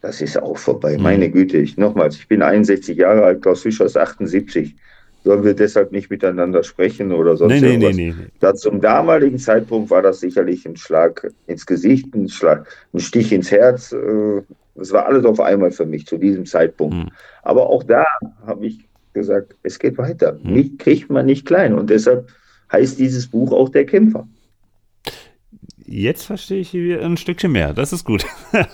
[0.00, 0.96] das ist auch vorbei.
[0.96, 1.04] Mhm.
[1.04, 4.74] Meine Güte, ich nochmals, ich bin 61 Jahre alt, Klaus Fischer ist 78
[5.24, 7.96] sollen wir deshalb nicht miteinander sprechen oder sonst nee, irgendwas.
[7.96, 8.26] Nee, nee, nee.
[8.40, 13.32] Da zum damaligen Zeitpunkt war das sicherlich ein Schlag ins Gesicht, ein, Schlag, ein Stich
[13.32, 13.92] ins Herz.
[13.92, 14.42] Äh,
[14.74, 16.94] das war alles auf einmal für mich zu diesem Zeitpunkt.
[16.94, 17.10] Hm.
[17.42, 18.04] Aber auch da
[18.46, 20.38] habe ich gesagt, es geht weiter.
[20.42, 20.52] Hm.
[20.52, 21.74] Mich kriegt man nicht klein.
[21.74, 22.28] Und deshalb
[22.70, 24.28] heißt dieses Buch auch Der Kämpfer.
[25.86, 27.74] Jetzt verstehe ich ein Stückchen mehr.
[27.74, 28.24] Das ist gut.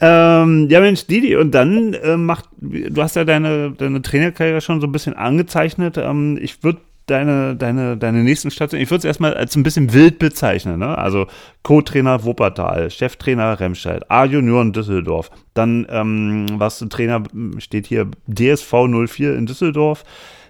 [0.00, 4.80] ähm, ja, Mensch, Didi, und dann äh, macht, du hast ja deine, deine Trainerkarriere schon
[4.80, 5.96] so ein bisschen angezeichnet.
[5.98, 9.92] Ähm, ich würde deine, deine, deine nächsten Stationen, ich würde es erstmal als ein bisschen
[9.92, 10.80] wild bezeichnen.
[10.80, 10.98] Ne?
[10.98, 11.26] Also
[11.62, 15.30] Co-Trainer Wuppertal, Cheftrainer Remscheid, A-Junioren Düsseldorf.
[15.54, 16.46] Dann ähm,
[16.80, 17.22] du Trainer,
[17.58, 20.04] steht hier DSV 04 in Düsseldorf.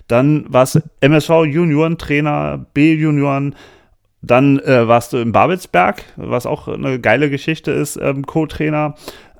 [0.09, 3.55] Dann du MSV Junioren-Trainer, B-Junioren
[4.27, 8.95] dann äh, warst du in Babelsberg, was auch eine geile Geschichte ist, ähm, Co-Trainer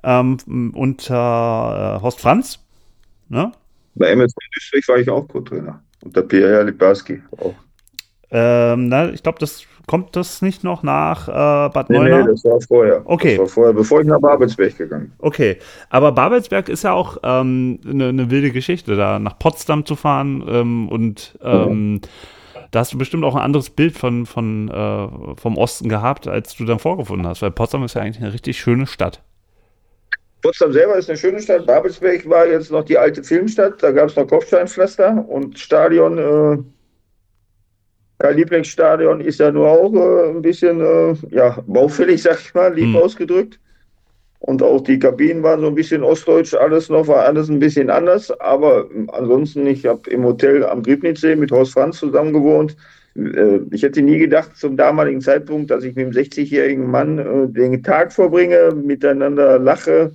[0.05, 2.61] ähm, unter äh, Horst Franz.
[3.29, 3.53] Ne?
[3.95, 5.83] Bei MSV Duisburg war ich auch Co-Trainer.
[6.05, 7.55] Unter Pierre Libarski auch.
[8.31, 11.33] Ähm, na, ich glaube, das kommt das nicht noch nach äh,
[11.73, 12.25] Bad nee, Neuenahr?
[12.25, 13.03] Nee, das war vorher.
[13.05, 13.33] Okay.
[13.33, 15.13] Das war vorher, bevor ich nach Babelsberg gegangen bin.
[15.19, 15.59] Okay,
[15.91, 20.45] aber Babelsberg ist ja auch ähm, eine, eine wilde Geschichte, da nach Potsdam zu fahren
[20.49, 22.09] ähm, und ähm, ja
[22.71, 26.57] da hast du bestimmt auch ein anderes Bild von, von, äh, vom Osten gehabt, als
[26.57, 29.23] du dann vorgefunden hast, weil Potsdam ist ja eigentlich eine richtig schöne Stadt.
[30.43, 31.67] Potsdam selber ist eine schöne Stadt.
[31.67, 33.83] Babelsberg war jetzt noch die alte Filmstadt.
[33.83, 36.19] Da gab es noch Kopfsteinpflaster und Stadion.
[36.19, 36.59] Äh,
[38.19, 42.73] Kein Lieblingsstadion ist ja nur auch äh, ein bisschen äh, ja, baufällig, sag ich mal,
[42.75, 42.97] lieb hm.
[42.97, 43.59] ausgedrückt.
[44.47, 47.91] Und auch die Kabinen waren so ein bisschen ostdeutsch, alles noch, war alles ein bisschen
[47.91, 48.31] anders.
[48.41, 52.77] Aber ansonsten, ich habe im Hotel am Griebnitzsee mit Horst Franz zusammen gewohnt.
[53.17, 57.49] Äh, ich hätte nie gedacht zum damaligen Zeitpunkt, dass ich mit einem 60-jährigen Mann äh,
[57.49, 60.13] den Tag verbringe, miteinander lache,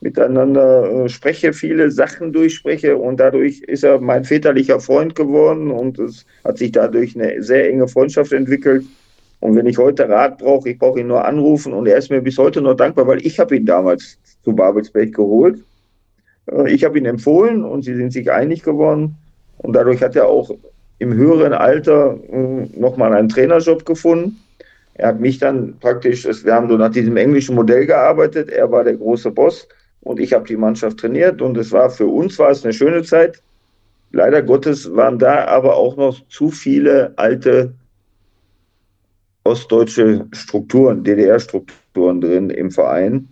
[0.00, 5.98] miteinander äh, spreche, viele Sachen durchspreche und dadurch ist er mein väterlicher Freund geworden und
[6.00, 8.84] es hat sich dadurch eine sehr enge Freundschaft entwickelt.
[9.40, 12.20] Und wenn ich heute Rat brauche, ich brauche ihn nur anrufen und er ist mir
[12.20, 15.62] bis heute noch dankbar, weil ich habe ihn damals zu Babelsberg geholt.
[16.66, 19.16] Ich habe ihn empfohlen und sie sind sich einig geworden
[19.58, 20.50] und dadurch hat er auch
[20.98, 22.18] im höheren Alter
[22.76, 24.38] nochmal einen Trainerjob gefunden.
[24.94, 28.84] Er hat mich dann praktisch, wir haben so nach diesem englischen Modell gearbeitet, er war
[28.84, 29.66] der große Boss
[30.02, 33.02] und ich habe die Mannschaft trainiert und es war für uns war es eine schöne
[33.02, 33.40] Zeit.
[34.12, 37.72] Leider Gottes waren da aber auch noch zu viele alte
[39.44, 43.28] ostdeutsche Strukturen, DDR-Strukturen drin im Verein.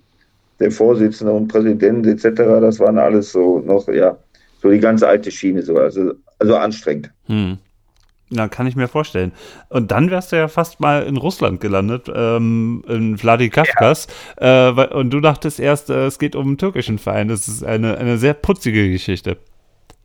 [0.60, 4.16] Der Vorsitzende und Präsident etc., das waren alles so noch, ja,
[4.60, 7.10] so die ganz alte Schiene, so, also, also anstrengend.
[7.26, 7.58] Hm.
[8.30, 9.32] Na, kann ich mir vorstellen.
[9.70, 14.06] Und dann wärst du ja fast mal in Russland gelandet, ähm, in Vladikavkaz.
[14.38, 14.70] Ja.
[14.70, 17.28] Äh, und du dachtest erst, äh, es geht um einen türkischen Verein.
[17.28, 19.38] Das ist eine, eine sehr putzige Geschichte.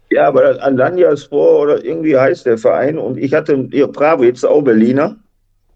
[0.09, 2.97] Ja, aber das Alanya Spor oder irgendwie heißt der Verein.
[2.97, 5.17] Und ich hatte, ihr Pravitz, auch Berliner,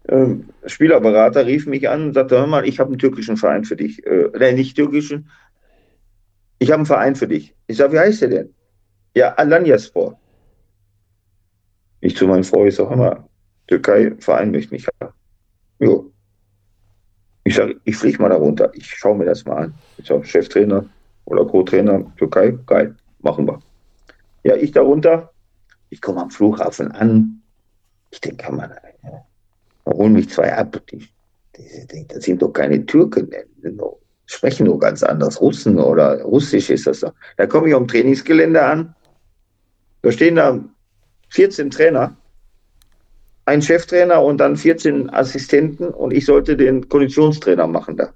[0.08, 0.36] äh,
[0.66, 4.04] Spielerberater, rief mich an und sagte, hör mal, ich habe einen türkischen Verein für dich.
[4.06, 5.30] Äh, nein, nicht türkischen.
[6.58, 7.54] Ich habe einen Verein für dich.
[7.66, 8.54] Ich sage, wie heißt der denn?
[9.14, 10.18] Ja, Alanya Spor.
[12.00, 13.24] Ich zu meiner Frau, ich sage, mal,
[13.66, 15.12] Türkei, Verein möchte mich haben.
[15.78, 16.10] Jo.
[17.44, 18.70] Ich sage, ich fliege mal da runter.
[18.74, 19.74] Ich schaue mir das mal an.
[19.98, 20.84] Ich sage, Cheftrainer
[21.26, 23.60] oder Co-Trainer, Türkei, geil, machen wir.
[24.44, 25.32] Ja, ich da runter.
[25.90, 27.42] Ich komme am Flughafen an.
[28.10, 28.87] Ich denke, kann man, ja,
[29.90, 30.80] holen mich zwei ab.
[30.90, 30.98] Die,
[31.56, 33.78] die, die, das sind doch keine Türken, die
[34.26, 35.40] sprechen nur ganz anders.
[35.40, 37.12] Russen oder Russisch ist das doch.
[37.36, 38.94] Da komme ich am Trainingsgelände an.
[40.02, 40.62] Da stehen da
[41.30, 42.16] 14 Trainer,
[43.44, 48.12] ein Cheftrainer und dann 14 Assistenten und ich sollte den Konditionstrainer machen da.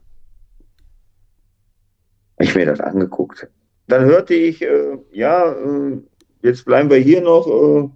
[2.38, 3.48] Ich mir das angeguckt.
[3.88, 5.98] Dann hörte ich, äh, ja, äh,
[6.42, 7.88] jetzt bleiben wir hier noch äh,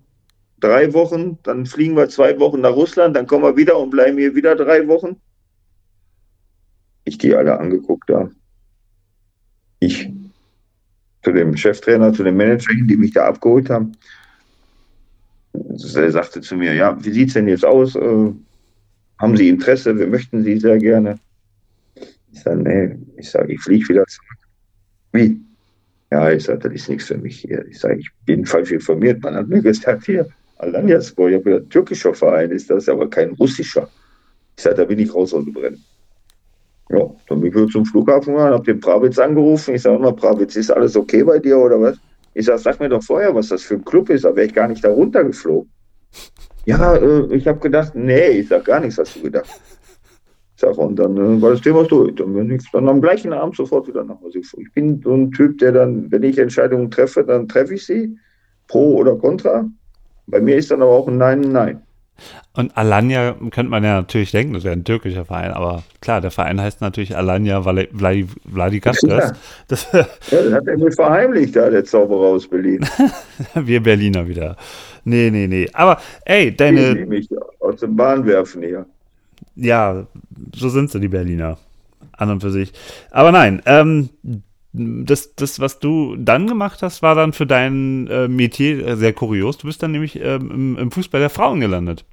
[0.61, 4.19] drei Wochen, dann fliegen wir zwei Wochen nach Russland, dann kommen wir wieder und bleiben
[4.19, 5.21] hier wieder drei Wochen.
[7.05, 8.31] Ich die alle angeguckt da.
[9.79, 10.11] Ich
[11.23, 13.93] zu dem Cheftrainer, zu den Managern, die mich da abgeholt haben
[15.97, 17.95] er sagte zu mir, ja, wie sieht es denn jetzt aus?
[17.95, 18.33] Äh,
[19.19, 19.99] haben Sie Interesse?
[19.99, 21.19] Wir möchten Sie sehr gerne.
[22.33, 24.39] Ich sage, nee, ich sage, ich fliege wieder zurück.
[25.13, 25.41] Wie?
[26.11, 27.67] Ja, ich sage, das ist nichts für mich hier.
[27.67, 29.23] Ich sage, ich bin falsch informiert.
[29.23, 30.29] Man hat mir gesagt, hier,
[30.59, 33.89] Alanyaspor, ich habe ja türkischer Verein, ist das aber kein russischer.
[34.57, 35.85] Ich sage, da bin ich raus aus dem Rennen.
[36.89, 39.75] Ja, dann bin ich zum Flughafen gegangen, habe den Pravitz angerufen.
[39.75, 41.99] Ich sage mal, Pravitz, ist alles okay bei dir oder was?
[42.33, 44.55] Ich sage, sag mir doch vorher, was das für ein Club ist, da wäre ich
[44.55, 45.71] gar nicht da runtergeflogen.
[46.65, 49.49] Ja, äh, ich habe gedacht, nee, ich sag gar nichts, hast du gedacht.
[50.55, 52.15] Ich sag, und dann äh, war das Thema durch.
[52.15, 55.31] Dann bin ich dann am gleichen Abend sofort wieder nach Hause Ich bin so ein
[55.33, 58.17] Typ, der dann, wenn ich Entscheidungen treffe, dann treffe ich sie,
[58.69, 59.69] pro oder contra.
[60.27, 61.83] Bei mir ist dann aber auch ein Nein, ein Nein.
[62.55, 66.31] Und Alanya könnte man ja natürlich denken, das wäre ein türkischer Verein, aber klar, der
[66.31, 69.33] Verein heißt natürlich Alanya Vladikavkaz.
[69.69, 72.87] Das, ja, das hat er mir verheimlicht, da, der Zauberer aus Berlin.
[73.55, 74.57] Wir Berliner wieder.
[75.05, 75.69] Nee, nee, nee.
[75.73, 76.95] Aber ey, deine.
[76.95, 77.29] Die mich
[77.61, 78.87] aus dem Bahn werfen hier.
[79.55, 80.07] Ja,
[80.55, 81.59] so sind sie, die Berliner.
[82.13, 82.73] An und für sich.
[83.11, 84.09] Aber nein, ähm,
[84.77, 89.59] das, das, was du dann gemacht hast, war dann für dein äh, Metier sehr kurios.
[89.59, 92.05] Du bist dann nämlich ähm, im, im, Fußball der Frauen gelandet.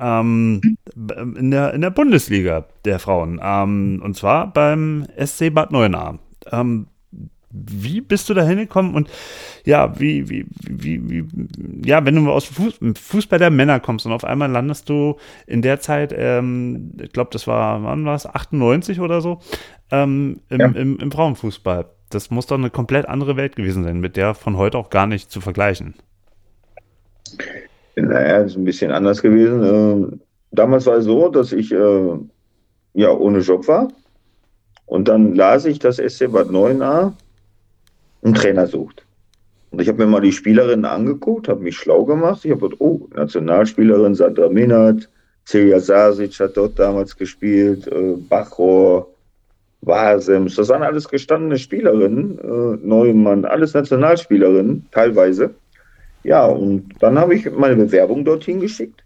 [0.00, 0.60] Ähm,
[0.94, 3.40] in, der, in der Bundesliga der Frauen.
[3.42, 6.18] Ähm, und zwar beim SC Bad Neuenahr.
[6.50, 6.86] Ähm,
[7.50, 9.08] wie bist du da hingekommen und
[9.64, 11.24] ja, wie, wie, wie, wie,
[11.84, 15.16] ja, wenn du aus Fuß, Fußball der Männer kommst und auf einmal landest du
[15.46, 19.40] in der Zeit, ähm, ich glaube, das war, wann war es, 98 oder so,
[19.90, 20.66] ähm, im, ja.
[20.66, 24.56] im, im Frauenfußball das muss doch eine komplett andere Welt gewesen sein, mit der von
[24.56, 25.94] heute auch gar nicht zu vergleichen.
[27.96, 29.62] Naja, ist ein bisschen anders gewesen.
[29.64, 30.20] Ähm,
[30.52, 32.18] damals war es so, dass ich äh,
[32.94, 33.88] ja ohne Job war.
[34.86, 37.14] Und dann las ich, dass SC Bad Neuenahr
[38.22, 39.04] einen Trainer sucht.
[39.70, 42.44] Und ich habe mir mal die Spielerinnen angeguckt, habe mich schlau gemacht.
[42.44, 45.10] Ich habe gedacht, oh, Nationalspielerin Sandra Minert,
[45.46, 49.08] Celia Sasic hat dort damals gespielt, äh, Bachrohr,
[49.80, 55.54] Wasems, das waren alles gestandene Spielerinnen, äh, Neumann, alles Nationalspielerinnen, teilweise.
[56.24, 59.04] Ja, und dann habe ich meine Bewerbung dorthin geschickt.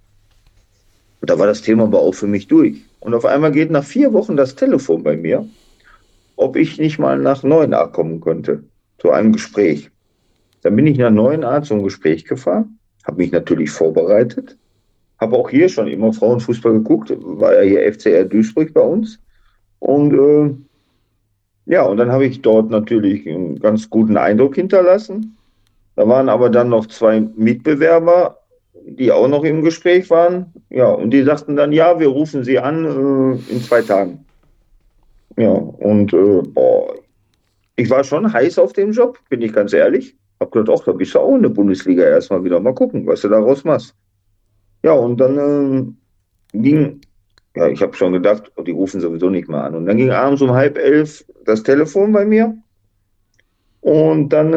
[1.20, 2.82] Und da war das Thema aber auch für mich durch.
[3.00, 5.46] Und auf einmal geht nach vier Wochen das Telefon bei mir,
[6.36, 8.64] ob ich nicht mal nach Neuenahr kommen könnte,
[8.98, 9.90] zu einem Gespräch.
[10.62, 14.56] Dann bin ich nach Neuenahr zum Gespräch gefahren, habe mich natürlich vorbereitet,
[15.20, 19.20] habe auch hier schon immer Frauenfußball geguckt, war ja hier FCR Duisburg bei uns.
[19.82, 20.54] Und äh,
[21.66, 25.36] ja, und dann habe ich dort natürlich einen ganz guten Eindruck hinterlassen.
[25.96, 28.38] Da waren aber dann noch zwei Mitbewerber,
[28.86, 30.52] die auch noch im Gespräch waren.
[30.70, 34.24] Ja, und die sagten dann, ja, wir rufen sie an äh, in zwei Tagen.
[35.36, 36.94] Ja, und äh, boah,
[37.74, 40.16] ich war schon heiß auf dem Job, bin ich ganz ehrlich.
[40.38, 42.60] Hab gedacht, ach, da bist du auch in der Bundesliga erstmal wieder.
[42.60, 43.96] Mal gucken, was du daraus machst.
[44.84, 45.96] Ja, und dann
[46.54, 47.00] äh, ging,
[47.54, 49.74] ja, ich habe schon gedacht, oh, die rufen sowieso nicht mehr an.
[49.74, 52.56] Und dann ging abends um halb elf das Telefon bei mir.
[53.82, 54.52] Und dann,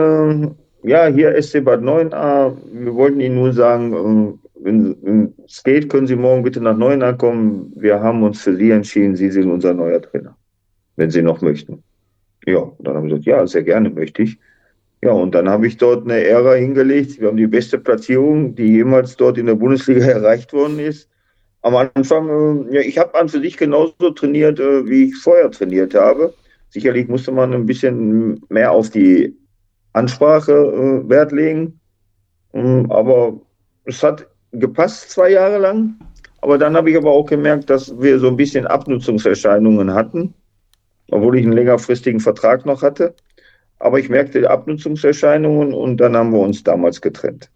[0.84, 5.64] äh, ja, hier SC Bad 9a, wir wollten Ihnen nur sagen, äh, wenn, wenn, es
[5.64, 7.74] geht, können Sie morgen bitte nach 9a kommen.
[7.76, 10.38] Wir haben uns für Sie entschieden, Sie sind unser neuer Trainer,
[10.96, 11.84] wenn Sie noch möchten.
[12.46, 14.40] Ja, dann haben wir gesagt, ja, sehr gerne möchte ich.
[15.04, 17.20] Ja, und dann habe ich dort eine Ära hingelegt.
[17.20, 21.10] Wir haben die beste Platzierung, die jemals dort in der Bundesliga erreicht worden ist.
[21.66, 22.30] Am Anfang,
[22.70, 26.32] äh, ja, ich habe an für sich genauso trainiert, äh, wie ich vorher trainiert habe.
[26.70, 29.36] Sicherlich musste man ein bisschen mehr auf die
[29.94, 31.80] Ansprache äh, Wert legen.
[32.54, 33.42] Ähm, aber
[33.86, 35.96] es hat gepasst zwei Jahre lang.
[36.42, 40.36] Aber dann habe ich aber auch gemerkt, dass wir so ein bisschen Abnutzungserscheinungen hatten,
[41.10, 43.16] obwohl ich einen längerfristigen Vertrag noch hatte.
[43.80, 47.50] Aber ich merkte Abnutzungserscheinungen und dann haben wir uns damals getrennt.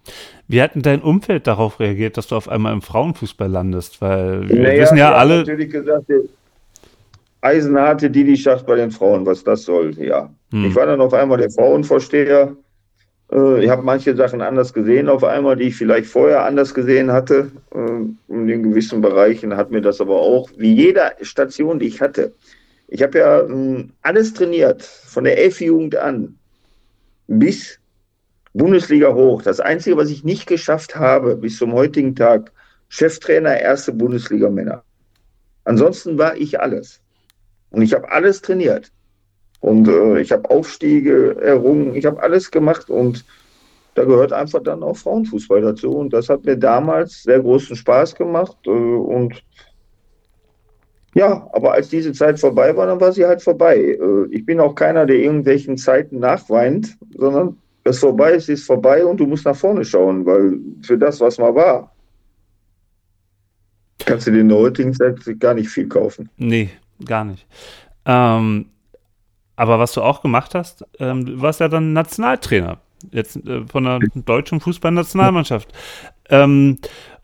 [0.48, 4.02] Wie hat denn dein Umfeld darauf reagiert, dass du auf einmal im Frauenfußball landest?
[4.02, 5.40] Weil wir naja, wissen ja alle.
[5.40, 6.12] natürlich gesagt,
[7.42, 10.30] eisenharte Didi Schacht bei den Frauen, was das soll, ja.
[10.52, 10.66] Hm.
[10.66, 12.56] Ich war dann auf einmal der Frauenvorsteher.
[13.32, 17.12] Äh, ich habe manche Sachen anders gesehen auf einmal, die ich vielleicht vorher anders gesehen
[17.12, 17.52] hatte.
[17.74, 22.34] Äh, in gewissen Bereichen hat mir das aber auch, wie jede Station, die ich hatte,
[22.92, 26.38] ich habe ja ähm, alles trainiert, von der F-Jugend an
[27.28, 27.80] bis
[28.54, 29.44] Bundesliga hoch.
[29.44, 32.52] Das Einzige, was ich nicht geschafft habe bis zum heutigen Tag,
[32.88, 34.84] Cheftrainer erste Bundesliga Männer.
[35.66, 37.00] Ansonsten war ich alles.
[37.70, 38.92] Und ich habe alles trainiert.
[39.60, 43.26] Und äh, ich habe Aufstiege errungen, ich habe alles gemacht und
[43.94, 45.92] da gehört einfach dann auch Frauenfußball dazu.
[45.92, 48.58] Und das hat mir damals sehr großen Spaß gemacht.
[48.66, 49.44] Äh, und
[51.16, 53.78] ja, aber als diese Zeit vorbei war, dann war sie halt vorbei.
[53.78, 59.06] Äh, ich bin auch keiner, der irgendwelchen Zeiten nachweint, sondern das vorbei ist, ist vorbei
[59.06, 61.92] und du musst nach vorne schauen, weil für das, was mal war,
[64.06, 66.30] kannst du dir in der heutigen Zeit gar nicht viel kaufen.
[66.38, 66.70] Nee,
[67.04, 67.48] gar nicht.
[68.06, 68.68] Ähm,
[69.56, 72.80] aber was du auch gemacht hast, ähm, du warst ja dann Nationaltrainer
[73.12, 75.74] jetzt äh, von der deutschen Fußballnationalmannschaft.
[76.30, 76.78] Ähm,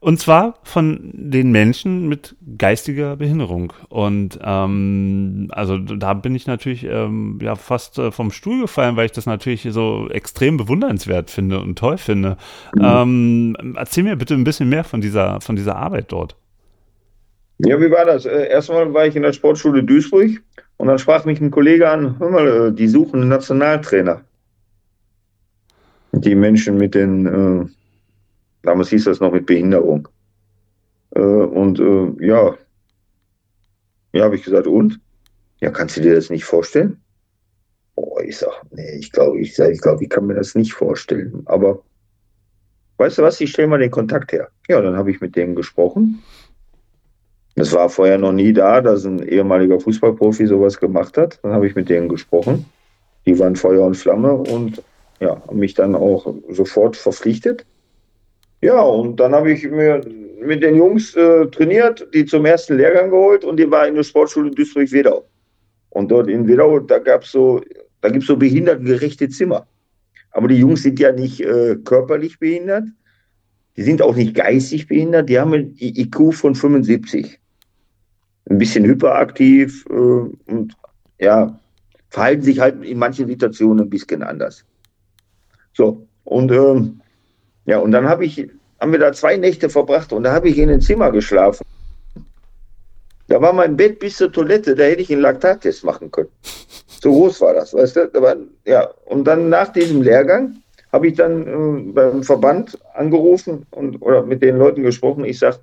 [0.06, 3.73] und zwar von den Menschen mit geistiger Behinderung.
[3.90, 9.07] Und ähm, also da bin ich natürlich ähm, ja fast äh, vom Stuhl gefallen, weil
[9.07, 12.38] ich das natürlich so extrem bewundernswert finde und toll finde.
[12.76, 12.84] Mhm.
[12.84, 16.36] Ähm, erzähl mir bitte ein bisschen mehr von dieser, von dieser Arbeit dort.
[17.57, 18.26] Ja, wie war das?
[18.26, 20.30] Äh, erstmal war ich in der Sportschule Duisburg
[20.77, 24.22] und dann sprach mich ein Kollege an, hör mal, äh, die suchen einen Nationaltrainer.
[26.11, 27.65] Die Menschen mit den äh,
[28.65, 30.07] Damals hieß das noch mit Behinderung.
[31.15, 32.57] Äh, und äh, ja,
[34.13, 34.99] ja, habe ich gesagt, und?
[35.59, 37.01] Ja, kannst du dir das nicht vorstellen?
[37.95, 41.43] Oh, ich sag, nee, ich glaube, ich, ich, glaub, ich kann mir das nicht vorstellen.
[41.45, 41.83] Aber
[42.97, 44.49] weißt du was, ich stelle mal den Kontakt her.
[44.67, 46.23] Ja, dann habe ich mit denen gesprochen.
[47.55, 51.39] Das war vorher noch nie da, dass ein ehemaliger Fußballprofi sowas gemacht hat.
[51.43, 52.65] Dann habe ich mit denen gesprochen.
[53.25, 54.81] Die waren Feuer und Flamme und
[55.19, 57.65] ja, haben mich dann auch sofort verpflichtet.
[58.65, 60.01] Ja, und dann habe ich mir
[60.41, 64.01] mit den Jungs äh, trainiert, die zum ersten Lehrgang geholt und die war in der
[64.01, 65.23] Sportschule Duisburg-Wedau.
[65.91, 67.61] Und dort in Wedau, da gab es so,
[68.01, 69.67] da gibt es so behindertengerechte Zimmer.
[70.31, 72.85] Aber die Jungs sind ja nicht äh, körperlich behindert,
[73.77, 77.39] die sind auch nicht geistig behindert, die haben ein IQ von 75.
[78.49, 80.73] Ein bisschen hyperaktiv äh, und
[81.19, 81.59] ja,
[82.09, 84.65] verhalten sich halt in manchen Situationen ein bisschen anders.
[85.73, 87.01] So, und ähm,
[87.65, 88.47] ja, und dann habe ich,
[88.79, 91.65] haben wir da zwei Nächte verbracht und da habe ich in ein Zimmer geschlafen.
[93.27, 96.29] Da war mein Bett bis zur Toilette, da hätte ich einen Laktattest machen können.
[97.01, 98.07] So groß war das, weißt du?
[98.07, 98.35] Da war,
[98.65, 100.55] ja, und dann nach diesem Lehrgang
[100.91, 105.23] habe ich dann äh, beim Verband angerufen und oder mit den Leuten gesprochen.
[105.23, 105.59] Ich sage,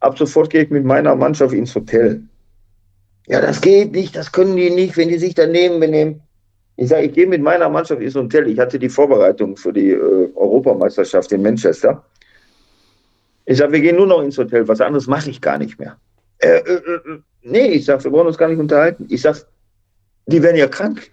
[0.00, 2.20] ab sofort gehe ich mit meiner Mannschaft ins Hotel.
[3.26, 6.20] Ja, das geht nicht, das können die nicht, wenn die sich daneben benehmen.
[6.76, 8.48] Ich sage, ich gehe mit meiner Mannschaft ins Hotel.
[8.48, 12.04] Ich hatte die Vorbereitung für die äh, Europameisterschaft in Manchester.
[13.46, 15.96] Ich sage, wir gehen nur noch ins Hotel, was anderes mache ich gar nicht mehr.
[16.38, 19.06] Äh, äh, äh, nee, ich sage, wir wollen uns gar nicht unterhalten.
[19.08, 19.40] Ich sage,
[20.26, 21.10] die werden ja krank.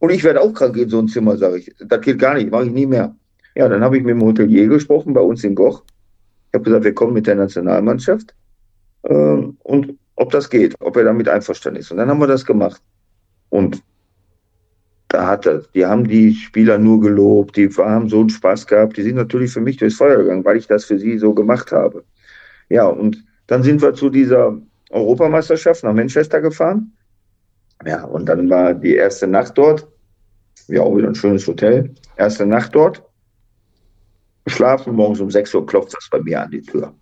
[0.00, 1.74] Und ich werde auch krank in so ein Zimmer, sage ich.
[1.78, 3.14] Das geht gar nicht, mache ich nie mehr.
[3.54, 5.82] Ja, dann habe ich mit dem Hotelier gesprochen, bei uns in Goch.
[6.48, 8.34] Ich habe gesagt, wir kommen mit der Nationalmannschaft
[9.04, 11.90] ähm, und ob das geht, ob er damit einverstanden ist.
[11.90, 12.82] Und dann haben wir das gemacht.
[13.50, 13.82] Und
[15.10, 18.96] da hat er, die haben die Spieler nur gelobt, die haben so einen Spaß gehabt,
[18.96, 21.72] die sind natürlich für mich durchs Feuer gegangen, weil ich das für sie so gemacht
[21.72, 22.04] habe.
[22.68, 24.56] Ja, und dann sind wir zu dieser
[24.90, 26.92] Europameisterschaft nach Manchester gefahren.
[27.84, 29.88] Ja, und dann war die erste Nacht dort.
[30.68, 31.92] Ja, auch wieder ein schönes Hotel.
[32.16, 33.02] Erste Nacht dort.
[34.46, 36.94] Schlafen, morgens um 6 Uhr klopft das bei mir an die Tür.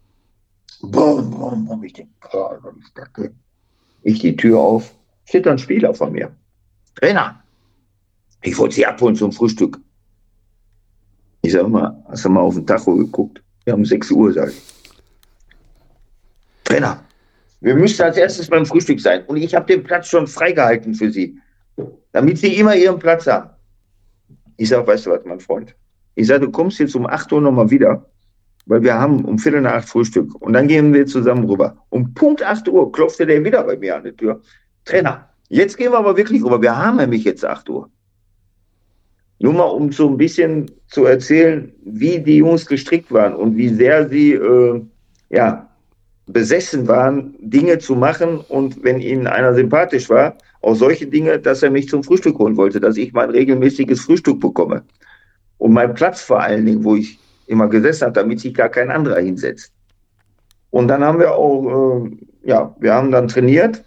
[0.80, 1.85] Boom, boom, boom.
[1.85, 3.32] Ich denke, boah, was ist?
[4.02, 4.94] Ich die Tür auf,
[5.26, 6.35] steht ein Spieler von mir.
[6.94, 7.43] Trainer,
[8.43, 9.78] ich wollte Sie abholen zum Frühstück.
[11.43, 13.43] Ich sage mal, hast du mal auf den Tacho geguckt?
[13.65, 14.62] Wir haben 6 Uhr, sage ich.
[16.65, 17.02] Trainer,
[17.60, 19.24] wir müssen als erstes beim Frühstück sein.
[19.27, 21.39] Und ich habe den Platz schon freigehalten für Sie,
[22.12, 23.51] damit Sie immer Ihren Platz haben.
[24.56, 25.74] Ich sage, weißt du was, mein Freund?
[26.15, 28.05] Ich sage, du kommst jetzt um 8 Uhr nochmal wieder,
[28.66, 30.35] weil wir haben um Viertel nach acht Frühstück.
[30.43, 31.77] Und dann gehen wir zusammen rüber.
[31.90, 34.43] Um Punkt 8 Uhr klopfte der wieder bei mir an die Tür.
[34.85, 36.60] Trainer, jetzt gehen wir aber wirklich rüber.
[36.60, 37.90] Wir haben nämlich jetzt 8 Uhr.
[39.40, 43.69] Nur mal, um so ein bisschen zu erzählen, wie die Jungs gestrickt waren und wie
[43.69, 44.82] sehr sie äh,
[45.31, 45.69] ja,
[46.27, 48.39] besessen waren, Dinge zu machen.
[48.48, 52.56] Und wenn ihnen einer sympathisch war, auch solche Dinge, dass er mich zum Frühstück holen
[52.56, 54.82] wollte, dass ich mein regelmäßiges Frühstück bekomme.
[55.59, 58.90] Und mein Platz vor allen Dingen, wo ich immer gesessen habe, damit sich gar kein
[58.90, 59.73] anderer hinsetzt.
[60.70, 62.10] Und dann haben wir auch, äh,
[62.44, 63.82] ja, wir haben dann trainiert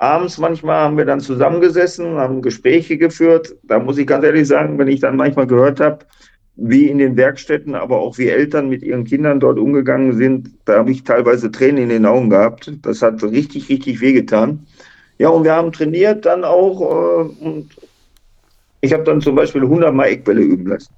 [0.00, 3.54] Abends manchmal haben wir dann zusammengesessen, haben Gespräche geführt.
[3.64, 6.06] Da muss ich ganz ehrlich sagen, wenn ich dann manchmal gehört habe,
[6.56, 10.78] wie in den Werkstätten, aber auch wie Eltern mit ihren Kindern dort umgegangen sind, da
[10.78, 12.72] habe ich teilweise Tränen in den Augen gehabt.
[12.80, 14.66] Das hat richtig, richtig wehgetan.
[15.18, 17.68] Ja, und wir haben trainiert dann auch äh, und
[18.80, 20.94] ich habe dann zum Beispiel 100 Mal Eckbälle üben lassen.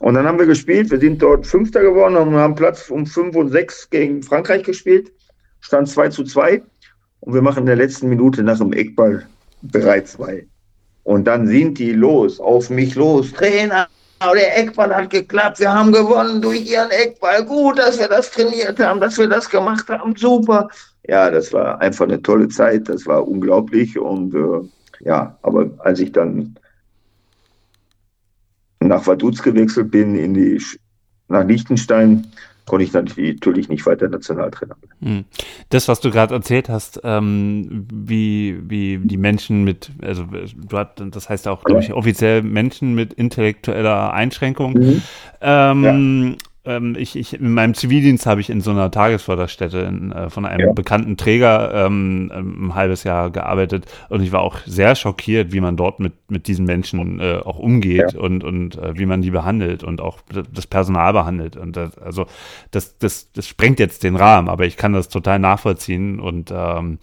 [0.00, 3.36] Und dann haben wir gespielt, wir sind dort Fünfter geworden und haben Platz um 5
[3.36, 5.12] und 6 gegen Frankreich gespielt,
[5.60, 6.60] stand 2 zu 2.
[7.24, 9.26] Und wir machen in der letzten Minute nach dem Eckball
[9.62, 10.46] bereits zwei.
[11.04, 13.32] Und dann sind die los, auf mich los.
[13.32, 13.88] Trainer,
[14.20, 15.58] der Eckball hat geklappt.
[15.58, 17.42] Wir haben gewonnen durch ihren Eckball.
[17.44, 20.14] Gut, dass wir das trainiert haben, dass wir das gemacht haben.
[20.16, 20.68] Super.
[21.08, 22.90] Ja, das war einfach eine tolle Zeit.
[22.90, 23.98] Das war unglaublich.
[23.98, 26.54] Und äh, ja, aber als ich dann
[28.80, 30.62] nach Vaduz gewechselt bin, in die,
[31.28, 32.26] nach Liechtenstein,
[32.66, 35.16] konnte ich natürlich nicht weiter Nationaltrainer werden.
[35.16, 35.24] Hm.
[35.68, 41.02] Das, was du gerade erzählt hast, ähm, wie, wie die Menschen mit, also du hast,
[41.10, 44.72] das heißt auch, glaube ich, offiziell Menschen mit intellektueller Einschränkung.
[44.72, 45.02] Mhm.
[45.40, 45.84] Ähm,
[46.32, 46.36] ja
[46.66, 50.46] ähm, ich, ich, in meinem Zivildienst habe ich in so einer Tagesförderstätte in, äh, von
[50.46, 50.72] einem ja.
[50.72, 55.76] bekannten Träger ähm, ein halbes Jahr gearbeitet und ich war auch sehr schockiert, wie man
[55.76, 58.20] dort mit, mit diesen Menschen äh, auch umgeht ja.
[58.20, 60.18] und, und äh, wie man die behandelt und auch
[60.52, 61.56] das Personal behandelt.
[61.56, 62.26] Und das, also
[62.70, 66.98] das, das, das sprengt jetzt den Rahmen, aber ich kann das total nachvollziehen und ähm,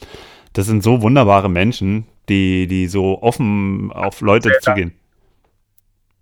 [0.53, 4.93] das sind so wunderbare Menschen, die, die so offen auf Leute zugehen.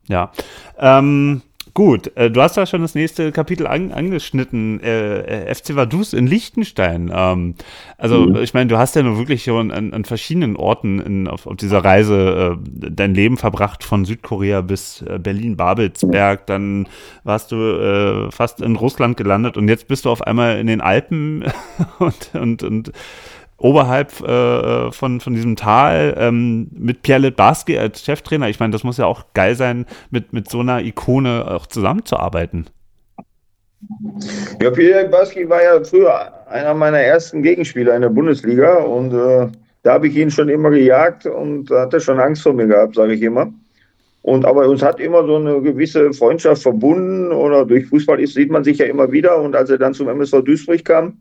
[0.07, 0.31] Ja.
[0.77, 1.41] Ähm,
[1.73, 6.13] Gut, äh, du hast ja schon das nächste Kapitel an, angeschnitten, äh, äh FC Vaduz
[6.13, 7.11] in Liechtenstein.
[7.13, 7.55] Ähm,
[7.97, 8.37] also mhm.
[8.37, 11.57] ich meine, du hast ja nur wirklich schon an, an verschiedenen Orten in, auf, auf,
[11.57, 16.87] dieser Reise äh, dein Leben verbracht, von Südkorea bis äh, Berlin-Babelsberg, dann
[17.23, 20.81] warst du äh, fast in Russland gelandet und jetzt bist du auf einmal in den
[20.81, 21.43] Alpen
[21.99, 22.91] und, und, und
[23.59, 28.49] oberhalb äh, von, von diesem Tal ähm, mit Pierre Litbarski als Cheftrainer.
[28.49, 32.65] Ich meine, das muss ja auch geil sein, mit, mit so einer Ikone auch zusammenzuarbeiten.
[34.61, 39.47] Ja, Pierre Litbarski war ja früher einer meiner ersten Gegenspieler in der Bundesliga und äh,
[39.83, 42.67] da habe ich ihn schon immer gejagt und da hat er schon Angst vor mir
[42.67, 43.53] gehabt, sage ich immer.
[44.21, 48.51] Und aber uns hat immer so eine gewisse Freundschaft verbunden oder durch Fußball ist, sieht
[48.51, 49.41] man sich ja immer wieder.
[49.41, 51.19] Und als er dann zum MSV Duisburg kam,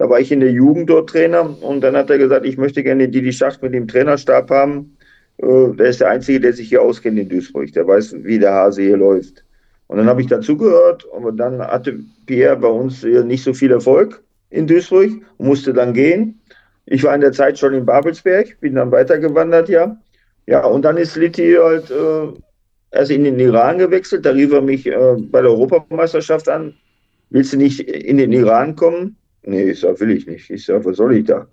[0.00, 2.82] da war ich in der Jugend dort Trainer und dann hat er gesagt, ich möchte
[2.82, 4.96] gerne Didi Schacht mit dem Trainerstab haben.
[5.36, 7.70] Äh, der ist der Einzige, der sich hier auskennt in Duisburg.
[7.74, 9.44] Der weiß, wie der Hase hier läuft.
[9.88, 14.22] Und dann habe ich dazugehört, aber dann hatte Pierre bei uns nicht so viel Erfolg
[14.48, 16.40] in Duisburg, musste dann gehen.
[16.86, 19.98] Ich war in der Zeit schon in Babelsberg, bin dann weitergewandert, ja.
[20.46, 22.28] Ja, und dann ist Litti halt äh,
[22.90, 24.24] erst in den Iran gewechselt.
[24.24, 26.74] Da rief er mich äh, bei der Europameisterschaft an.
[27.28, 29.18] Willst du nicht in den Iran kommen?
[29.42, 30.50] Nee, ich sag, will ich nicht.
[30.50, 31.46] Ich sag, was soll ich da?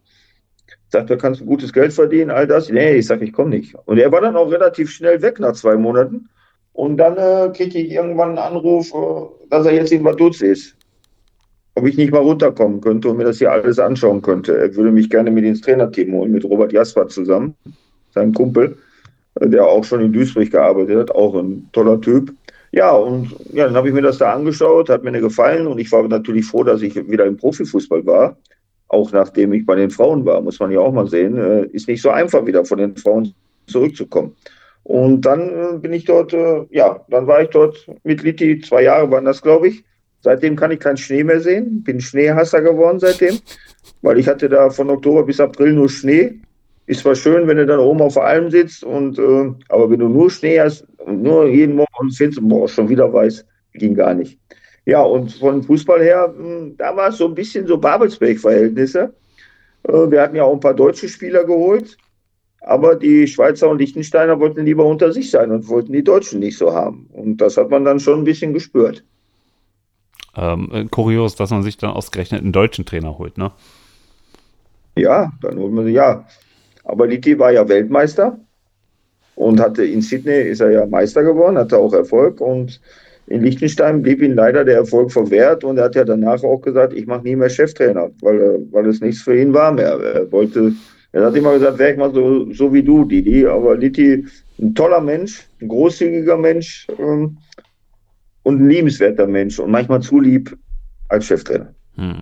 [0.90, 2.70] Sagt, da kannst du gutes Geld verdienen, all das.
[2.70, 3.76] Nee, ich sag, ich komme nicht.
[3.86, 6.30] Und er war dann auch relativ schnell weg nach zwei Monaten.
[6.74, 10.76] Und dann äh, kriegte ich irgendwann einen Anruf, äh, dass er jetzt in Vaduz ist.
[11.76, 14.58] ob ich nicht mal runterkommen könnte und mir das hier alles anschauen könnte.
[14.58, 17.56] Er würde mich gerne mit ins Trainerteam holen, mit Robert Jasper zusammen,
[18.16, 18.78] seinem Kumpel,
[19.36, 22.34] äh, der auch schon in Duisburg gearbeitet hat, auch ein toller Typ.
[22.72, 25.92] Ja, und ja, dann habe ich mir das da angeschaut, hat mir gefallen und ich
[25.92, 28.38] war natürlich froh, dass ich wieder im Profifußball war.
[28.90, 31.88] Auch nachdem ich bei den Frauen war, muss man ja auch mal sehen, äh, ist
[31.88, 33.34] nicht so einfach wieder von den Frauen
[33.68, 34.36] zurückzukommen.
[34.84, 36.34] Und dann äh, bin ich dort,
[36.70, 39.84] ja, dann war ich dort mit Litti, zwei Jahre waren das, glaube ich.
[40.22, 41.84] Seitdem kann ich keinen Schnee mehr sehen.
[41.84, 43.40] Bin Schneehasser geworden seitdem,
[44.02, 46.40] weil ich hatte da von Oktober bis April nur Schnee.
[46.88, 50.00] Ist zwar schön, wenn du dann oben auf der Alm sitzt, und, äh, aber wenn
[50.00, 54.14] du nur Schnee hast und nur jeden Morgen findest, boah, schon wieder weiß, ging gar
[54.14, 54.40] nicht.
[54.86, 59.14] Ja, und von Fußball her, mh, hm, da war es so ein bisschen so Babelsberg-Verhältnisse.
[59.84, 61.98] Äh, wir hatten ja auch ein paar deutsche Spieler geholt,
[62.62, 66.58] aber die Schweizer und Liechtensteiner wollten lieber unter sich sein und wollten die Deutschen nicht
[66.58, 67.10] so haben.
[67.12, 69.04] Und das hat man dann schon ein bisschen gespürt.
[70.38, 73.52] Ähm, äh, kurios, dass man sich dann ausgerechnet einen deutschen Trainer holt, ne?
[74.96, 76.26] Ja, dann holt man sich, ja.
[76.88, 78.40] Aber Litti war ja Weltmeister
[79.36, 82.82] und hatte in Sydney ist er ja Meister geworden, hatte auch Erfolg und
[83.28, 86.94] in Liechtenstein blieb ihm leider der Erfolg verwehrt und er hat ja danach auch gesagt,
[86.94, 90.00] ich mache nie mehr Cheftrainer, weil, weil es nichts für ihn war mehr.
[90.00, 90.74] Er wollte,
[91.12, 93.46] er hat immer gesagt, wäre ich mal so, so wie du, Didi.
[93.46, 94.26] Aber Litti,
[94.60, 97.38] ein toller Mensch, ein großzügiger Mensch, ähm,
[98.48, 100.58] und ein liebenswerter Mensch und manchmal zu lieb
[101.10, 101.74] als Cheftrainer.
[101.96, 102.22] Hm.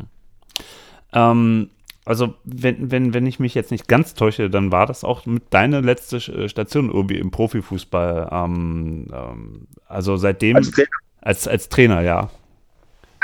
[1.14, 1.70] Ähm,
[2.06, 5.52] also, wenn, wenn, wenn ich mich jetzt nicht ganz täusche, dann war das auch mit
[5.52, 8.30] deiner letzte äh, Station irgendwie im Profifußball.
[8.32, 10.56] Ähm, ähm, also seitdem.
[10.56, 10.88] Als Trainer?
[11.22, 12.30] Als, als Trainer, ja.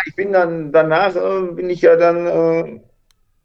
[0.07, 2.79] Ich bin dann danach, äh, bin ich ja dann äh,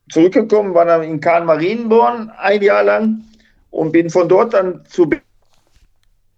[0.09, 3.23] zurückgekommen, war dann in Kahn Marienborn ein Jahr lang
[3.71, 5.11] und bin von dort dann zu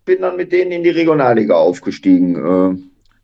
[0.04, 2.34] bin dann mit denen in die Regionalliga aufgestiegen.
[2.34, 2.78] Äh,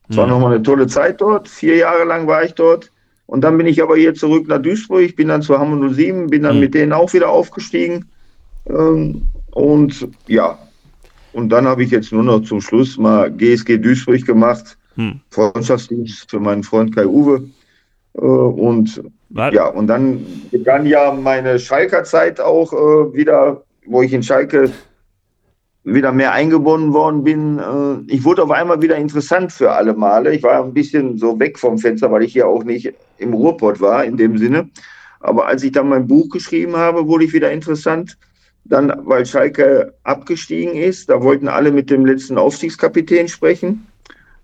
[0.08, 0.32] es war mhm.
[0.32, 1.48] nochmal eine tolle Zeit dort.
[1.48, 2.92] Vier Jahre lang war ich dort.
[3.26, 6.42] Und dann bin ich aber hier zurück nach Duisburg, bin dann zu Hammer 07, bin
[6.42, 6.60] dann mhm.
[6.60, 8.06] mit denen auch wieder aufgestiegen.
[8.68, 9.22] Ähm,
[9.52, 10.58] und ja,
[11.32, 15.20] und dann habe ich jetzt nur noch zum Schluss mal GSG Duisburg gemacht, mhm.
[15.30, 17.48] Freundschaftsdienst für meinen Freund Kai Uwe.
[18.14, 19.52] Äh, und Was?
[19.54, 24.70] ja, und dann begann ja meine Schalker Zeit auch äh, wieder, wo ich in Schalke
[25.84, 27.58] wieder mehr eingebunden worden bin.
[27.58, 30.34] Äh, ich wurde auf einmal wieder interessant für alle Male.
[30.34, 33.80] Ich war ein bisschen so weg vom Fenster, weil ich ja auch nicht im Ruhrpott
[33.80, 34.70] war in dem Sinne.
[35.20, 38.18] Aber als ich dann mein Buch geschrieben habe, wurde ich wieder interessant.
[38.64, 43.86] Dann, weil Schalke abgestiegen ist, da wollten alle mit dem letzten Aufstiegskapitän sprechen.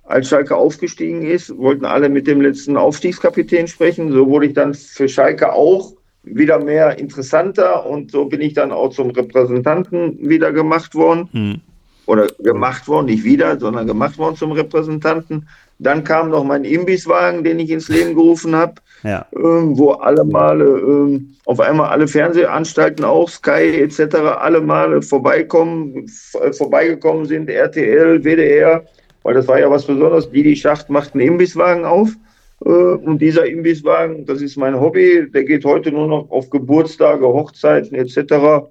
[0.04, 4.12] Als Schalke aufgestiegen ist, wollten alle mit dem letzten Aufstiegskapitän sprechen.
[4.12, 5.94] So wurde ich dann für Schalke auch
[6.34, 11.28] wieder mehr interessanter und so bin ich dann auch zum Repräsentanten wieder gemacht worden.
[11.32, 11.60] Hm.
[12.06, 15.46] Oder gemacht worden, nicht wieder, sondern gemacht worden zum Repräsentanten.
[15.78, 18.74] Dann kam noch mein Imbisswagen, den ich ins Leben gerufen habe,
[19.04, 19.24] ja.
[19.36, 26.06] ähm, wo alle Male, ähm, auf einmal alle Fernsehanstalten auch, Sky etc., alle Male vorbeikommen,
[26.52, 28.84] vorbeigekommen sind, RTL, WDR,
[29.22, 30.30] weil das war ja was Besonderes.
[30.30, 32.29] Didi Schacht macht einen Imbisswagen auf äh,
[32.60, 37.94] und dieser Imbisswagen, das ist mein Hobby, der geht heute nur noch auf Geburtstage, Hochzeiten
[37.96, 38.68] etc.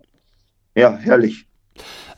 [0.76, 1.48] Ja, herrlich.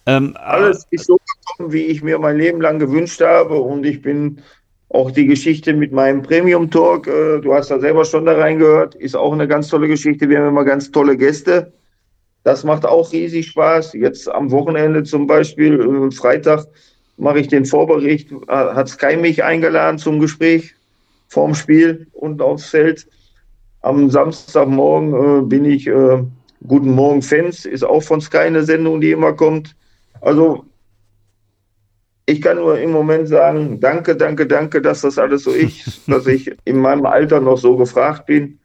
[0.06, 3.56] Ähm, Alles ist so gekommen, wie ich mir mein Leben lang gewünscht habe.
[3.56, 4.42] Und ich bin
[4.90, 8.96] auch die Geschichte mit meinem Premium Talk, äh, du hast da selber schon da reingehört,
[8.96, 10.28] ist auch eine ganz tolle Geschichte.
[10.28, 11.72] Wir haben immer ganz tolle Gäste.
[12.44, 13.94] Das macht auch riesig Spaß.
[13.94, 16.66] Jetzt am Wochenende zum Beispiel, äh, Freitag,
[17.16, 18.30] mache ich den Vorbericht.
[18.48, 20.76] Hat Sky mich eingeladen zum Gespräch
[21.32, 23.08] vorm Spiel und aufs Feld.
[23.82, 26.24] Am Samstagmorgen äh, bin ich äh,
[26.68, 29.76] Guten Morgen Fans, ist auch von Sky eine Sendung, die immer kommt.
[30.20, 30.66] Also
[32.28, 36.28] ich kann nur im Moment sagen, danke, danke, danke, dass das alles so ist, dass
[36.28, 38.60] ich in meinem Alter noch so gefragt bin.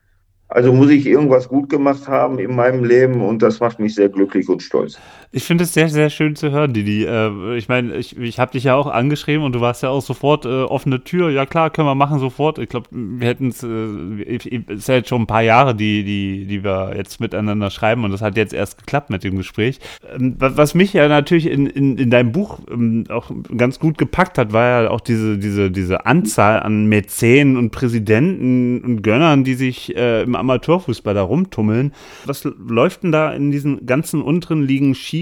[0.48, 4.08] Also muss ich irgendwas gut gemacht haben in meinem Leben und das macht mich sehr
[4.08, 4.98] glücklich und stolz.
[5.32, 7.04] Ich finde es sehr, sehr schön zu hören, Didi.
[7.04, 10.00] Äh, ich meine, ich, ich habe dich ja auch angeschrieben und du warst ja auch
[10.00, 11.30] sofort äh, offene Tür.
[11.30, 12.58] Ja klar, können wir machen sofort.
[12.58, 16.46] Ich glaube, wir hätten es, äh, ist ja jetzt schon ein paar Jahre, die, die,
[16.46, 19.80] die wir jetzt miteinander schreiben und das hat jetzt erst geklappt mit dem Gespräch.
[20.16, 24.38] Ähm, was mich ja natürlich in, in, in deinem Buch ähm, auch ganz gut gepackt
[24.38, 29.54] hat, war ja auch diese, diese, diese Anzahl an Mäzenen und Präsidenten und Gönnern, die
[29.54, 31.92] sich äh, im Amateurfußball da rumtummeln.
[32.24, 35.15] Was läuft denn da in diesen ganzen unteren Ligen schief,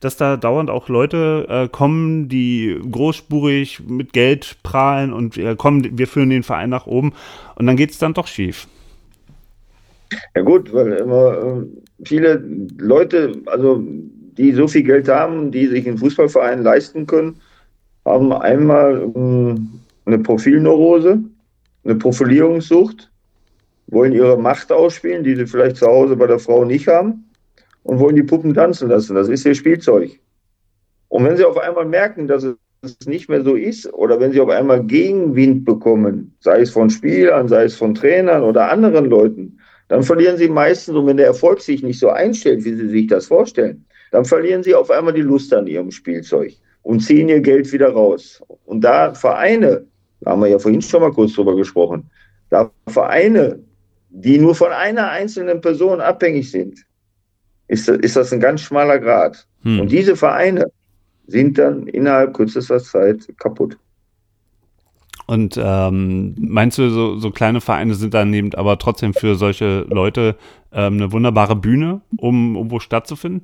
[0.00, 5.98] dass da dauernd auch Leute äh, kommen, die großspurig mit Geld prahlen und äh, kommen,
[5.98, 7.12] wir führen den Verein nach oben
[7.56, 8.66] und dann geht es dann doch schief?
[10.34, 12.42] Ja gut, weil immer äh, viele
[12.78, 13.82] Leute, also
[14.38, 17.40] die so viel Geld haben, die sich einen Fußballverein leisten können,
[18.04, 19.54] haben einmal äh,
[20.06, 21.20] eine Profilneurose,
[21.84, 23.10] eine Profilierungssucht
[23.88, 27.24] wollen ihre Macht ausspielen, die sie vielleicht zu Hause bei der Frau nicht haben,
[27.88, 29.14] und wollen die Puppen tanzen lassen.
[29.14, 30.10] Das ist ihr Spielzeug.
[31.08, 32.44] Und wenn sie auf einmal merken, dass
[32.82, 36.90] es nicht mehr so ist, oder wenn sie auf einmal Gegenwind bekommen, sei es von
[36.90, 39.58] Spielern, sei es von Trainern oder anderen Leuten,
[39.88, 43.06] dann verlieren sie meistens, und wenn der Erfolg sich nicht so einstellt, wie sie sich
[43.06, 46.52] das vorstellen, dann verlieren sie auf einmal die Lust an ihrem Spielzeug
[46.82, 48.42] und ziehen ihr Geld wieder raus.
[48.66, 49.86] Und da Vereine,
[50.20, 52.10] da haben wir ja vorhin schon mal kurz drüber gesprochen,
[52.50, 53.60] da Vereine,
[54.10, 56.84] die nur von einer einzelnen Person abhängig sind,
[57.68, 59.46] ist, ist das ein ganz schmaler Grad.
[59.62, 59.80] Hm.
[59.80, 60.70] Und diese Vereine
[61.26, 63.76] sind dann innerhalb kürzester Zeit kaputt.
[65.26, 69.80] Und ähm, meinst du, so, so kleine Vereine sind dann eben aber trotzdem für solche
[69.90, 70.36] Leute
[70.72, 73.42] ähm, eine wunderbare Bühne, um, um wo stattzufinden?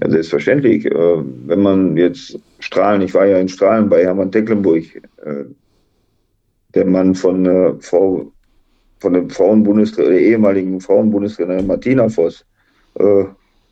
[0.00, 0.84] Ja, selbstverständlich.
[0.84, 4.84] Äh, wenn man jetzt Strahlen, ich war ja in Strahlen bei Hermann Tecklenburg,
[5.24, 5.44] äh,
[6.74, 8.32] der Mann von äh, Frau,
[9.00, 12.44] von dem Frauenbundestrainer, der ehemaligen Frauenbundestrainer Martina Voss.
[12.94, 13.24] Äh,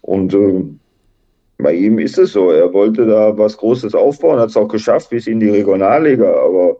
[0.02, 0.64] und äh,
[1.58, 2.50] bei ihm ist es so.
[2.50, 6.76] Er wollte da was Großes aufbauen, hat es auch geschafft bis in die Regionalliga, aber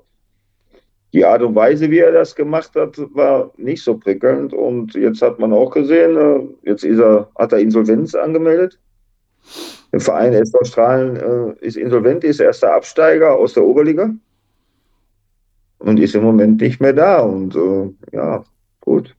[1.12, 4.52] die Art und Weise, wie er das gemacht hat, war nicht so prickelnd.
[4.52, 8.78] Und jetzt hat man auch gesehen, äh, jetzt er, hat er Insolvenz angemeldet.
[9.93, 14.10] Der Verein SV Strahlen äh, ist insolvent, ist erster Absteiger aus der Oberliga
[15.86, 17.20] und ist im Moment nicht mehr da.
[17.20, 18.44] Und äh, ja,
[18.80, 19.14] gut.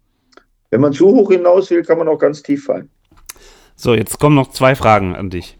[0.69, 2.89] Wenn man zu hoch hinaus will, kann man auch ganz tief fallen.
[3.75, 5.57] So, jetzt kommen noch zwei Fragen an dich.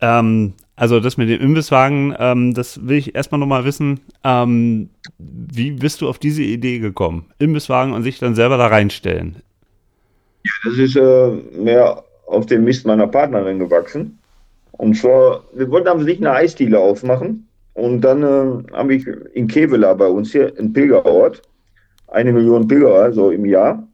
[0.00, 4.00] Ähm, also das mit dem Imbisswagen, ähm, das will ich erstmal nochmal wissen.
[4.22, 7.26] Ähm, wie bist du auf diese Idee gekommen?
[7.38, 9.36] Imbisswagen und sich dann selber da reinstellen?
[10.44, 14.18] Ja, das ist äh, mehr auf dem Mist meiner Partnerin gewachsen.
[14.72, 17.48] Und zwar, wir wollten am sich eine Eisdiele aufmachen.
[17.74, 21.42] Und dann äh, habe ich in Kevela bei uns hier, ein Pilgerort,
[22.08, 23.86] eine Million Pilgerer, so im Jahr.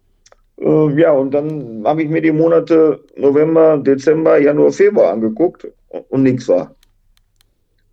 [0.59, 6.11] Äh, ja, und dann habe ich mir die Monate November, Dezember, Januar, Februar angeguckt und,
[6.11, 6.75] und nichts war.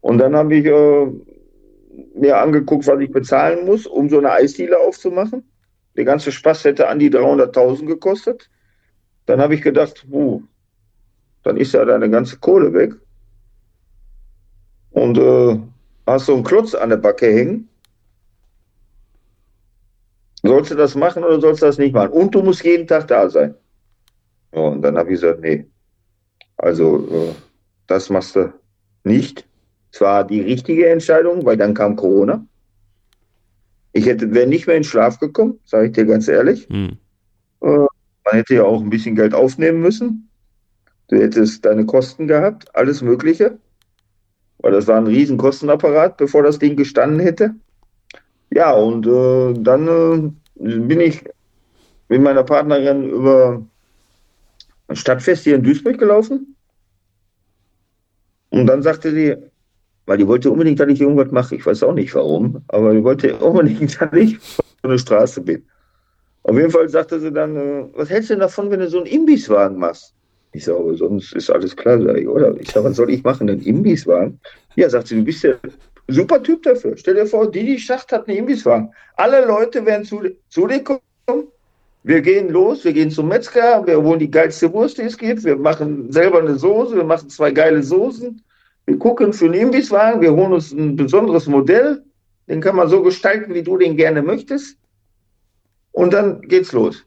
[0.02, 1.08] Und dann habe ich äh,
[2.16, 5.44] mir angeguckt, was ich bezahlen muss, um so eine Eisdiele aufzumachen.
[5.96, 8.50] Der ganze Spaß hätte an die 300.000 gekostet.
[9.26, 10.42] Dann habe ich gedacht, uh,
[11.44, 12.94] dann ist ja deine ganze Kohle weg.
[14.92, 15.60] Und äh,
[16.14, 17.70] hast so einen Klotz an der Backe hängen.
[20.44, 22.12] Sollst du das machen oder sollst du das nicht machen?
[22.12, 23.56] Und du musst jeden Tag da sein.
[24.54, 25.66] Ja, und dann habe ich gesagt, nee.
[26.58, 27.34] Also, äh,
[27.88, 28.54] das machst du
[29.04, 29.48] nicht.
[29.92, 32.46] Zwar die richtige Entscheidung, weil dann kam Corona.
[33.94, 36.68] Ich hätte, wäre nicht mehr in Schlaf gekommen, sage ich dir ganz ehrlich.
[36.70, 36.98] Hm.
[37.62, 40.30] Äh, man hätte ja auch ein bisschen Geld aufnehmen müssen.
[41.08, 43.58] Du hättest deine Kosten gehabt, alles Mögliche.
[44.60, 47.56] Weil das war ein riesen Kostenapparat, bevor das Ding gestanden hätte.
[48.50, 51.24] Ja, und äh, dann äh, bin ich
[52.10, 53.62] mit meiner Partnerin über
[54.88, 56.56] ein Stadtfest hier in Duisburg gelaufen.
[58.50, 59.36] Und dann sagte sie,
[60.06, 61.56] weil die wollte unbedingt, dass ich irgendwas mache.
[61.56, 65.66] Ich weiß auch nicht warum, aber die wollte unbedingt, dass ich so eine Straße bin.
[66.44, 68.98] Auf jeden Fall sagte sie dann, äh, was hältst du denn davon, wenn du so
[68.98, 70.17] einen Imbisswagen machst?
[70.58, 72.60] Ich sage, aber sonst ist alles klar, sage ich, oder?
[72.60, 74.40] Ich sage, was soll ich machen, einen Imbisswagen?
[74.76, 75.60] Ja, sagt sie, du bist der
[76.08, 76.98] super Typ dafür.
[76.98, 78.92] Stell dir vor, Didi Schacht hat einen Imbisswagen.
[79.18, 80.20] Alle Leute werden zu,
[80.50, 81.00] zu dir kommen.
[82.02, 85.44] Wir gehen los, wir gehen zum Metzger, wir holen die geilste Wurst, die es gibt.
[85.44, 88.42] Wir machen selber eine Soße, wir machen zwei geile Soßen.
[88.88, 92.04] Wir gucken für einen Imbisswagen, wir holen uns ein besonderes Modell.
[92.48, 94.76] Den kann man so gestalten, wie du den gerne möchtest.
[95.92, 97.07] Und dann geht's los.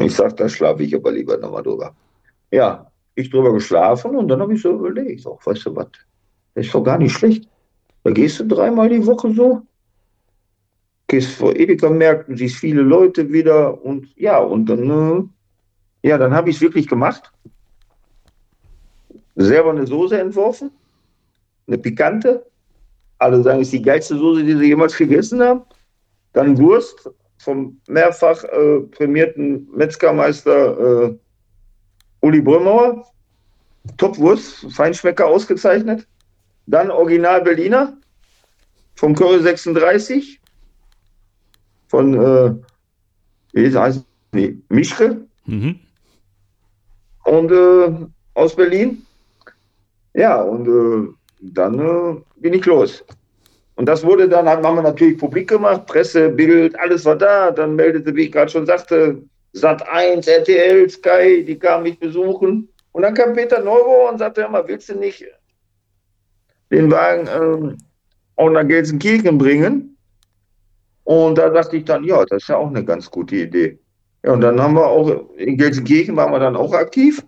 [0.00, 1.94] Ich sag, da schlafe ich aber lieber nochmal drüber.
[2.50, 5.88] Ja, ich drüber geschlafen und dann habe ich so überlegt, auch, weißt du was,
[6.54, 7.48] das ist doch gar nicht schlecht.
[8.04, 9.62] Da gehst du dreimal die Woche so,
[11.06, 15.30] gehst vor Edeka-Märkten, siehst viele Leute wieder und ja, und dann,
[16.02, 17.30] äh, ja, dann habe ich es wirklich gemacht.
[19.36, 20.70] Selber eine Soße entworfen,
[21.66, 22.46] eine pikante.
[23.18, 25.62] Alle sagen, es ist die geilste Soße, die sie jemals gegessen haben.
[26.32, 31.18] Dann Wurst vom mehrfach äh, prämierten Metzgermeister äh,
[32.20, 33.06] Uli Brömauer.
[33.96, 36.06] Top-Wurst, Feinschmecker ausgezeichnet.
[36.66, 37.96] Dann Original Berliner
[38.94, 40.38] vom Curry 36
[41.88, 42.54] von, äh,
[43.54, 45.26] wie heißt nee, Mischke.
[45.46, 45.80] Mhm.
[47.24, 49.06] Und äh, aus Berlin.
[50.12, 51.08] Ja, und äh,
[51.40, 53.02] dann äh, bin ich los.
[53.80, 57.50] Und das wurde dann, haben wir natürlich publik gemacht, Presse, Bild, alles war da.
[57.50, 59.22] Dann meldete, wie ich gerade schon sagte,
[59.54, 62.68] Sat 1, RTL, Sky, die kamen mich besuchen.
[62.92, 65.24] Und dann kam Peter Neuro und sagte immer, willst du nicht
[66.70, 67.78] den Wagen ähm,
[68.36, 69.96] auch nach Gelsenkirchen bringen?
[71.04, 73.78] Und da dachte ich dann, ja, das ist ja auch eine ganz gute Idee.
[74.22, 77.24] Ja, und dann haben wir auch, in Gelsenkirchen waren wir dann auch aktiv.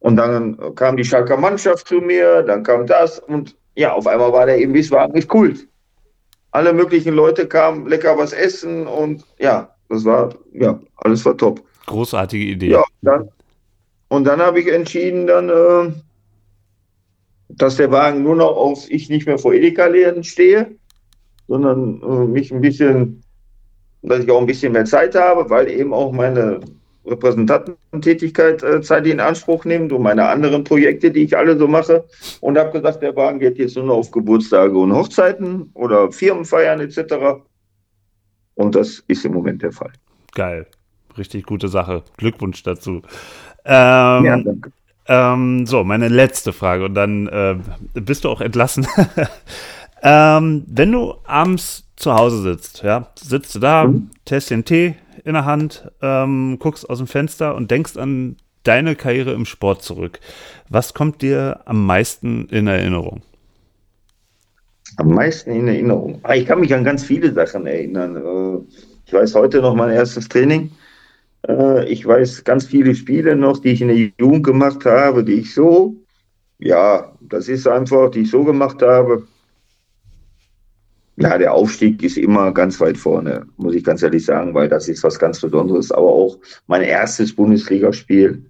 [0.00, 4.32] Und dann kam die Schalker Mannschaft zu mir, dann kam das und ja, auf einmal
[4.32, 5.54] war der Imbisswagen nicht cool.
[6.52, 11.62] Alle möglichen Leute kamen, lecker was essen und ja, das war, ja, alles war top.
[11.86, 12.70] Großartige Idee.
[12.70, 13.28] Ja, dann,
[14.08, 15.92] und dann habe ich entschieden, dann, äh,
[17.48, 20.76] dass der Wagen nur noch auf ich nicht mehr vor Edeka-Läden stehe,
[21.48, 23.22] sondern äh, mich ein bisschen,
[24.02, 26.60] dass ich auch ein bisschen mehr Zeit habe, weil eben auch meine
[27.06, 32.04] Repräsentantentätigkeit äh, Zeit in Anspruch nimmt und meine anderen Projekte, die ich alle so mache.
[32.40, 36.80] Und habe gesagt, der Wagen geht jetzt nur noch auf Geburtstage und Hochzeiten oder Firmenfeiern
[36.80, 37.42] etc.
[38.54, 39.92] Und das ist im Moment der Fall.
[40.34, 40.66] Geil.
[41.16, 42.02] Richtig gute Sache.
[42.16, 43.02] Glückwunsch dazu.
[43.64, 44.70] Ähm, ja, danke.
[45.06, 47.56] Ähm, so, meine letzte Frage und dann äh,
[47.94, 48.86] bist du auch entlassen.
[50.02, 54.10] ähm, wenn du abends zu Hause sitzt, ja, sitzt du da, mhm.
[54.24, 54.94] Tässchen Tee
[55.24, 59.82] in der Hand, ähm, guckst aus dem Fenster und denkst an deine Karriere im Sport
[59.82, 60.20] zurück.
[60.68, 63.22] Was kommt dir am meisten in Erinnerung?
[64.96, 66.20] Am meisten in Erinnerung.
[66.22, 68.16] Ah, ich kann mich an ganz viele Sachen erinnern.
[68.16, 68.58] Äh,
[69.06, 70.72] ich weiß heute noch mein erstes Training.
[71.48, 75.34] Äh, ich weiß ganz viele Spiele noch, die ich in der Jugend gemacht habe, die
[75.34, 75.96] ich so,
[76.58, 79.26] ja, das ist einfach, die ich so gemacht habe.
[81.16, 84.88] Ja, der Aufstieg ist immer ganz weit vorne, muss ich ganz ehrlich sagen, weil das
[84.88, 85.92] ist was ganz Besonderes.
[85.92, 88.44] Aber auch mein erstes Bundesligaspiel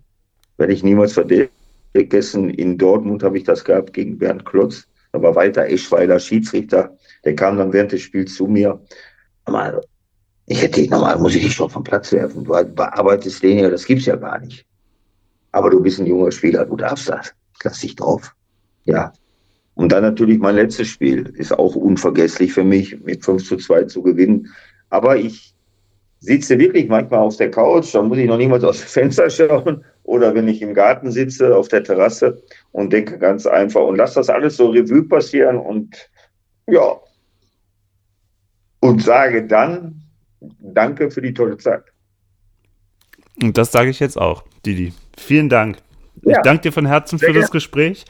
[0.56, 2.50] werde ich niemals vergessen.
[2.50, 4.86] In Dortmund habe ich das gehabt gegen Bernd Klotz.
[5.12, 6.96] Da war Walter Eschweiler Schiedsrichter.
[7.24, 8.80] Der kam dann während des Spiels zu mir.
[9.46, 9.80] Aber
[10.46, 12.44] ich hätte dich normal, muss ich dich schon vom Platz werfen.
[12.44, 14.64] Du bearbeitest den ja, das gibt's ja gar nicht.
[15.52, 17.34] Aber du bist ein junger Spieler, du darfst das.
[17.64, 18.34] Lass dich drauf.
[18.84, 19.12] Ja,
[19.80, 23.84] und dann natürlich mein letztes Spiel ist auch unvergesslich für mich, mit 5 zu 2
[23.84, 24.48] zu gewinnen.
[24.90, 25.54] Aber ich
[26.18, 29.82] sitze wirklich manchmal auf der Couch, da muss ich noch niemals aus dem Fenster schauen
[30.02, 32.42] oder wenn ich im Garten sitze, auf der Terrasse
[32.72, 36.10] und denke ganz einfach und lasse das alles so Revue passieren und
[36.66, 37.00] ja,
[38.80, 40.02] und sage dann
[40.60, 41.84] Danke für die tolle Zeit.
[43.42, 44.92] Und das sage ich jetzt auch, Didi.
[45.16, 45.78] Vielen Dank.
[46.22, 46.36] Ja.
[46.36, 47.44] Ich danke dir von Herzen Sehr für gerne.
[47.44, 48.04] das Gespräch.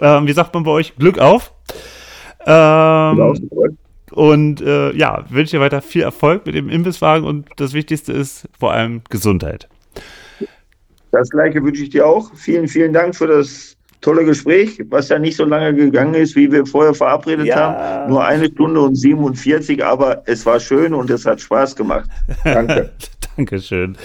[0.00, 0.94] Ähm, wie sagt man bei euch?
[0.96, 1.52] Glück auf.
[2.46, 3.68] Ähm,
[4.12, 8.48] und äh, ja, wünsche dir weiter viel Erfolg mit dem Imbisswagen und das Wichtigste ist
[8.58, 9.68] vor allem Gesundheit.
[11.10, 12.32] Das gleiche wünsche ich dir auch.
[12.34, 16.50] Vielen, vielen Dank für das tolle Gespräch, was ja nicht so lange gegangen ist, wie
[16.52, 17.56] wir vorher verabredet ja.
[17.56, 18.10] haben.
[18.10, 22.08] Nur eine Stunde und 47, aber es war schön und es hat Spaß gemacht.
[22.44, 22.90] Danke.
[23.36, 23.96] Dankeschön.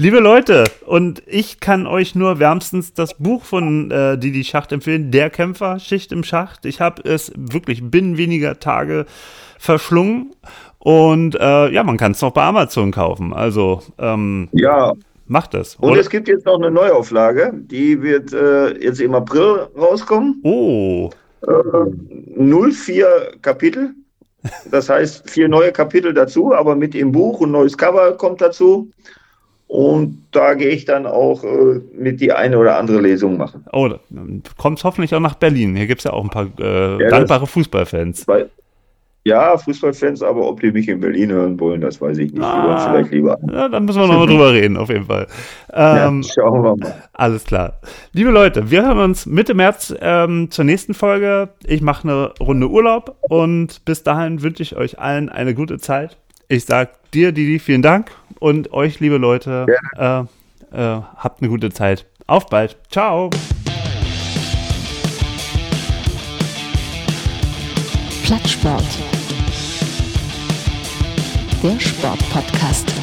[0.00, 5.10] Liebe Leute, und ich kann euch nur wärmstens das Buch von äh, Didi Schacht empfehlen,
[5.10, 6.66] Der Kämpfer, Schicht im Schacht.
[6.66, 9.06] Ich habe es wirklich binnen weniger Tage
[9.58, 10.36] verschlungen.
[10.78, 13.32] Und äh, ja, man kann es noch bei Amazon kaufen.
[13.32, 14.92] Also ähm, ja,
[15.26, 15.74] macht das.
[15.74, 16.00] Und oder?
[16.00, 20.40] es gibt jetzt noch eine Neuauflage, die wird äh, jetzt im April rauskommen.
[20.44, 21.10] Oh.
[21.42, 21.50] Äh,
[22.36, 23.94] 04 Kapitel.
[24.70, 28.88] Das heißt, vier neue Kapitel dazu, aber mit dem Buch und neues Cover kommt dazu.
[29.68, 33.66] Und da gehe ich dann auch äh, mit die eine oder andere Lesung machen.
[33.70, 33.90] Oh,
[34.56, 35.76] kommt hoffentlich auch nach Berlin.
[35.76, 38.26] Hier gibt es ja auch ein paar äh, ja, dankbare Fußballfans.
[39.24, 42.42] Ja, Fußballfans, aber ob die mich in Berlin hören wollen, das weiß ich nicht.
[42.42, 43.36] Ah, vielleicht lieber.
[43.52, 45.26] Ja, dann müssen wir nochmal drüber reden, auf jeden Fall.
[45.70, 47.02] Ähm, ja, schauen wir mal.
[47.12, 47.74] Alles klar.
[48.12, 51.50] Liebe Leute, wir hören uns Mitte März ähm, zur nächsten Folge.
[51.66, 56.16] Ich mache eine Runde Urlaub und bis dahin wünsche ich euch allen eine gute Zeit.
[56.50, 59.66] Ich sage dir, Didi, vielen Dank und euch, liebe Leute,
[59.98, 60.24] äh, äh,
[60.72, 62.06] habt eine gute Zeit.
[62.26, 62.78] Auf bald.
[62.90, 63.28] Ciao.
[68.24, 68.82] Plattsport.
[71.62, 72.97] Der Sportpodcast.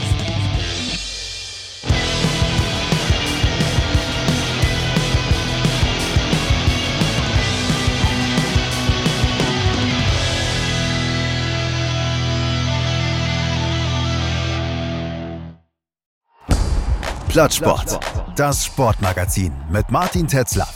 [17.36, 17.99] Plattsport.
[18.38, 20.70] Das Sportmagazin mit Martin Tetzler.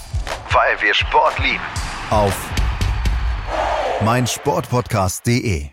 [0.52, 1.64] Weil wir Sport lieben.
[2.10, 2.36] Auf
[4.04, 5.70] meinsportpodcast.de